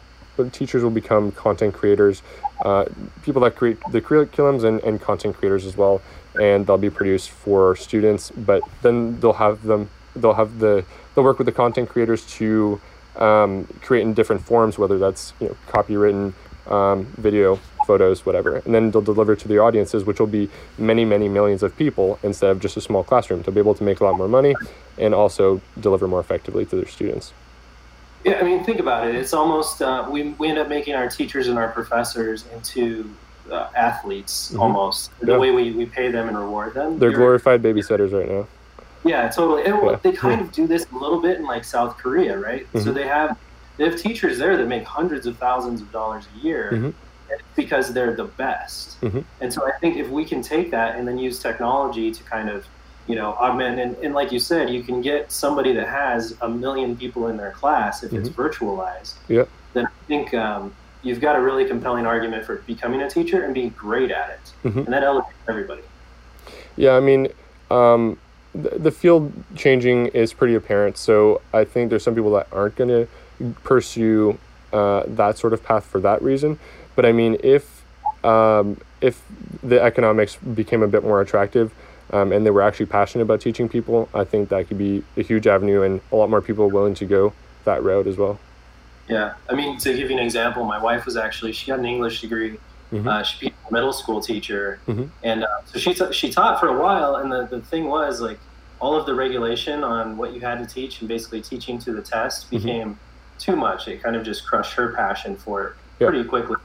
teachers 0.52 0.82
will 0.82 0.90
become 0.90 1.30
content 1.32 1.74
creators, 1.74 2.22
uh, 2.64 2.86
people 3.22 3.42
that 3.42 3.54
create 3.56 3.78
the 3.92 4.00
curriculums 4.00 4.64
and, 4.64 4.80
and 4.80 5.00
content 5.00 5.36
creators 5.36 5.66
as 5.66 5.76
well. 5.76 6.00
And 6.40 6.66
they'll 6.66 6.78
be 6.78 6.90
produced 6.90 7.30
for 7.30 7.76
students, 7.76 8.30
but 8.30 8.62
then 8.82 9.20
they'll 9.20 9.32
have 9.34 9.62
them, 9.62 9.90
they'll 10.16 10.34
have 10.34 10.58
the, 10.58 10.84
they'll 11.14 11.24
work 11.24 11.38
with 11.38 11.46
the 11.46 11.52
content 11.52 11.88
creators 11.88 12.24
to 12.38 12.80
um, 13.16 13.66
create 13.82 14.02
in 14.02 14.14
different 14.14 14.42
forms, 14.42 14.78
whether 14.78 14.98
that's 14.98 15.32
you 15.40 15.48
know 15.48 15.56
copywritten, 15.68 16.32
um, 16.70 17.04
video, 17.18 17.58
photos, 17.86 18.24
whatever, 18.24 18.56
and 18.64 18.74
then 18.74 18.90
they'll 18.90 19.02
deliver 19.02 19.34
to 19.34 19.48
the 19.48 19.58
audiences, 19.58 20.04
which 20.04 20.20
will 20.20 20.28
be 20.28 20.48
many, 20.78 21.04
many 21.04 21.28
millions 21.28 21.62
of 21.62 21.76
people 21.76 22.18
instead 22.22 22.50
of 22.50 22.60
just 22.60 22.76
a 22.76 22.80
small 22.80 23.02
classroom. 23.02 23.42
They'll 23.42 23.54
be 23.54 23.60
able 23.60 23.74
to 23.74 23.84
make 23.84 24.00
a 24.00 24.04
lot 24.04 24.16
more 24.16 24.28
money 24.28 24.54
and 24.96 25.14
also 25.14 25.60
deliver 25.80 26.06
more 26.06 26.20
effectively 26.20 26.64
to 26.66 26.76
their 26.76 26.86
students. 26.86 27.32
Yeah, 28.24 28.38
I 28.38 28.42
mean, 28.42 28.64
think 28.64 28.80
about 28.80 29.06
it. 29.08 29.14
It's 29.14 29.32
almost 29.32 29.80
uh, 29.80 30.06
we 30.10 30.34
we 30.38 30.48
end 30.48 30.58
up 30.58 30.68
making 30.68 30.94
our 30.94 31.08
teachers 31.08 31.48
and 31.48 31.58
our 31.58 31.68
professors 31.68 32.44
into 32.54 33.10
uh, 33.50 33.68
athletes 33.74 34.52
Mhm. 34.52 34.60
almost. 34.60 35.10
The 35.20 35.32
Yeah. 35.32 35.38
way 35.38 35.50
we, 35.50 35.72
we 35.72 35.86
pay 35.86 36.10
them 36.10 36.28
and 36.28 36.38
reward 36.38 36.74
them. 36.74 36.98
They're 36.98 37.10
You're- 37.10 37.20
glorified 37.20 37.62
babysitters 37.62 38.12
right 38.12 38.30
now. 38.30 38.46
Yeah, 39.02 39.28
totally. 39.28 39.64
And 39.64 39.82
yeah. 39.82 39.96
they 40.02 40.12
kind 40.12 40.40
of 40.40 40.52
do 40.52 40.66
this 40.66 40.86
a 40.92 40.96
little 40.96 41.20
bit 41.20 41.38
in 41.38 41.46
like 41.46 41.64
South 41.64 41.96
Korea, 41.96 42.38
right? 42.38 42.66
Mm-hmm. 42.66 42.80
So 42.84 42.92
they 42.92 43.06
have 43.08 43.36
they 43.76 43.84
have 43.84 43.96
teachers 43.96 44.38
there 44.38 44.56
that 44.58 44.66
make 44.68 44.84
hundreds 44.84 45.26
of 45.26 45.38
thousands 45.38 45.80
of 45.80 45.90
dollars 45.90 46.28
a 46.36 46.46
year 46.46 46.70
mm-hmm. 46.72 46.90
because 47.56 47.94
they're 47.94 48.14
the 48.14 48.24
best. 48.24 49.00
Mm-hmm. 49.00 49.20
And 49.40 49.52
so 49.52 49.66
I 49.66 49.72
think 49.78 49.96
if 49.96 50.10
we 50.10 50.24
can 50.26 50.42
take 50.42 50.70
that 50.72 50.96
and 50.96 51.08
then 51.08 51.16
use 51.18 51.38
technology 51.40 52.10
to 52.12 52.22
kind 52.24 52.50
of 52.50 52.66
you 53.06 53.14
know 53.14 53.32
augment 53.32 53.78
and, 53.78 53.96
and 53.98 54.14
like 54.14 54.32
you 54.32 54.38
said 54.38 54.70
you 54.70 54.82
can 54.82 55.00
get 55.00 55.30
somebody 55.32 55.72
that 55.72 55.88
has 55.88 56.36
a 56.42 56.48
million 56.48 56.96
people 56.96 57.28
in 57.28 57.36
their 57.36 57.50
class 57.52 58.02
if 58.02 58.12
it's 58.12 58.28
mm-hmm. 58.28 58.40
virtualized 58.40 59.14
yeah 59.28 59.44
then 59.72 59.86
i 59.86 59.90
think 60.06 60.34
um, 60.34 60.74
you've 61.02 61.20
got 61.20 61.36
a 61.36 61.40
really 61.40 61.64
compelling 61.64 62.06
argument 62.06 62.44
for 62.44 62.56
becoming 62.66 63.02
a 63.02 63.10
teacher 63.10 63.44
and 63.44 63.54
being 63.54 63.70
great 63.70 64.10
at 64.10 64.30
it 64.30 64.68
mm-hmm. 64.68 64.80
and 64.80 64.88
that 64.88 65.02
elevates 65.02 65.36
everybody 65.48 65.82
yeah 66.76 66.92
i 66.92 67.00
mean 67.00 67.28
um, 67.70 68.18
the, 68.52 68.70
the 68.70 68.90
field 68.90 69.32
changing 69.56 70.06
is 70.08 70.32
pretty 70.32 70.54
apparent 70.54 70.96
so 70.96 71.40
i 71.52 71.64
think 71.64 71.90
there's 71.90 72.02
some 72.02 72.14
people 72.14 72.32
that 72.32 72.46
aren't 72.52 72.76
going 72.76 72.88
to 72.88 73.08
pursue 73.64 74.38
uh, 74.72 75.04
that 75.06 75.38
sort 75.38 75.52
of 75.52 75.62
path 75.64 75.84
for 75.84 76.00
that 76.00 76.22
reason. 76.22 76.58
But 76.94 77.06
I 77.06 77.12
mean, 77.12 77.36
if 77.42 77.84
um, 78.24 78.80
if 79.00 79.22
the 79.62 79.80
economics 79.82 80.36
became 80.36 80.82
a 80.82 80.88
bit 80.88 81.02
more 81.02 81.20
attractive 81.20 81.72
um, 82.12 82.32
and 82.32 82.44
they 82.44 82.50
were 82.50 82.62
actually 82.62 82.86
passionate 82.86 83.22
about 83.22 83.40
teaching 83.40 83.68
people, 83.68 84.08
I 84.14 84.24
think 84.24 84.48
that 84.50 84.68
could 84.68 84.78
be 84.78 85.04
a 85.16 85.22
huge 85.22 85.46
avenue 85.46 85.82
and 85.82 86.00
a 86.12 86.16
lot 86.16 86.30
more 86.30 86.40
people 86.40 86.68
willing 86.70 86.94
to 86.94 87.04
go 87.04 87.32
that 87.64 87.82
route 87.82 88.06
as 88.06 88.16
well. 88.16 88.38
Yeah, 89.08 89.34
I 89.48 89.54
mean, 89.54 89.78
to 89.78 89.94
give 89.94 90.10
you 90.10 90.16
an 90.16 90.22
example, 90.22 90.64
my 90.64 90.80
wife 90.80 91.04
was 91.04 91.16
actually 91.16 91.52
she 91.52 91.66
got 91.66 91.78
an 91.78 91.86
English 91.86 92.20
degree. 92.20 92.58
Mm-hmm. 92.92 93.06
Uh, 93.06 93.22
she 93.22 93.38
became 93.40 93.58
a 93.68 93.72
middle 93.72 93.92
school 93.92 94.20
teacher, 94.20 94.80
mm-hmm. 94.86 95.06
and 95.22 95.44
uh, 95.44 95.48
so 95.64 95.78
she 95.78 95.94
t- 95.94 96.12
she 96.12 96.30
taught 96.30 96.58
for 96.58 96.68
a 96.68 96.78
while. 96.80 97.16
And 97.16 97.30
the, 97.30 97.46
the 97.46 97.60
thing 97.60 97.86
was 97.86 98.20
like 98.20 98.38
all 98.80 98.96
of 98.96 99.06
the 99.06 99.14
regulation 99.14 99.84
on 99.84 100.16
what 100.16 100.32
you 100.32 100.40
had 100.40 100.58
to 100.58 100.66
teach 100.66 101.00
and 101.00 101.08
basically 101.08 101.40
teaching 101.40 101.78
to 101.80 101.92
the 101.92 102.02
test 102.02 102.46
mm-hmm. 102.46 102.56
became. 102.56 102.88
Mm-hmm 102.90 103.04
too 103.40 103.56
much. 103.56 103.88
It 103.88 104.02
kind 104.02 104.14
of 104.14 104.24
just 104.24 104.46
crushed 104.46 104.74
her 104.74 104.92
passion 104.92 105.34
for 105.34 105.66
it 105.66 105.72
yeah. 105.98 106.08
pretty 106.08 106.28
quickly. 106.28 106.56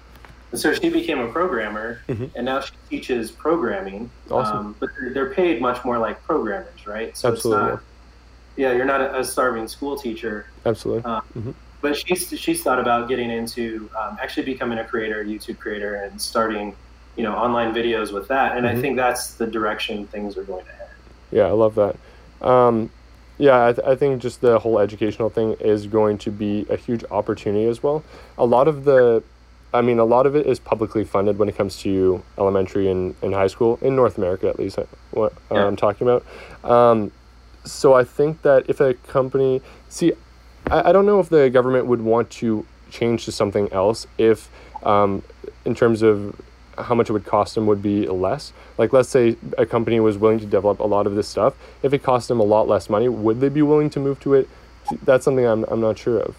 And 0.56 0.62
so 0.62 0.74
she 0.74 0.88
became 0.88 1.20
a 1.20 1.28
programmer, 1.28 2.00
mm-hmm. 2.08 2.28
and 2.34 2.46
now 2.46 2.62
she 2.62 2.72
teaches 2.89 3.30
programming. 3.30 4.10
Awesome. 4.32 4.58
Um, 4.58 4.76
but 4.80 4.89
they're, 4.98 5.13
they're, 5.13 5.34
paid 5.34 5.60
much 5.60 5.84
more 5.84 5.98
like 5.98 6.24
programmers, 6.24 6.88
right? 6.88 7.15
So 7.18 7.34
Absolutely. 7.34 7.72
Not, 7.72 7.84
yeah, 8.56 8.72
you're 8.72 8.86
not 8.86 9.02
a, 9.02 9.22
starving 9.26 9.68
school 9.68 9.98
teacher. 9.98 10.48
Absolutely. 10.65 11.04
Um, 11.04 11.22
mm-hmm. 11.38 11.52
But 11.82 11.98
she's 11.98 12.30
she's 12.39 12.63
thought 12.63 12.80
about 12.80 13.10
getting 13.10 13.30
into 13.30 13.89
um, 14.00 14.18
actually 14.22 14.46
becoming 14.46 14.78
a 14.78 14.86
creator, 14.86 15.20
a 15.20 15.26
YouTube 15.26 15.60
creator, 15.60 15.96
and 15.96 16.22
starting, 16.22 16.74
you 17.18 17.24
know, 17.24 17.36
online 17.36 17.74
videos 17.74 18.13
with 18.13 18.30
that. 18.30 18.56
And 18.56 18.65
mm-hmm. 18.65 18.78
I 18.78 18.82
think 18.82 18.96
that's 18.96 19.34
the 19.34 19.48
direction 19.48 20.08
things 20.08 20.38
are 20.38 20.44
going 20.44 20.63
to 20.63 20.72
head. 20.72 20.89
Yeah, 21.34 21.48
I 21.48 21.52
love 21.52 21.76
that. 21.76 21.98
Um, 22.41 22.89
yeah, 23.38 23.68
I, 23.68 23.74
th- 23.74 23.86
I 23.86 23.96
think 23.98 24.22
just 24.22 24.39
the 24.39 24.58
whole 24.60 24.80
educational 24.80 25.30
thing 25.30 25.58
is 25.60 25.86
going 25.86 26.18
to 26.20 26.32
be 26.32 26.65
a 26.70 26.78
huge 26.78 27.04
opportunity 27.12 27.68
as 27.68 27.84
well. 27.84 28.06
A 28.38 28.46
lot 28.46 28.70
of 28.70 28.86
the, 28.86 29.22
I 29.76 29.82
mean, 29.82 30.00
a 30.00 30.06
lot 30.06 30.26
of 30.26 30.36
it 30.36 30.46
is 30.48 30.60
publicly 30.60 31.04
funded 31.04 31.38
when 31.38 31.50
it 31.50 31.56
comes 31.56 31.78
to 31.82 32.24
elementary 32.38 32.90
and, 32.90 33.16
and 33.22 33.34
high 33.34 33.48
school, 33.48 33.78
in 33.82 33.96
North 33.96 34.18
America 34.18 34.48
at 34.48 34.58
least, 34.58 34.80
what 35.12 35.34
yeah. 35.52 35.66
I'm 35.66 35.76
talking 35.76 36.08
about. 36.08 36.26
Um, 36.64 37.12
so 37.66 37.94
I 37.94 38.04
think 38.04 38.42
that 38.44 38.70
if 38.70 38.80
a 38.80 38.94
company, 38.94 39.62
see, 39.90 40.14
I, 40.70 40.90
I 40.90 40.92
don't 40.92 41.06
know 41.06 41.20
if 41.20 41.30
the 41.30 41.50
government 41.50 41.86
would 41.88 42.02
want 42.02 42.30
to 42.42 42.66
change 42.90 43.26
to 43.26 43.32
something 43.32 43.72
else 43.72 44.08
if, 44.18 44.50
um, 44.84 45.24
in 45.66 45.76
terms 45.76 46.02
of 46.02 46.40
how 46.78 46.96
much 46.96 47.10
it 47.10 47.14
would 47.14 47.26
cost 47.26 47.56
them 47.56 47.66
would 47.68 47.82
be 47.82 48.08
less. 48.08 48.54
Like, 48.78 48.94
let's 48.94 49.10
say 49.10 49.38
a 49.58 49.66
company 49.66 50.00
was 50.00 50.18
willing 50.18 50.40
to 50.40 50.46
develop 50.46 50.80
a 50.80 50.88
lot 50.88 51.08
of 51.08 51.16
this 51.16 51.28
stuff. 51.28 51.56
If 51.84 51.94
it 51.94 52.04
cost 52.04 52.28
them 52.28 52.40
a 52.40 52.44
lot 52.44 52.68
less 52.68 52.90
money, 52.90 53.08
would 53.08 53.40
they 53.40 53.50
be 53.50 53.62
willing 53.62 53.90
to 53.92 54.00
move 54.00 54.20
to 54.22 54.34
it? 54.34 54.50
That's 55.04 55.26
something 55.26 55.46
I'm, 55.46 55.64
I'm 55.66 55.82
not 55.82 55.98
sure 55.98 56.20
of. 56.20 56.36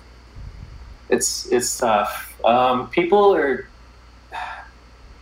It's 1.09 1.47
it's 1.53 1.79
tough. 1.79 2.36
Um, 2.47 2.89
people 2.91 3.35
are 3.35 3.69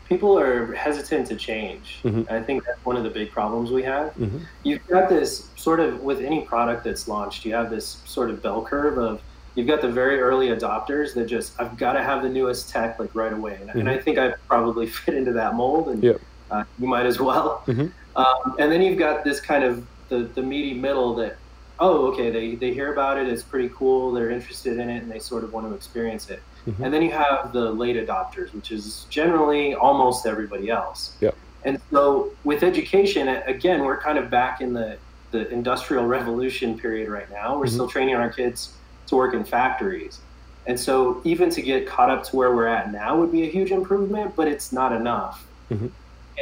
people 0.09 0.39
are 0.39 0.73
hesitant 0.75 1.27
to 1.29 1.37
change. 1.37 1.99
Mm-hmm. 2.05 2.33
I 2.33 2.43
think 2.43 2.65
that's 2.65 2.85
one 2.85 2.97
of 2.97 3.05
the 3.05 3.11
big 3.11 3.31
problems 3.31 3.71
we 3.71 3.83
have. 3.83 4.15
Mm-hmm. 4.15 4.39
You've 4.63 4.87
got 4.87 5.09
this 5.09 5.49
sort 5.57 5.81
of 5.81 6.03
with 6.03 6.21
any 6.21 6.43
product 6.43 6.85
that's 6.85 7.09
launched, 7.09 7.45
you 7.45 7.55
have 7.55 7.71
this 7.71 8.03
sort 8.05 8.31
of 8.31 8.43
bell 8.43 8.63
curve 8.63 8.99
of 8.99 9.23
you've 9.55 9.67
got 9.67 9.81
the 9.81 9.91
very 9.91 10.21
early 10.21 10.49
adopters 10.49 11.15
that 11.15 11.27
just 11.27 11.59
I've 11.61 11.77
got 11.77 11.95
to 11.95 12.03
have 12.03 12.23
the 12.23 12.29
newest 12.29 12.69
tech 12.69 12.99
like 12.99 13.15
right 13.15 13.33
away, 13.33 13.57
and, 13.61 13.71
mm-hmm. 13.71 13.81
and 13.81 13.89
I 13.89 13.99
think 13.99 14.19
I 14.19 14.35
probably 14.49 14.87
fit 15.03 15.15
into 15.15 15.33
that 15.33 15.55
mold, 15.55 15.89
and 15.89 16.03
yep. 16.03 16.21
uh, 16.51 16.65
you 16.79 16.87
might 16.87 17.07
as 17.07 17.19
well. 17.19 17.63
Mm-hmm. 17.67 17.89
Um, 18.17 18.57
and 18.59 18.71
then 18.71 18.83
you've 18.83 18.99
got 18.99 19.25
this 19.25 19.41
kind 19.41 19.65
of 19.65 19.87
the 20.09 20.19
the 20.35 20.43
meaty 20.43 20.75
middle 20.75 21.15
that 21.17 21.37
oh 21.81 22.07
okay 22.13 22.31
they 22.31 22.55
they 22.55 22.73
hear 22.73 22.93
about 22.93 23.19
it, 23.19 23.29
it's 23.29 23.43
pretty 23.43 23.71
cool, 23.75 24.13
they're 24.13 24.31
interested 24.31 24.79
in 24.79 24.91
it, 24.91 25.03
and 25.03 25.11
they 25.11 25.19
sort 25.19 25.45
of 25.45 25.53
want 25.53 25.69
to 25.69 25.75
experience 25.75 26.31
it. 26.31 26.43
Mm-hmm. 26.67 26.85
And 26.85 26.95
then 26.95 27.03
you 27.03 27.11
have 27.11 27.53
the 27.53 27.71
late 27.71 27.97
adopters, 27.97 28.53
which 28.55 28.73
is 28.73 29.07
generally 29.11 29.75
almost 29.75 30.27
everybody 30.27 30.71
else. 30.71 31.17
Yep. 31.21 31.37
And 31.65 31.81
so 31.91 32.33
with 32.45 32.63
education, 32.63 33.29
again, 33.29 33.85
we're 33.85 34.01
kind 34.01 34.19
of 34.19 34.31
back 34.31 34.61
in 34.61 34.73
the 34.73 34.99
the 35.31 35.49
industrial 35.49 36.07
revolution 36.07 36.79
period 36.79 37.09
right 37.09 37.29
now. 37.31 37.59
We're 37.59 37.65
mm-hmm. 37.65 37.75
still 37.75 37.89
training 37.89 38.15
our 38.15 38.31
kids 38.31 38.75
to 39.09 39.17
work 39.17 39.35
in 39.35 39.45
factories. 39.45 40.21
And 40.67 40.79
so 40.79 41.21
even 41.25 41.51
to 41.51 41.61
get 41.61 41.87
caught 41.87 42.09
up 42.09 42.23
to 42.25 42.37
where 42.37 42.55
we're 42.55 42.69
at 42.69 42.93
now 42.93 43.19
would 43.19 43.33
be 43.33 43.43
a 43.43 43.51
huge 43.51 43.73
improvement, 43.73 44.37
but 44.37 44.47
it's 44.47 44.73
not 44.73 44.93
enough. 44.93 45.45
Mm-hmm. 45.71 45.89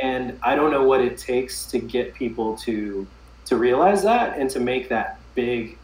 And 0.00 0.38
I 0.42 0.54
don't 0.54 0.70
know 0.70 0.84
what 0.84 1.00
it 1.00 1.16
takes 1.16 1.64
to 1.66 1.78
get 1.78 2.14
people 2.14 2.56
to 2.58 3.06
to 3.46 3.56
realize 3.56 4.02
that 4.02 4.38
and 4.38 4.48
to 4.50 4.60
make 4.60 4.88
that 4.90 5.18
big 5.34 5.76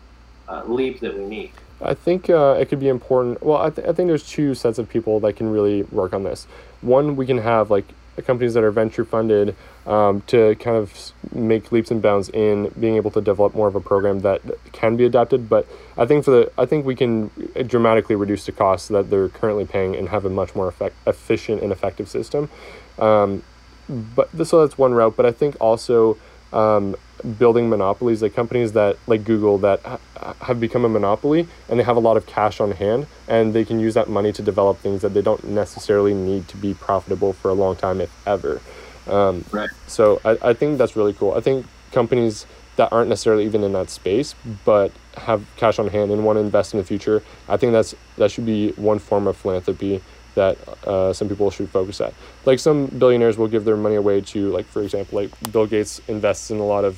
uh, 0.49 0.63
leap 0.67 1.01
that 1.01 1.17
we 1.17 1.25
need. 1.25 1.53
I 1.81 1.95
think 1.95 2.29
uh, 2.29 2.57
it 2.59 2.69
could 2.69 2.81
be 2.81 2.89
important. 2.89 3.43
Well, 3.43 3.59
I, 3.59 3.71
th- 3.71 3.87
I 3.87 3.93
think 3.93 4.09
there's 4.09 4.29
two 4.29 4.55
sets 4.55 4.79
of 4.79 4.89
people 4.89 5.21
that 5.21 5.35
can 5.35 5.51
really 5.51 5.85
work 5.85 6.13
on 6.13 6.25
this. 6.25 6.47
One, 6.81 7.17
we 7.17 7.27
can 7.27 7.39
have 7.39 7.71
like 7.71 7.85
companies 8.23 8.55
that 8.55 8.65
are 8.65 8.71
venture 8.71 9.05
funded 9.05 9.55
um, 9.87 10.23
to 10.23 10.55
kind 10.57 10.77
of 10.77 11.13
make 11.33 11.71
leaps 11.71 11.91
and 11.91 12.03
bounds 12.03 12.29
in 12.31 12.69
being 12.79 12.97
able 12.97 13.11
to 13.13 13.21
develop 13.21 13.55
more 13.55 13.69
of 13.69 13.75
a 13.75 13.81
program 13.81 14.21
that 14.21 14.43
can 14.73 14.97
be 14.97 15.05
adapted. 15.05 15.49
But 15.49 15.67
I 15.97 16.07
think 16.07 16.25
for 16.25 16.31
the 16.33 16.53
I 16.59 16.67
think 16.67 16.85
we 16.85 16.95
can 16.95 17.31
dramatically 17.67 18.17
reduce 18.17 18.47
the 18.47 18.53
costs 18.53 18.89
that 18.89 19.11
they're 19.11 19.29
currently 19.29 19.65
paying 19.65 19.97
and 19.97 20.09
have 20.09 20.25
a 20.25 20.31
much 20.31 20.55
more 20.55 20.69
effect, 20.69 20.97
efficient 21.07 21.63
and 21.63 21.73
effective 21.73 22.09
system. 22.09 22.51
Um, 22.99 23.43
but 23.89 24.29
so 24.47 24.67
that's 24.67 24.77
one 24.77 24.95
route. 24.95 25.17
But 25.17 25.27
I 25.27 25.33
think 25.33 25.57
also 25.61 26.19
um, 26.53 26.97
building 27.39 27.69
monopolies, 27.69 28.23
like 28.23 28.35
companies 28.35 28.73
that 28.73 28.97
like 29.07 29.25
Google 29.25 29.59
that 29.59 29.81
ha- 29.83 30.35
have 30.41 30.61
become 30.61 30.85
a 30.85 30.89
monopoly 30.89 31.49
and 31.69 31.79
they 31.79 31.85
have 31.85 31.97
a 31.97 32.01
lot 32.01 32.17
of 32.17 32.27
cash 32.27 32.61
on 32.61 32.73
hand 32.73 33.07
and 33.27 33.55
they 33.55 33.65
can 33.65 33.81
use 33.81 33.95
that 33.95 34.09
money 34.09 34.33
to 34.33 34.43
develop 34.43 34.79
things 34.79 35.03
that 35.03 35.15
they 35.15 35.23
don't 35.23 35.45
necessarily 35.45 36.15
need 36.15 36.49
to 36.49 36.57
be 36.57 36.75
profitable 36.75 37.33
for 37.33 37.51
a 37.51 37.55
long 37.55 37.77
time, 37.77 38.01
if 38.01 38.11
ever. 38.27 38.61
Um, 39.07 39.45
right. 39.51 39.71
So 39.87 40.21
I, 40.25 40.39
I 40.43 40.53
think 40.55 40.79
that's 40.79 40.97
really 40.97 41.13
cool. 41.13 41.33
I 41.35 41.41
think 41.41 41.67
companies 41.93 42.47
that 42.77 42.93
aren't 42.93 43.09
necessarily 43.09 43.45
even 43.45 43.65
in 43.65 43.73
that 43.73 43.91
space 43.91 44.37
but 44.65 44.93
have 45.17 45.45
cash 45.57 45.81
on 45.81 45.89
hand 45.89 46.13
and 46.13 46.25
want 46.25 46.37
to 46.37 46.41
invest 46.41 46.73
in 46.75 46.79
the 46.79 46.85
future, 46.85 47.23
I 47.49 47.57
think 47.57 47.73
that's 47.73 47.95
that 48.17 48.31
should 48.31 48.47
be 48.47 48.71
one 48.73 48.99
form 49.01 49.27
of 49.27 49.37
philanthropy 49.37 50.01
that 50.39 50.57
uh, 50.87 51.13
some 51.13 51.29
people 51.29 51.51
should 51.51 51.69
focus 51.69 52.01
at. 52.01 52.15
Like 52.45 52.59
some 52.59 52.87
billionaires 52.87 53.37
will 53.37 53.49
give 53.49 53.65
their 53.65 53.77
money 53.77 53.97
away 53.97 54.21
to, 54.33 54.51
like 54.51 54.67
for 54.67 54.83
example, 54.83 55.21
like 55.21 55.31
Bill 55.53 55.67
Gates 55.67 56.01
invests 56.09 56.51
in 56.51 56.59
a 56.59 56.65
lot 56.65 56.85
of 56.85 56.95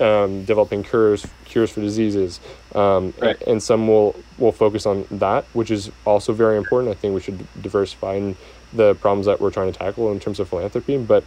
um, 0.00 0.44
developing 0.46 0.82
cures 0.82 1.26
cures 1.44 1.70
for 1.70 1.82
diseases, 1.82 2.40
um, 2.74 3.12
right. 3.20 3.36
and, 3.40 3.48
and, 3.48 3.62
some 3.62 3.86
will 3.86 4.16
will 4.38 4.52
focus 4.52 4.86
on 4.86 5.06
that, 5.10 5.44
which 5.52 5.70
is 5.70 5.90
also 6.06 6.32
very 6.32 6.56
important. 6.56 6.90
I 6.90 6.98
think 6.98 7.14
we 7.14 7.20
should 7.20 7.46
diversify 7.60 8.14
in 8.14 8.36
the 8.72 8.94
problems 8.94 9.26
that 9.26 9.40
we're 9.40 9.50
trying 9.50 9.70
to 9.70 9.78
tackle 9.78 10.10
in 10.10 10.18
terms 10.18 10.40
of 10.40 10.48
philanthropy, 10.48 10.98
but. 10.98 11.24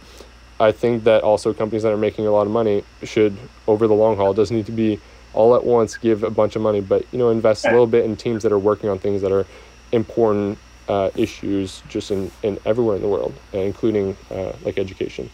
I 0.60 0.70
think 0.70 1.02
that 1.02 1.24
also 1.24 1.52
companies 1.52 1.82
that 1.82 1.92
are 1.92 1.96
making 2.08 2.28
a 2.28 2.30
lot 2.30 2.46
of 2.46 2.52
money 2.52 2.84
should, 3.02 3.36
over 3.66 3.88
the 3.88 3.92
long 3.92 4.16
haul, 4.16 4.32
doesn't 4.32 4.56
need 4.56 4.66
to 4.66 4.72
be 4.72 5.00
all 5.32 5.56
at 5.56 5.64
once 5.64 5.96
give 5.96 6.22
a 6.22 6.30
bunch 6.30 6.54
of 6.54 6.62
money, 6.62 6.80
but 6.80 7.04
you 7.12 7.18
know 7.18 7.30
invest 7.30 7.66
a 7.66 7.70
little 7.70 7.88
bit 7.88 8.04
in 8.04 8.14
teams 8.14 8.44
that 8.44 8.52
are 8.52 8.58
working 8.70 8.88
on 8.88 9.00
things 9.00 9.20
that 9.22 9.32
are 9.32 9.44
important 9.90 10.58
uh, 10.88 11.10
issues 11.16 11.82
just 11.88 12.10
in, 12.10 12.30
in 12.42 12.58
everywhere 12.64 12.96
in 12.96 13.02
the 13.02 13.08
world, 13.08 13.34
uh, 13.52 13.58
including 13.58 14.16
uh, 14.30 14.52
like 14.62 14.78
education. 14.78 15.30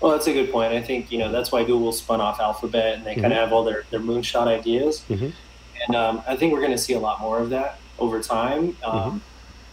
Well, 0.00 0.12
that's 0.12 0.26
a 0.26 0.32
good 0.32 0.50
point. 0.50 0.72
I 0.72 0.80
think 0.80 1.12
you 1.12 1.18
know 1.18 1.30
that's 1.30 1.52
why 1.52 1.64
Google 1.64 1.92
spun 1.92 2.20
off 2.20 2.40
Alphabet, 2.40 2.94
and 2.94 3.06
they 3.06 3.12
mm-hmm. 3.12 3.22
kind 3.22 3.32
of 3.32 3.38
have 3.38 3.52
all 3.52 3.64
their 3.64 3.84
their 3.90 4.00
moonshot 4.00 4.46
ideas. 4.46 5.04
Mm-hmm. 5.08 5.30
And 5.86 5.96
um, 5.96 6.22
I 6.26 6.36
think 6.36 6.52
we're 6.52 6.60
going 6.60 6.72
to 6.72 6.78
see 6.78 6.92
a 6.92 6.98
lot 6.98 7.20
more 7.20 7.38
of 7.38 7.50
that 7.50 7.78
over 7.98 8.20
time. 8.20 8.76
Um, 8.84 9.22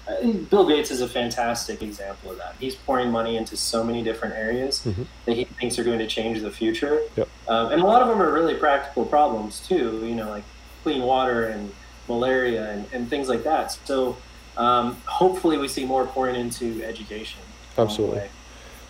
mm-hmm. 0.08 0.44
Bill 0.46 0.66
Gates 0.68 0.90
is 0.90 1.02
a 1.02 1.08
fantastic 1.08 1.82
example 1.82 2.32
of 2.32 2.38
that. 2.38 2.56
He's 2.60 2.76
pouring 2.76 3.12
money 3.12 3.36
into 3.36 3.58
so 3.58 3.84
many 3.84 4.04
different 4.04 4.36
areas 4.36 4.82
mm-hmm. 4.86 5.04
that 5.26 5.36
he 5.36 5.44
thinks 5.46 5.78
are 5.78 5.84
going 5.84 6.00
to 6.00 6.08
change 6.08 6.42
the 6.42 6.52
future. 6.52 7.02
Yep. 7.18 7.28
Um, 7.50 7.72
and 7.74 7.82
a 7.82 7.86
lot 7.86 8.02
of 8.02 8.08
them 8.08 8.22
are 8.22 8.32
really 8.32 8.56
practical 8.56 9.06
problems 9.06 9.66
too. 9.68 10.06
You 10.06 10.16
know, 10.16 10.30
like 10.30 10.46
clean 10.84 11.02
water 11.02 11.46
and 11.46 11.74
malaria 12.08 12.72
and, 12.72 12.86
and 12.94 13.10
things 13.10 13.28
like 13.28 13.44
that. 13.44 13.78
So 13.86 14.18
um, 14.58 14.98
hopefully 15.06 15.58
we 15.58 15.68
see 15.68 15.86
more 15.86 16.06
pouring 16.06 16.36
into 16.36 16.84
education. 16.84 17.40
Absolutely. 17.78 18.30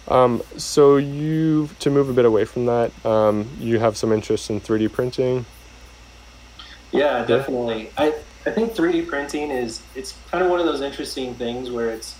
Um, 0.08 0.42
so 0.56 0.96
you 0.96 1.70
to 1.80 1.90
move 1.90 2.10
a 2.10 2.14
bit 2.14 2.26
away 2.26 2.46
from 2.46 2.66
that, 2.68 2.92
um, 3.06 3.50
you 3.60 3.78
have 3.80 3.98
some 3.98 4.14
interest 4.14 4.50
in 4.50 4.60
three 4.60 4.80
D 4.80 4.88
printing. 4.88 5.46
Yeah, 6.92 7.26
definitely. 7.26 7.92
I 7.98 8.14
I 8.46 8.52
think 8.52 8.74
three 8.74 8.94
D 8.94 9.02
printing 9.02 9.52
is 9.52 9.82
it's 9.96 10.18
kind 10.32 10.44
of 10.44 10.50
one 10.50 10.62
of 10.62 10.66
those 10.66 10.82
interesting 10.82 11.36
things 11.36 11.70
where 11.70 11.90
it's 11.90 12.16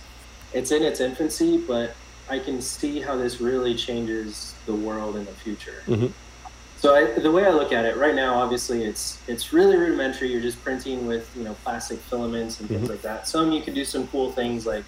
it's 0.52 0.70
in 0.70 0.82
its 0.82 1.00
infancy, 1.00 1.56
but 1.56 1.94
I 2.28 2.38
can 2.38 2.60
see 2.60 3.00
how 3.00 3.16
this 3.16 3.40
really 3.40 3.74
changes 3.74 4.54
the 4.66 4.74
world 4.74 5.16
in 5.16 5.24
the 5.24 5.32
future. 5.32 5.82
Mm-hmm. 5.86 6.08
So 6.78 6.94
I, 6.94 7.18
the 7.18 7.30
way 7.30 7.44
I 7.44 7.50
look 7.50 7.72
at 7.72 7.84
it 7.84 7.96
right 7.96 8.14
now, 8.14 8.34
obviously 8.38 8.84
it's 8.84 9.18
it's 9.26 9.52
really 9.52 9.76
rudimentary. 9.76 10.30
You're 10.30 10.40
just 10.40 10.62
printing 10.62 11.06
with 11.08 11.28
you 11.36 11.42
know 11.42 11.54
plastic 11.64 11.98
filaments 11.98 12.60
and 12.60 12.68
things 12.68 12.86
Mhm. 12.86 12.90
like 12.90 13.02
that. 13.02 13.26
Some 13.26 13.50
you 13.50 13.62
can 13.62 13.74
do 13.74 13.84
some 13.84 14.06
cool 14.08 14.30
things 14.30 14.64
like 14.64 14.84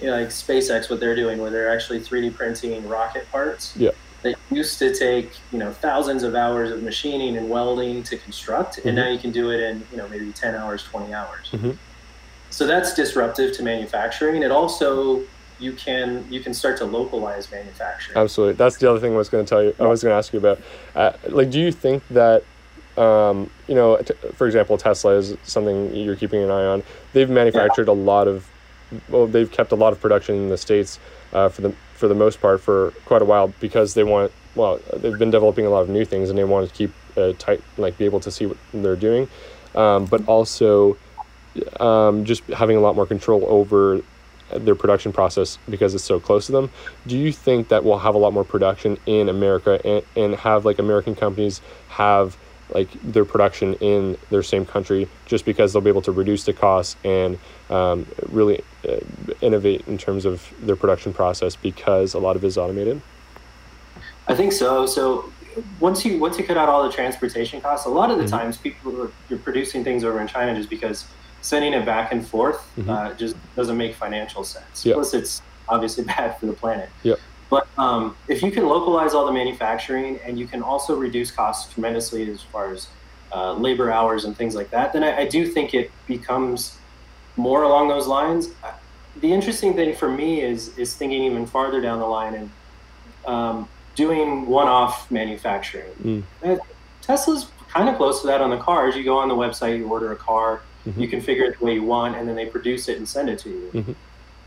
you 0.00 0.06
know 0.06 0.16
like 0.18 0.28
SpaceX, 0.28 0.90
what 0.90 1.00
they're 1.00 1.16
doing, 1.16 1.40
where 1.40 1.50
they're 1.50 1.72
actually 1.72 2.00
3D 2.00 2.30
printing 2.34 2.86
rocket 2.86 3.30
parts. 3.32 3.72
Yeah. 3.76 3.90
That 4.22 4.34
used 4.50 4.78
to 4.80 4.94
take 4.94 5.32
you 5.50 5.58
know 5.58 5.72
thousands 5.72 6.24
of 6.24 6.34
hours 6.34 6.70
of 6.70 6.82
machining 6.82 7.38
and 7.38 7.48
welding 7.48 8.02
to 8.04 8.18
construct, 8.18 8.76
Mhm. 8.76 8.84
and 8.86 8.96
now 8.96 9.08
you 9.08 9.18
can 9.18 9.30
do 9.30 9.50
it 9.50 9.60
in 9.60 9.86
you 9.90 9.96
know 9.96 10.06
maybe 10.08 10.30
10 10.30 10.54
hours, 10.54 10.82
20 10.82 11.14
hours. 11.14 11.48
Mhm. 11.52 11.78
So 12.50 12.66
that's 12.66 12.92
disruptive 12.92 13.56
to 13.56 13.62
manufacturing. 13.62 14.42
It 14.42 14.50
also 14.50 15.22
you 15.64 15.72
can 15.72 16.26
you 16.30 16.40
can 16.40 16.52
start 16.52 16.76
to 16.78 16.84
localize 16.84 17.50
manufacturing. 17.50 18.16
Absolutely. 18.16 18.54
That's 18.54 18.76
the 18.76 18.90
other 18.90 19.00
thing 19.00 19.14
I 19.14 19.16
was 19.16 19.30
going 19.30 19.44
to 19.44 19.48
tell 19.48 19.62
you. 19.62 19.74
I 19.80 19.86
was 19.86 20.02
going 20.02 20.12
to 20.12 20.16
ask 20.16 20.32
you 20.32 20.38
about. 20.38 20.60
Uh, 20.94 21.12
like, 21.28 21.50
do 21.50 21.58
you 21.58 21.72
think 21.72 22.06
that, 22.10 22.44
um, 22.96 23.50
you 23.66 23.74
know, 23.74 23.96
t- 23.96 24.14
for 24.34 24.46
example, 24.46 24.76
Tesla 24.76 25.16
is 25.16 25.36
something 25.42 25.94
you're 25.94 26.16
keeping 26.16 26.42
an 26.42 26.50
eye 26.50 26.66
on. 26.66 26.82
They've 27.14 27.30
manufactured 27.30 27.88
a 27.88 27.92
lot 27.92 28.28
of, 28.28 28.46
well, 29.08 29.26
they've 29.26 29.50
kept 29.50 29.72
a 29.72 29.76
lot 29.76 29.92
of 29.92 30.00
production 30.00 30.36
in 30.36 30.48
the 30.50 30.58
states 30.58 31.00
uh, 31.32 31.48
for 31.48 31.62
the 31.62 31.74
for 31.94 32.08
the 32.08 32.14
most 32.14 32.40
part 32.40 32.60
for 32.60 32.92
quite 33.06 33.22
a 33.22 33.24
while 33.24 33.48
because 33.60 33.94
they 33.94 34.04
want. 34.04 34.30
Well, 34.54 34.78
they've 34.94 35.18
been 35.18 35.32
developing 35.32 35.66
a 35.66 35.70
lot 35.70 35.80
of 35.80 35.88
new 35.88 36.04
things 36.04 36.30
and 36.30 36.38
they 36.38 36.44
want 36.44 36.68
to 36.68 36.74
keep 36.74 36.92
uh, 37.16 37.32
tight, 37.38 37.60
like 37.76 37.98
be 37.98 38.04
able 38.04 38.20
to 38.20 38.30
see 38.30 38.46
what 38.46 38.56
they're 38.72 38.94
doing, 38.94 39.28
um, 39.74 40.06
but 40.06 40.28
also 40.28 40.96
um, 41.80 42.24
just 42.24 42.44
having 42.44 42.76
a 42.76 42.80
lot 42.80 42.94
more 42.94 43.06
control 43.06 43.44
over 43.48 44.00
their 44.54 44.74
production 44.74 45.12
process 45.12 45.58
because 45.68 45.94
it's 45.94 46.04
so 46.04 46.20
close 46.20 46.46
to 46.46 46.52
them. 46.52 46.70
Do 47.06 47.18
you 47.18 47.32
think 47.32 47.68
that 47.68 47.84
we'll 47.84 47.98
have 47.98 48.14
a 48.14 48.18
lot 48.18 48.32
more 48.32 48.44
production 48.44 48.98
in 49.06 49.28
America 49.28 49.80
and, 49.84 50.04
and 50.16 50.34
have 50.36 50.64
like 50.64 50.78
American 50.78 51.14
companies 51.14 51.60
have 51.88 52.36
like 52.70 52.88
their 53.02 53.24
production 53.24 53.74
in 53.74 54.16
their 54.30 54.42
same 54.42 54.64
country 54.64 55.06
just 55.26 55.44
because 55.44 55.72
they'll 55.72 55.82
be 55.82 55.90
able 55.90 56.02
to 56.02 56.12
reduce 56.12 56.44
the 56.44 56.52
costs 56.52 56.96
and 57.04 57.38
um, 57.68 58.06
really 58.30 58.62
uh, 58.88 58.96
innovate 59.42 59.86
in 59.86 59.98
terms 59.98 60.24
of 60.24 60.52
their 60.60 60.76
production 60.76 61.12
process 61.12 61.56
because 61.56 62.14
a 62.14 62.18
lot 62.18 62.36
of 62.36 62.44
it 62.44 62.46
is 62.46 62.56
automated? 62.56 63.00
I 64.26 64.34
think 64.34 64.52
so. 64.52 64.86
So 64.86 65.30
once 65.78 66.04
you 66.04 66.18
once 66.18 66.38
you 66.38 66.44
cut 66.44 66.56
out 66.56 66.68
all 66.68 66.82
the 66.82 66.90
transportation 66.92 67.60
costs, 67.60 67.86
a 67.86 67.90
lot 67.90 68.10
of 68.10 68.18
the 68.18 68.24
Mhm. 68.24 68.30
times 68.30 68.56
people 68.56 69.02
are 69.02 69.10
you're 69.28 69.38
producing 69.38 69.84
things 69.84 70.02
over 70.02 70.20
in 70.20 70.26
China 70.26 70.54
just 70.54 70.70
because 70.70 71.04
sending 71.44 71.74
it 71.74 71.84
back 71.84 72.10
and 72.10 72.26
forth 72.26 72.58
Mhm. 72.78 72.88
uh, 72.88 73.12
just 73.14 73.36
doesn't 73.54 73.76
make 73.76 73.94
financial 73.94 74.42
sense. 74.44 74.84
Yep. 74.86 74.94
Plus, 74.94 75.12
it's 75.14 75.42
obviously 75.68 76.02
bad 76.14 76.38
for 76.38 76.46
the 76.46 76.54
planet. 76.54 76.88
Yep. 77.02 77.18
But 77.50 77.68
um, 77.76 78.16
if 78.28 78.42
you 78.42 78.50
can 78.50 78.66
localize 78.66 79.12
all 79.12 79.26
the 79.26 79.32
manufacturing 79.32 80.18
and 80.24 80.38
you 80.38 80.46
can 80.46 80.62
also 80.62 80.96
reduce 80.96 81.30
costs 81.30 81.72
tremendously 81.72 82.28
as 82.30 82.40
far 82.40 82.72
as 82.72 82.88
uh, 83.34 83.52
labor 83.52 83.92
hours 83.92 84.24
and 84.24 84.34
things 84.36 84.54
like 84.54 84.70
that, 84.70 84.92
then 84.94 85.04
I, 85.04 85.18
I 85.18 85.26
do 85.26 85.46
think 85.46 85.74
it 85.74 85.90
becomes 86.06 86.78
more 87.36 87.62
along 87.64 87.88
those 87.88 88.06
lines. 88.06 88.48
Uh, 88.64 88.70
The 89.20 89.30
interesting 89.32 89.74
thing 89.74 89.94
for 89.94 90.08
me 90.08 90.40
is 90.40 90.60
is 90.78 90.94
thinking 90.96 91.22
even 91.24 91.44
farther 91.46 91.80
down 91.80 91.98
the 92.00 92.06
line 92.18 92.34
and 92.40 92.50
um, 93.26 93.68
doing 93.94 94.46
one-off 94.46 95.10
manufacturing. 95.10 95.92
Mm. 96.02 96.22
Uh, 96.44 96.56
Tesla's 97.02 97.46
kind 97.68 97.88
of 97.90 97.96
close 97.96 98.20
to 98.22 98.26
that 98.28 98.40
on 98.40 98.50
the 98.50 98.56
cars. 98.70 98.96
You 98.96 99.04
go 99.04 99.18
on 99.18 99.28
the 99.28 99.36
website, 99.44 99.76
you 99.78 99.86
order 99.88 100.10
a 100.12 100.16
car, 100.16 100.60
Mhm. 100.86 101.00
you 101.00 101.08
configure 101.08 101.48
it 101.48 101.58
the 101.58 101.64
way 101.64 101.74
you 101.74 101.82
want, 101.82 102.16
and 102.16 102.28
then 102.28 102.36
they 102.36 102.46
produce 102.46 102.88
it 102.88 102.98
and 102.98 103.08
send 103.08 103.28
it 103.28 103.38
to 103.40 103.48
you. 103.48 103.70
Mhm. 103.74 103.94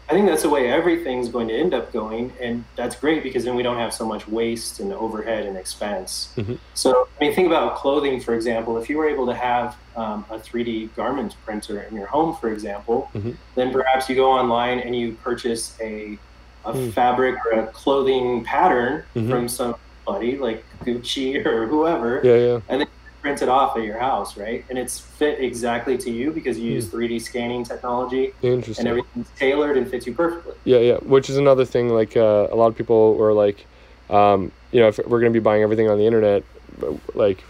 I 0.10 0.13
think 0.13 0.26
that's 0.30 0.43
the 0.43 0.50
way 0.50 0.69
everything's 0.71 1.28
going 1.28 1.50
to 1.50 1.54
end 1.54 1.73
up 1.73 1.91
going, 1.91 2.32
and 2.39 2.63
that's 2.78 2.95
great 2.95 3.23
because 3.23 3.43
then 3.43 3.56
we 3.56 3.63
don't 3.63 3.76
have 3.78 3.93
so 3.93 4.06
much 4.06 4.26
waste 4.26 4.80
and 4.80 4.93
overhead 4.93 5.45
and 5.45 5.58
expense. 5.58 6.30
Mhm. 6.38 6.58
So, 6.76 7.10
I 7.19 7.26
mean, 7.26 7.34
think 7.36 7.47
about 7.47 7.76
clothing, 7.76 8.21
for 8.21 8.34
example. 8.34 8.78
If 8.78 8.89
you 8.89 8.97
were 8.97 9.10
able 9.10 9.26
to 9.26 9.34
have 9.34 9.76
um, 9.97 10.23
a 10.30 10.38
3D 10.39 10.91
garment 10.95 11.36
printer 11.43 11.82
in 11.89 11.95
your 11.97 12.06
home, 12.06 12.36
for 12.39 12.50
example, 12.50 13.10
Mhm. 13.17 13.36
then 13.56 13.71
perhaps 13.73 14.08
you 14.08 14.15
go 14.15 14.30
online 14.32 14.80
and 14.80 14.95
you 14.95 15.13
purchase 15.23 15.76
a, 15.82 16.17
a 16.65 16.71
Mm. 16.73 16.93
fabric 16.93 17.36
or 17.45 17.60
a 17.60 17.67
clothing 17.67 18.43
pattern 18.43 19.04
Mhm. 19.15 19.30
from 19.30 19.47
somebody 19.50 20.38
like 20.38 20.63
Gucci 20.86 21.43
or 21.45 21.65
whoever, 21.65 22.21
Yeah, 22.23 22.36
yeah. 22.36 22.60
print 22.67 22.89
it 23.36 23.50
off 23.50 23.76
at 23.78 23.84
your 23.84 24.00
house, 24.00 24.38
right? 24.38 24.63
And 24.70 24.78
it's 24.78 25.00
fit 25.00 25.40
exactly 25.40 25.98
to 25.98 26.10
you 26.10 26.32
because 26.32 26.58
you 26.58 26.70
Hmm. 26.70 26.76
use 26.76 26.88
3D 26.88 27.20
scanning 27.20 27.63
technology 27.63 28.34
Interesting. 28.42 28.88
and 28.88 28.88
everything's 28.88 29.30
tailored 29.38 29.78
and 29.78 29.88
fits 29.90 30.08
you 30.08 30.13
perfectly. 30.13 30.54
Yeah, 30.63 30.80
yeah. 30.80 30.98
Which 30.98 31.30
is 31.30 31.38
another 31.38 31.66
thing. 31.66 31.90
Like 31.90 32.16
uh, 32.16 32.48
a 32.52 32.56
lot 32.56 32.68
of 32.68 32.76
people 32.76 33.16
were 33.16 33.34
like, 33.34 33.66
um, 34.10 34.52
you 34.72 34.80
know, 34.80 34.88
if 34.88 34.98
we're 35.00 35.20
going 35.20 35.34
to 35.34 35.40
be 35.40 35.44
buying 35.44 35.63
everything 35.63 35.90
on 35.90 35.98
the 35.98 36.06
internet, 36.06 36.44
like 37.13 37.44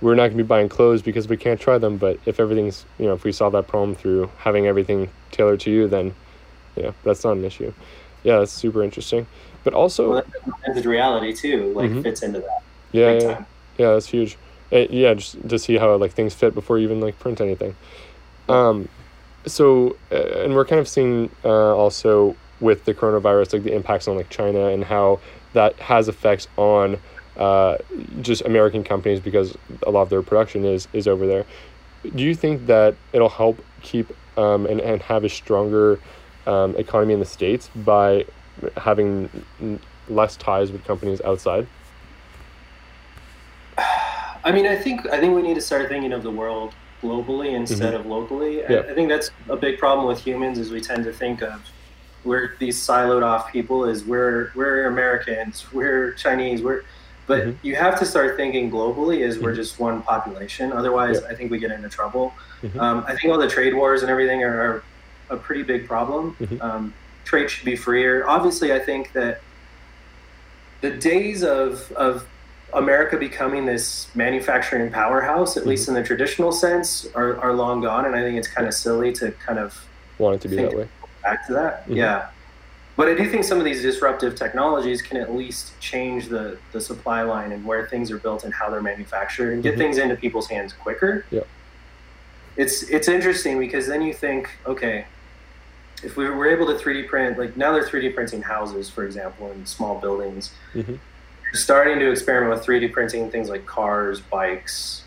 we're 0.00 0.14
not 0.14 0.28
going 0.28 0.38
to 0.38 0.44
be 0.44 0.46
buying 0.46 0.68
clothes 0.68 1.02
because 1.02 1.28
we 1.28 1.36
can't 1.36 1.60
try 1.60 1.78
them. 1.78 1.96
But 1.96 2.18
if 2.26 2.38
everything's, 2.38 2.84
you 2.98 3.06
know, 3.06 3.14
if 3.14 3.24
we 3.24 3.32
solve 3.32 3.52
that 3.54 3.66
problem 3.66 3.94
through 3.94 4.30
having 4.38 4.66
everything 4.66 5.08
tailored 5.32 5.60
to 5.60 5.70
you, 5.70 5.88
then, 5.88 6.14
yeah, 6.76 6.92
that's 7.02 7.24
not 7.24 7.36
an 7.36 7.44
issue. 7.44 7.72
Yeah, 8.22 8.38
that's 8.38 8.52
super 8.52 8.82
interesting. 8.82 9.26
But 9.64 9.74
also, 9.74 10.10
Well, 10.10 10.22
reality 10.84 11.32
too, 11.32 11.72
like 11.74 11.90
Mhm. 11.90 12.02
fits 12.02 12.22
into 12.22 12.40
that 12.40 12.60
yeah, 12.92 13.10
yeah, 13.12 13.44
yeah, 13.76 13.92
that's 13.92 14.06
huge. 14.06 14.36
Uh, 14.74 14.86
yeah, 14.90 15.14
just 15.14 15.48
to 15.48 15.58
see 15.58 15.76
how 15.76 15.94
like 15.96 16.12
things 16.12 16.34
fit 16.34 16.54
before 16.54 16.78
you 16.78 16.84
even 16.84 17.00
like 17.00 17.18
print 17.20 17.40
anything. 17.40 17.76
Um, 18.48 18.88
so 19.46 19.96
uh, 20.10 20.42
and 20.42 20.54
we're 20.54 20.64
kind 20.64 20.80
of 20.80 20.88
seeing 20.88 21.30
uh, 21.44 21.76
also 21.76 22.34
with 22.60 22.84
the 22.84 22.94
coronavirus 22.94 23.52
like 23.52 23.62
the 23.62 23.74
impacts 23.74 24.08
on 24.08 24.16
like 24.16 24.30
China 24.30 24.66
and 24.66 24.84
how 24.84 25.20
that 25.52 25.78
has 25.78 26.08
effects 26.08 26.48
on 26.56 26.98
uh, 27.36 27.76
just 28.20 28.42
American 28.42 28.82
companies 28.82 29.20
because 29.20 29.56
a 29.86 29.90
lot 29.90 30.02
of 30.02 30.10
their 30.10 30.22
production 30.22 30.64
is 30.64 30.88
is 30.92 31.06
over 31.06 31.26
there. 31.26 31.46
Do 32.14 32.24
you 32.24 32.34
think 32.34 32.66
that 32.66 32.96
it'll 33.12 33.28
help 33.28 33.64
keep 33.82 34.10
um, 34.36 34.66
and, 34.66 34.80
and 34.80 35.00
have 35.02 35.24
a 35.24 35.28
stronger 35.28 36.00
um, 36.46 36.74
economy 36.76 37.14
in 37.14 37.20
the 37.20 37.26
states 37.26 37.70
by 37.76 38.26
having 38.76 39.30
less 40.08 40.36
ties 40.36 40.72
with 40.72 40.84
companies 40.84 41.20
outside? 41.20 41.66
I 44.44 44.52
mean, 44.52 44.66
I 44.66 44.76
think 44.76 45.06
I 45.08 45.18
think 45.18 45.34
we 45.34 45.42
need 45.42 45.54
to 45.54 45.60
start 45.60 45.88
thinking 45.88 46.12
of 46.12 46.22
the 46.22 46.30
world 46.30 46.74
globally 47.02 47.52
instead 47.54 47.94
of 47.94 48.06
locally. 48.06 48.64
I- 48.64 48.72
Yeah. 48.72 48.78
I, 48.80 48.94
think 48.94 49.08
that's 49.08 49.30
a 49.48 49.56
big 49.56 49.78
problem 49.78 50.06
with 50.06 50.20
humans 50.20 50.58
is 50.58 50.70
we 50.70 50.80
tend 50.80 51.04
to 51.04 51.12
think 51.12 51.42
of 51.42 51.60
we're 52.24 52.54
these 52.58 52.78
siloed 52.80 53.22
off 53.22 53.50
people 53.52 53.84
is 53.84 54.04
we're 54.04 54.50
we're 54.54 54.86
Americans, 54.86 55.66
we're 55.72 56.12
Chinese, 56.12 56.62
we're 56.62 56.82
but 57.26 57.40
Mhm. 57.46 57.56
you 57.62 57.74
have 57.74 57.98
to 58.00 58.04
start 58.06 58.36
thinking 58.36 58.70
globally 58.70 59.26
as 59.26 59.38
we're 59.38 59.52
Mhm. 59.52 59.56
just 59.56 59.78
one 59.80 60.02
population. 60.02 60.72
Otherwise, 60.72 61.20
Yeah. 61.22 61.28
I 61.30 61.34
think 61.34 61.50
we 61.50 61.58
get 61.58 61.70
into 61.70 61.88
trouble. 61.88 62.34
Mhm. 62.62 62.78
Um, 62.80 63.04
I 63.08 63.14
think 63.16 63.32
all 63.32 63.38
the 63.38 63.48
trade 63.48 63.74
wars 63.74 64.02
and 64.02 64.10
everything 64.10 64.42
are, 64.44 64.60
are 64.66 64.82
a 65.30 65.36
pretty 65.36 65.62
big 65.62 65.88
problem. 65.88 66.36
Mhm. 66.40 66.62
Um, 66.62 66.94
trade 67.24 67.48
should 67.50 67.64
be 67.64 67.76
freer. 67.76 68.26
Obviously, 68.26 68.72
I 68.74 68.78
think 68.78 69.12
that 69.14 69.40
the 70.82 70.90
days 70.90 71.42
of 71.42 71.90
of 71.92 72.26
America 72.74 73.16
becoming 73.16 73.64
this 73.66 74.08
manufacturing 74.14 74.90
powerhouse, 74.90 75.56
at 75.56 75.62
Mhm. 75.62 75.66
least 75.66 75.88
in 75.88 75.94
the 75.94 76.02
traditional 76.02 76.52
sense, 76.52 77.06
are, 77.14 77.36
are 77.38 77.52
long 77.52 77.80
gone. 77.80 78.04
And 78.04 78.14
I 78.16 78.22
think 78.22 78.36
it's 78.36 78.48
kind 78.48 78.66
of 78.66 78.74
silly 78.74 79.12
to 79.14 79.30
kind 79.46 79.58
of 79.58 79.86
Want 80.18 80.36
it 80.36 80.40
to 80.42 80.48
be 80.48 80.56
that 80.56 80.74
way? 80.76 80.88
back 81.22 81.46
to 81.46 81.52
that. 81.54 81.88
Mhm. 81.88 81.96
Yeah. 81.96 82.26
But 82.96 83.08
I 83.08 83.14
do 83.14 83.28
think 83.28 83.42
some 83.44 83.58
of 83.58 83.64
these 83.64 83.82
disruptive 83.82 84.36
technologies 84.36 85.02
can 85.02 85.16
at 85.16 85.34
least 85.34 85.78
change 85.80 86.28
the, 86.28 86.58
the 86.72 86.80
supply 86.80 87.22
line 87.22 87.50
and 87.50 87.64
where 87.64 87.86
things 87.86 88.10
are 88.12 88.18
built 88.18 88.44
and 88.44 88.54
how 88.54 88.70
they're 88.70 88.82
manufactured 88.82 89.52
and 89.52 89.62
get 89.62 89.74
Mhm. 89.74 89.78
things 89.78 89.98
into 89.98 90.14
people's 90.16 90.48
hands 90.48 90.72
quicker. 90.72 91.24
Yep. 91.30 91.46
It's 92.56 92.82
it's 92.84 93.08
interesting 93.08 93.58
because 93.58 93.88
then 93.88 94.00
you 94.02 94.12
think, 94.14 94.48
okay, 94.64 95.06
if 96.04 96.16
we 96.16 96.28
were 96.30 96.46
able 96.46 96.66
to 96.66 96.74
3D 96.74 97.02
print, 97.08 97.36
like 97.36 97.56
now 97.56 97.72
they're 97.72 97.82
3D 97.82 98.10
printing 98.14 98.42
houses, 98.42 98.88
for 98.88 99.04
example, 99.04 99.50
in 99.50 99.66
small 99.66 99.98
buildings. 99.98 100.52
Mhm. 100.74 100.98
Starting 101.54 101.98
to 102.00 102.10
experiment 102.10 102.52
with 102.58 102.66
3D 102.66 102.92
printing 102.92 103.30
things 103.30 103.48
like 103.48 103.64
cars, 103.64 104.20
bikes. 104.20 105.04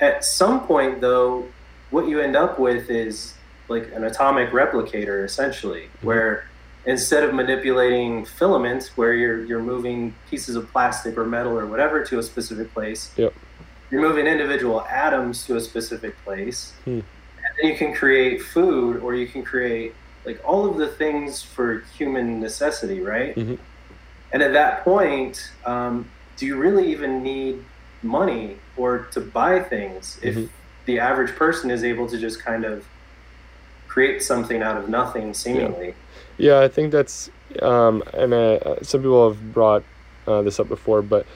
At 0.00 0.24
some 0.24 0.66
point, 0.66 1.00
though, 1.00 1.46
what 1.90 2.06
you 2.08 2.20
end 2.20 2.36
up 2.36 2.58
with 2.58 2.90
is 2.90 3.34
like 3.68 3.90
an 3.94 4.04
atomic 4.04 4.50
replicator, 4.50 5.24
essentially, 5.24 5.84
Mhm. 5.84 6.04
where 6.04 6.44
instead 6.84 7.22
of 7.24 7.32
manipulating 7.32 8.26
filament, 8.26 8.90
where 8.96 9.14
you're 9.14 9.42
you're 9.44 9.62
moving 9.62 10.14
pieces 10.30 10.54
of 10.54 10.70
plastic 10.70 11.16
or 11.16 11.24
metal 11.24 11.58
or 11.58 11.64
whatever 11.66 12.04
to 12.04 12.18
a 12.18 12.22
specific 12.22 12.72
place, 12.74 13.10
Yep. 13.16 13.32
you're 13.90 14.02
moving 14.02 14.26
individual 14.26 14.84
atoms 14.90 15.46
to 15.46 15.56
a 15.56 15.60
specific 15.60 16.14
place, 16.24 16.74
Hmm. 16.84 16.90
and 16.90 17.52
then 17.62 17.70
you 17.70 17.76
can 17.76 17.94
create 17.94 18.42
food, 18.42 19.00
or 19.02 19.14
you 19.14 19.26
can 19.26 19.42
create 19.42 19.94
like 20.26 20.40
all 20.44 20.66
of 20.66 20.76
the 20.76 20.88
things 20.88 21.42
for 21.42 21.82
human 21.96 22.40
necessity, 22.40 23.00
right? 23.00 23.34
Mhm. 23.36 23.58
And 24.32 24.42
at 24.42 24.52
that 24.52 24.84
point, 24.84 25.50
um, 25.64 26.06
do 26.36 26.46
you 26.46 26.56
really 26.56 26.90
even 26.90 27.22
need 27.22 27.64
money 28.02 28.56
or 28.76 29.06
to 29.12 29.20
buy 29.20 29.60
things 29.60 30.18
if 30.22 30.34
Mhm. 30.36 30.48
the 30.86 30.98
average 30.98 31.34
person 31.36 31.70
is 31.70 31.84
able 31.84 32.08
to 32.08 32.18
just 32.18 32.44
kind 32.44 32.64
of 32.64 32.84
create 33.88 34.22
something 34.22 34.60
out 34.62 34.76
of 34.76 34.88
nothing, 34.88 35.32
seemingly? 35.34 35.94
Yeah, 36.36 36.60
I 36.60 36.68
think 36.68 36.90
that's, 36.90 37.30
um, 37.62 38.02
and 38.12 38.34
uh, 38.34 38.82
some 38.82 39.00
people 39.02 39.28
have 39.28 39.52
brought 39.52 39.82
uh, 40.26 40.40
this 40.40 40.58
up 40.58 40.68
before, 40.68 41.02
but 41.02 41.26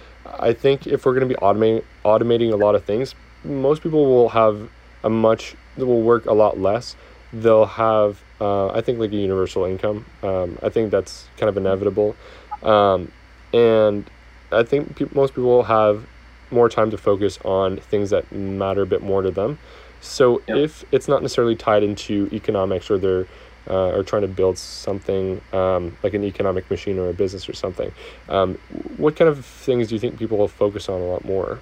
I 0.40 0.52
think 0.52 0.86
if 0.86 1.04
we're 1.04 1.12
going 1.14 1.28
to 1.28 1.34
be 1.34 1.38
automating 1.40 1.82
automating 2.06 2.52
a 2.52 2.56
lot 2.56 2.74
of 2.74 2.84
things, 2.84 3.14
most 3.44 3.82
people 3.82 4.06
will 4.06 4.30
have 4.30 4.70
a 5.04 5.10
much 5.10 5.54
they 5.76 5.84
will 5.84 6.02
work 6.02 6.26
a 6.26 6.32
lot 6.32 6.58
less. 6.58 6.96
They'll 7.32 7.66
have, 7.66 8.20
uh, 8.40 8.68
I 8.68 8.80
think, 8.80 8.98
like 8.98 9.12
a 9.12 9.16
universal 9.16 9.64
income. 9.64 10.06
Um, 10.22 10.58
I 10.62 10.70
think 10.70 10.90
that's 10.90 11.26
kind 11.36 11.48
of 11.48 11.56
inevitable, 11.56 12.16
um, 12.62 13.10
and 13.52 14.08
I 14.52 14.62
think 14.62 14.96
pe- 14.96 15.06
most 15.14 15.34
people 15.34 15.50
will 15.50 15.62
have 15.64 16.06
more 16.50 16.68
time 16.68 16.90
to 16.90 16.98
focus 16.98 17.38
on 17.44 17.76
things 17.78 18.10
that 18.10 18.30
matter 18.32 18.82
a 18.82 18.86
bit 18.86 19.02
more 19.02 19.22
to 19.22 19.30
them. 19.30 19.58
So 20.00 20.42
Yep. 20.48 20.56
if 20.56 20.84
it's 20.92 21.08
not 21.08 21.22
necessarily 21.22 21.56
tied 21.56 21.82
into 21.82 22.28
economics 22.32 22.90
or 22.90 22.98
they're 22.98 23.26
uh, 23.68 23.90
or 23.90 24.02
trying 24.02 24.22
to 24.22 24.28
build 24.28 24.56
something 24.58 25.40
um, 25.52 25.96
like 26.02 26.14
an 26.14 26.24
economic 26.24 26.70
machine 26.70 26.98
or 26.98 27.10
a 27.10 27.12
business 27.12 27.48
or 27.48 27.52
something. 27.52 27.92
Um, 28.28 28.54
what 28.96 29.14
kind 29.14 29.28
of 29.28 29.44
things 29.44 29.88
do 29.88 29.94
you 29.94 29.98
think 29.98 30.18
people 30.18 30.38
will 30.38 30.48
focus 30.48 30.88
on 30.88 31.00
a 31.00 31.04
lot 31.04 31.24
more? 31.24 31.58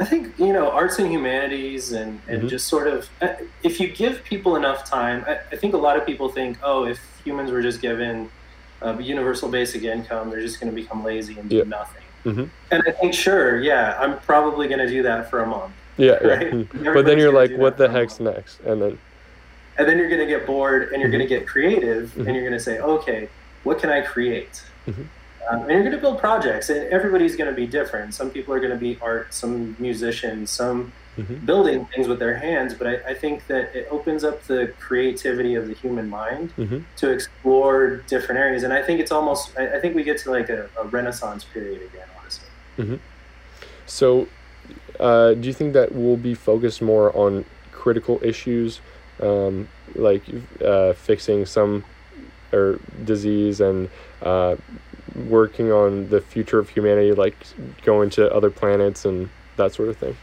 I 0.00 0.04
think 0.04 0.36
you 0.38 0.52
know 0.52 0.70
arts 0.70 0.98
and 0.98 1.12
humanities 1.12 1.92
and, 1.92 2.20
and 2.26 2.42
Mhm. 2.42 2.48
just 2.48 2.66
sort 2.66 2.88
of 2.88 3.08
uh, 3.20 3.34
if 3.62 3.78
you 3.78 3.86
give 3.88 4.24
people 4.24 4.56
enough 4.56 4.88
time, 4.88 5.24
I, 5.28 5.38
I 5.52 5.56
think 5.56 5.74
a 5.74 5.78
lot 5.78 5.96
of 5.96 6.04
people 6.04 6.28
think, 6.28 6.58
oh, 6.64 6.86
if 6.86 6.98
humans 7.24 7.52
were 7.52 7.62
just 7.62 7.80
given 7.80 8.28
a 8.82 9.00
universal 9.02 9.48
basic 9.48 9.82
income, 9.84 10.30
they're 10.30 10.40
just 10.40 10.60
going 10.60 10.74
to 10.74 10.80
become 10.80 11.04
lazy 11.04 11.38
and 11.38 11.48
do 11.48 11.56
Yeah. 11.56 11.64
nothing. 11.64 12.02
Mhm. 12.24 12.48
And 12.70 12.82
I 12.86 12.90
think, 12.92 13.14
sure, 13.14 13.58
yeah, 13.60 13.96
I'm 14.00 14.18
probably 14.20 14.68
going 14.68 14.78
to 14.80 14.86
do 14.88 15.02
that 15.02 15.28
for 15.30 15.40
a 15.42 15.46
month, 15.46 15.72
Yeah, 15.96 16.18
yeah. 16.22 16.28
Right? 16.28 16.50
Hmm. 16.50 16.62
But 16.94 17.04
then 17.06 17.18
you're 17.18 17.32
like, 17.32 17.56
what 17.56 17.76
the 17.76 17.88
heck's 17.88 18.20
next? 18.20 18.60
And 18.60 18.80
then, 18.80 18.98
and 19.78 19.88
then 19.88 19.98
you're 19.98 20.08
going 20.08 20.20
to 20.20 20.26
get 20.26 20.46
bored 20.46 20.92
and 20.92 21.00
you're 21.00 21.08
Mhm. 21.08 21.12
going 21.18 21.28
to 21.28 21.34
get 21.36 21.46
creative 21.46 22.12
Mhm. 22.14 22.26
and 22.26 22.34
you're 22.36 22.44
going 22.44 22.52
to 22.52 22.60
say, 22.60 22.78
okay, 22.78 23.28
what 23.64 23.78
can 23.80 23.90
I 23.90 24.00
create? 24.02 24.62
Mhm. 24.88 25.06
Um, 25.50 25.60
and 25.62 25.70
you're 25.70 25.80
going 25.82 25.92
to 25.92 25.98
build 25.98 26.20
projects, 26.20 26.70
and 26.70 26.86
everybody's 26.92 27.34
going 27.34 27.50
to 27.50 27.54
be 27.56 27.66
different. 27.66 28.14
Some 28.14 28.30
people 28.30 28.54
are 28.54 28.60
going 28.60 28.70
to 28.70 28.76
be 28.78 28.96
art, 29.02 29.34
some 29.34 29.74
musicians, 29.80 30.50
some 30.50 30.92
Mhm. 31.18 31.44
building 31.44 31.84
things 31.94 32.08
with 32.08 32.18
their 32.18 32.36
hands. 32.36 32.72
But 32.74 32.86
I, 32.86 33.10
I 33.10 33.14
think 33.14 33.46
that 33.48 33.74
it 33.76 33.86
opens 33.90 34.24
up 34.24 34.42
the 34.44 34.72
creativity 34.80 35.54
of 35.54 35.66
the 35.68 35.74
human 35.74 36.08
mind 36.08 36.52
Mhm. 36.58 36.84
to 36.96 37.10
explore 37.10 37.96
different 38.08 38.38
areas. 38.40 38.62
And 38.62 38.72
I 38.72 38.82
think 38.82 38.98
it's 39.00 39.12
almost, 39.12 39.50
I, 39.58 39.76
I 39.76 39.80
think 39.80 39.94
we 39.94 40.04
get 40.04 40.18
to 40.18 40.30
like 40.30 40.48
a, 40.48 40.68
a 40.80 40.84
renaissance 40.84 41.44
period 41.44 41.82
again, 41.82 42.06
honestly. 42.18 42.48
so 43.86 44.26
uh, 45.00 45.34
do 45.34 45.46
you 45.48 45.52
think 45.52 45.72
that 45.74 45.92
we'll 45.92 46.16
be 46.16 46.34
focused 46.34 46.80
more 46.80 47.14
on 47.16 47.44
critical 47.72 48.18
issues, 48.22 48.80
um, 49.20 49.68
like 49.94 50.22
uh, 50.64 50.92
fixing 50.94 51.44
some 51.46 51.84
or 52.52 52.78
disease 53.04 53.60
and 53.60 53.88
uh, 54.22 54.56
working 55.28 55.72
on 55.72 56.08
the 56.10 56.20
future 56.20 56.58
of 56.58 56.68
humanity, 56.70 57.12
like 57.12 57.36
going 57.82 58.08
to 58.10 58.32
other 58.32 58.50
planets 58.50 59.04
and 59.04 59.28
that 59.56 59.74
sort 59.74 59.88
of 59.88 59.96
thing? 59.96 60.16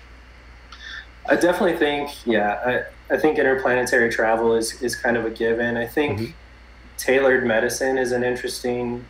I 1.29 1.35
definitely 1.35 1.77
think, 1.77 2.25
yeah, 2.25 2.83
I, 3.09 3.13
I 3.13 3.17
think 3.17 3.37
interplanetary 3.37 4.09
travel 4.09 4.55
is, 4.55 4.81
is 4.81 4.95
kind 4.95 5.15
of 5.15 5.25
a 5.25 5.29
given. 5.29 5.77
I 5.77 5.85
think 5.85 6.19
Mhm. 6.19 6.33
tailored 6.97 7.45
medicine 7.45 7.97
is 7.97 8.11
an 8.11 8.23
interesting 8.23 9.05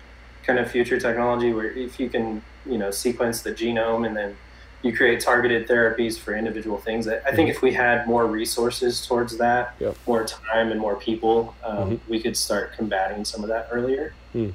kind 0.45 0.59
of 0.59 0.69
future 0.69 0.99
technology 0.99 1.53
where 1.53 1.71
if 1.71 1.99
you 1.99 2.09
can, 2.09 2.41
you 2.65 2.77
know, 2.77 2.91
sequence 2.91 3.41
the 3.41 3.51
genome 3.51 4.05
and 4.05 4.15
then 4.17 4.35
you 4.81 4.95
create 4.95 5.19
targeted 5.19 5.67
therapies 5.67 6.17
for 6.17 6.33
individual 6.35 6.77
things. 6.77 7.07
I, 7.07 7.17
I 7.25 7.31
think 7.35 7.49
Mhm. 7.49 7.55
if 7.55 7.61
we 7.61 7.73
had 7.73 8.07
more 8.07 8.25
resources 8.25 9.05
towards 9.05 9.37
that, 9.37 9.75
Yep. 9.79 9.95
more 10.07 10.23
time 10.25 10.71
and 10.71 10.79
more 10.79 10.95
people, 10.95 11.55
um, 11.63 11.77
Mhm. 11.91 11.99
we 12.07 12.21
could 12.21 12.35
start 12.37 12.73
combating 12.77 13.25
some 13.25 13.43
of 13.43 13.49
that 13.49 13.67
earlier. 13.71 14.13
Hmm. 14.33 14.49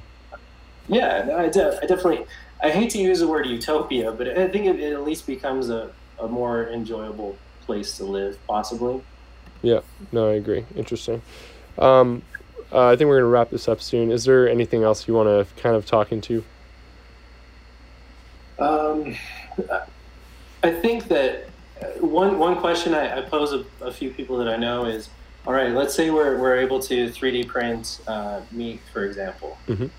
Yeah, 0.87 1.23
no, 1.27 1.37
I, 1.37 1.49
de- 1.49 1.77
I 1.81 1.85
definitely. 1.87 2.25
I 2.63 2.69
hate 2.69 2.89
to 2.91 2.99
use 2.99 3.19
the 3.19 3.27
word 3.27 3.45
utopia, 3.47 4.11
but 4.11 4.27
I 4.29 4.47
think 4.47 4.65
it, 4.65 4.79
it 4.79 4.93
at 4.93 5.03
least 5.03 5.27
becomes 5.27 5.69
a, 5.69 5.89
a 6.19 6.27
more 6.27 6.67
enjoyable 6.69 7.35
place 7.65 7.97
to 7.97 8.05
live, 8.05 8.37
possibly. 8.47 9.01
Yeah, 9.61 9.79
no, 10.11 10.29
I 10.29 10.33
agree. 10.33 10.65
Interesting. 10.75 11.21
Um, 11.77 12.21
uh, 12.71 12.87
I 12.87 12.95
think 12.95 13.07
we're 13.07 13.15
going 13.19 13.23
to 13.23 13.33
wrap 13.33 13.49
this 13.49 13.67
up 13.67 13.81
soon. 13.81 14.11
Is 14.11 14.25
there 14.25 14.47
anything 14.49 14.83
else 14.83 15.07
you 15.07 15.13
want 15.13 15.27
to 15.27 15.61
kind 15.61 15.75
of 15.75 15.85
talk 15.85 16.11
into? 16.11 16.43
Um, 18.59 19.15
I 20.63 20.71
think 20.71 21.07
that 21.09 21.49
uh, 21.81 21.85
one 22.05 22.39
one 22.39 22.55
question 22.57 22.93
I, 22.93 23.17
I 23.17 23.21
pose 23.21 23.51
a, 23.53 23.65
a 23.81 23.91
few 23.91 24.09
people 24.11 24.37
that 24.37 24.47
I 24.47 24.55
know 24.55 24.85
is, 24.85 25.09
all 25.45 25.53
right, 25.53 25.71
let's 25.73 25.93
say 25.93 26.09
we're, 26.09 26.37
we're 26.39 26.55
able 26.55 26.79
to 26.83 27.09
3D 27.09 27.47
print 27.47 27.99
uh, 28.07 28.41
meat, 28.51 28.79
for 28.93 29.05
example. 29.05 29.57
Mhm. 29.67 29.89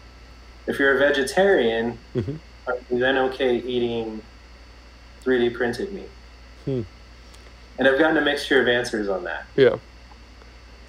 If 0.66 0.78
you're 0.78 0.96
a 0.96 0.98
vegetarian, 0.98 1.98
Mhm. 2.14 2.38
are 2.66 2.78
you 2.90 2.98
then 2.98 3.18
okay 3.18 3.58
eating 3.58 4.22
3D 5.24 5.54
printed 5.54 5.92
meat? 5.92 6.08
Hmm. 6.64 6.82
And 7.78 7.86
I've 7.86 7.98
gotten 7.98 8.16
a 8.16 8.20
mixture 8.22 8.60
of 8.60 8.68
answers 8.68 9.08
on 9.08 9.24
that. 9.24 9.44
Yeah. 9.56 9.76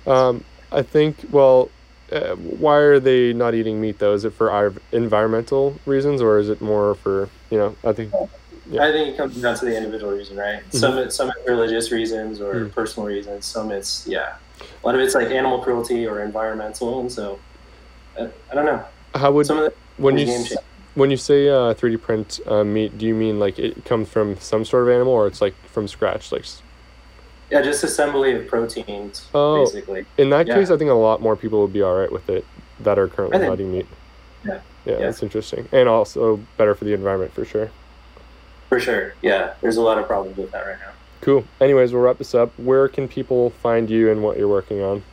Um, 0.05 0.43
I 0.71 0.81
think, 0.81 1.17
well, 1.31 1.69
uh, 2.11 2.35
why 2.35 2.77
are 2.77 2.99
they 2.99 3.33
not 3.33 3.53
eating 3.53 3.81
meat 3.81 3.99
though? 3.99 4.13
Is 4.13 4.23
it 4.25 4.33
for 4.33 4.51
our 4.51 4.73
environmental 4.91 5.77
reasons 5.85 6.21
or 6.21 6.38
is 6.39 6.49
it 6.49 6.61
more 6.61 6.95
for, 6.95 7.29
you 7.49 7.57
know, 7.57 7.75
I 7.83 7.91
think, 7.93 8.13
Yeah. 8.69 8.83
I 8.83 8.91
think 8.91 9.09
it 9.09 9.17
comes 9.17 9.41
down 9.41 9.55
to 9.57 9.65
the 9.65 9.75
individual 9.75 10.11
reason, 10.13 10.38
right? 10.38 10.59
Mhm. 10.71 10.75
Some 10.79 10.97
it's 10.97 11.15
some 11.15 11.29
it's 11.29 11.47
religious 11.47 11.91
reasons 11.91 12.41
or 12.41 12.53
Mm. 12.53 12.71
personal 12.73 13.07
reasons. 13.07 13.45
Some 13.45 13.71
it's 13.71 14.05
yeah, 14.07 14.33
a 14.61 14.85
lot 14.85 14.93
of 14.95 14.99
it's 15.01 15.15
like 15.15 15.27
animal 15.31 15.59
cruelty 15.59 16.05
or 16.05 16.21
environmental, 16.21 16.99
and 16.99 17.09
so 17.11 17.39
uh, 18.19 18.27
I 18.51 18.55
don't 18.55 18.65
know. 18.65 18.83
how 19.15 19.31
would, 19.31 19.45
Some 19.45 19.59
of 19.59 19.65
the 19.65 19.73
when 20.03 20.17
you, 20.17 20.27
s- 20.27 20.53
when 20.95 21.09
you 21.11 21.15
say 21.17 21.47
uh, 21.49 21.73
3D 21.75 21.95
print 22.01 22.39
uh, 22.45 22.63
meat, 22.65 22.97
do 22.97 23.05
you 23.05 23.13
mean 23.15 23.39
like 23.39 23.57
it 23.57 23.85
comes 23.85 24.09
from 24.09 24.38
some 24.39 24.65
sort 24.65 24.83
of 24.83 24.89
animal 24.89 25.13
or 25.13 25.27
it's 25.27 25.39
like 25.41 25.55
from 25.67 25.88
scratch? 25.88 26.31
Like, 26.33 26.43
yeah, 27.49 27.61
just 27.61 27.83
assembly 27.83 28.33
of 28.35 28.47
proteins, 28.47 29.25
Oh. 29.33 29.63
basically. 29.65 30.05
in 30.17 30.29
that 30.31 30.47
Yeah. 30.47 30.55
case, 30.55 30.69
I 30.71 30.77
think 30.77 30.89
a 30.91 30.93
lot 30.95 31.21
more 31.21 31.35
people 31.35 31.61
would 31.61 31.73
be 31.73 31.81
all 31.81 31.95
right 31.95 32.11
with 32.11 32.29
it 32.29 32.45
that 32.81 32.99
are 32.99 33.07
currently 33.07 33.39
think- 33.39 33.59
meat. 33.71 33.87
Yeah. 34.45 34.59
Yeah, 34.85 34.93
Yeah. 34.93 34.97
that's 34.99 35.23
interesting. 35.23 35.67
And 35.71 35.89
also 35.89 36.39
better 36.57 36.75
for 36.75 36.85
the 36.85 36.93
environment 36.93 37.33
for 37.33 37.43
sure. 37.45 37.69
For 38.69 38.79
sure, 38.79 39.13
yeah. 39.21 39.51
There's 39.61 39.77
a 39.77 39.81
lot 39.81 39.97
of 39.97 40.07
problems 40.07 40.37
with 40.37 40.51
that 40.51 40.65
right 40.65 40.77
now. 40.79 40.91
Cool. 41.21 41.45
Anyways, 41.59 41.93
we'll 41.93 42.01
wrap 42.03 42.17
this 42.19 42.35
up. 42.35 42.51
Where 42.57 42.87
can 42.87 43.07
people 43.07 43.49
find 43.49 43.89
you 43.89 44.11
and 44.11 44.21
what 44.21 44.37
you're 44.37 44.47
working 44.47 44.81
on? 44.81 45.03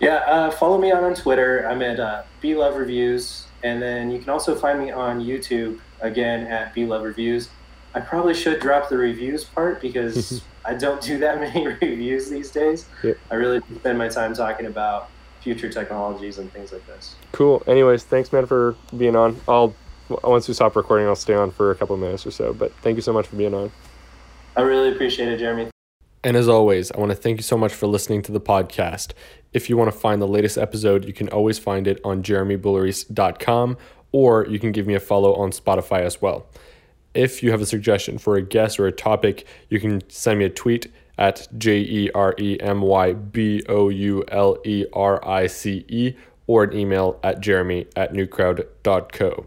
Yeah, 0.00 0.16
uh, 0.26 0.50
follow 0.50 0.76
me 0.78 0.92
out 0.92 1.02
on 1.04 1.14
Twitter. 1.14 1.66
I'm 1.68 1.80
at 1.80 1.98
uh, 1.98 2.22
B 2.40 2.54
Love 2.54 2.76
Reviews, 2.76 3.46
and 3.62 3.80
then 3.80 4.10
you 4.10 4.18
can 4.18 4.28
also 4.28 4.54
find 4.54 4.78
me 4.78 4.90
on 4.90 5.20
YouTube 5.24 5.78
again 6.00 6.46
at 6.48 6.74
B 6.74 6.84
Love 6.84 7.02
Reviews. 7.02 7.48
I 7.94 8.00
probably 8.00 8.34
should 8.34 8.60
drop 8.60 8.90
the 8.90 8.98
reviews 8.98 9.44
part 9.44 9.80
because 9.80 10.42
I 10.66 10.74
don't 10.74 11.00
do 11.00 11.18
that 11.18 11.40
many 11.54 11.66
reviews 11.66 12.28
these 12.28 12.50
days. 12.50 12.86
Yeah. 13.02 13.14
I 13.30 13.34
really 13.34 13.60
spend 13.76 13.98
my 13.98 14.08
time 14.08 14.34
talking 14.34 14.66
about 14.66 15.10
future 15.40 15.68
technologies 15.68 16.38
and 16.38 16.52
things 16.52 16.72
like 16.72 16.86
this. 16.86 17.14
Cool. 17.32 17.62
Anyways, 17.66 18.04
thanks, 18.04 18.32
man, 18.32 18.46
for 18.46 18.74
being 18.96 19.16
on. 19.16 19.40
I'll 19.48 19.74
once 20.22 20.46
we 20.46 20.54
stop 20.54 20.76
recording, 20.76 21.06
I'll 21.06 21.16
stay 21.16 21.34
on 21.34 21.50
for 21.50 21.70
a 21.70 21.74
couple 21.74 21.94
of 21.94 22.00
minutes 22.00 22.26
or 22.26 22.30
so. 22.30 22.52
But 22.52 22.72
thank 22.82 22.96
you 22.96 23.02
so 23.02 23.12
much 23.12 23.26
for 23.26 23.36
being 23.36 23.54
on. 23.54 23.72
I 24.56 24.62
really 24.62 24.92
appreciate 24.92 25.28
it, 25.28 25.38
Jeremy. 25.38 25.68
And 26.22 26.36
as 26.36 26.48
always, 26.48 26.90
I 26.92 26.98
want 26.98 27.10
to 27.10 27.16
thank 27.16 27.38
you 27.38 27.42
so 27.42 27.56
much 27.56 27.72
for 27.72 27.86
listening 27.86 28.22
to 28.22 28.32
the 28.32 28.40
podcast. 28.40 29.12
If 29.52 29.68
you 29.68 29.76
want 29.76 29.92
to 29.92 29.98
find 29.98 30.20
the 30.20 30.26
latest 30.26 30.58
episode, 30.58 31.04
you 31.04 31.12
can 31.12 31.28
always 31.28 31.58
find 31.58 31.86
it 31.86 32.00
on 32.04 32.22
jeremyboulerice.com 32.22 33.76
or 34.12 34.46
you 34.46 34.58
can 34.58 34.72
give 34.72 34.86
me 34.86 34.94
a 34.94 35.00
follow 35.00 35.34
on 35.34 35.50
Spotify 35.50 36.00
as 36.00 36.20
well. 36.20 36.46
If 37.16 37.42
you 37.42 37.50
have 37.50 37.62
a 37.62 37.66
suggestion 37.66 38.18
for 38.18 38.36
a 38.36 38.42
guest 38.42 38.78
or 38.78 38.86
a 38.86 38.92
topic, 38.92 39.46
you 39.70 39.80
can 39.80 40.08
send 40.10 40.38
me 40.38 40.44
a 40.44 40.50
tweet 40.50 40.92
at 41.18 41.48
J 41.56 41.78
E 41.78 42.10
R 42.14 42.34
E 42.38 42.58
M 42.60 42.82
Y 42.82 43.14
B 43.14 43.62
O 43.68 43.88
U 43.88 44.24
L 44.28 44.58
E 44.64 44.84
R 44.92 45.26
I 45.26 45.46
C 45.46 45.84
E 45.88 46.14
or 46.46 46.64
an 46.64 46.76
email 46.76 47.18
at 47.22 47.40
jeremy 47.40 47.86
at 47.96 48.12
newcrowd.co. 48.12 49.46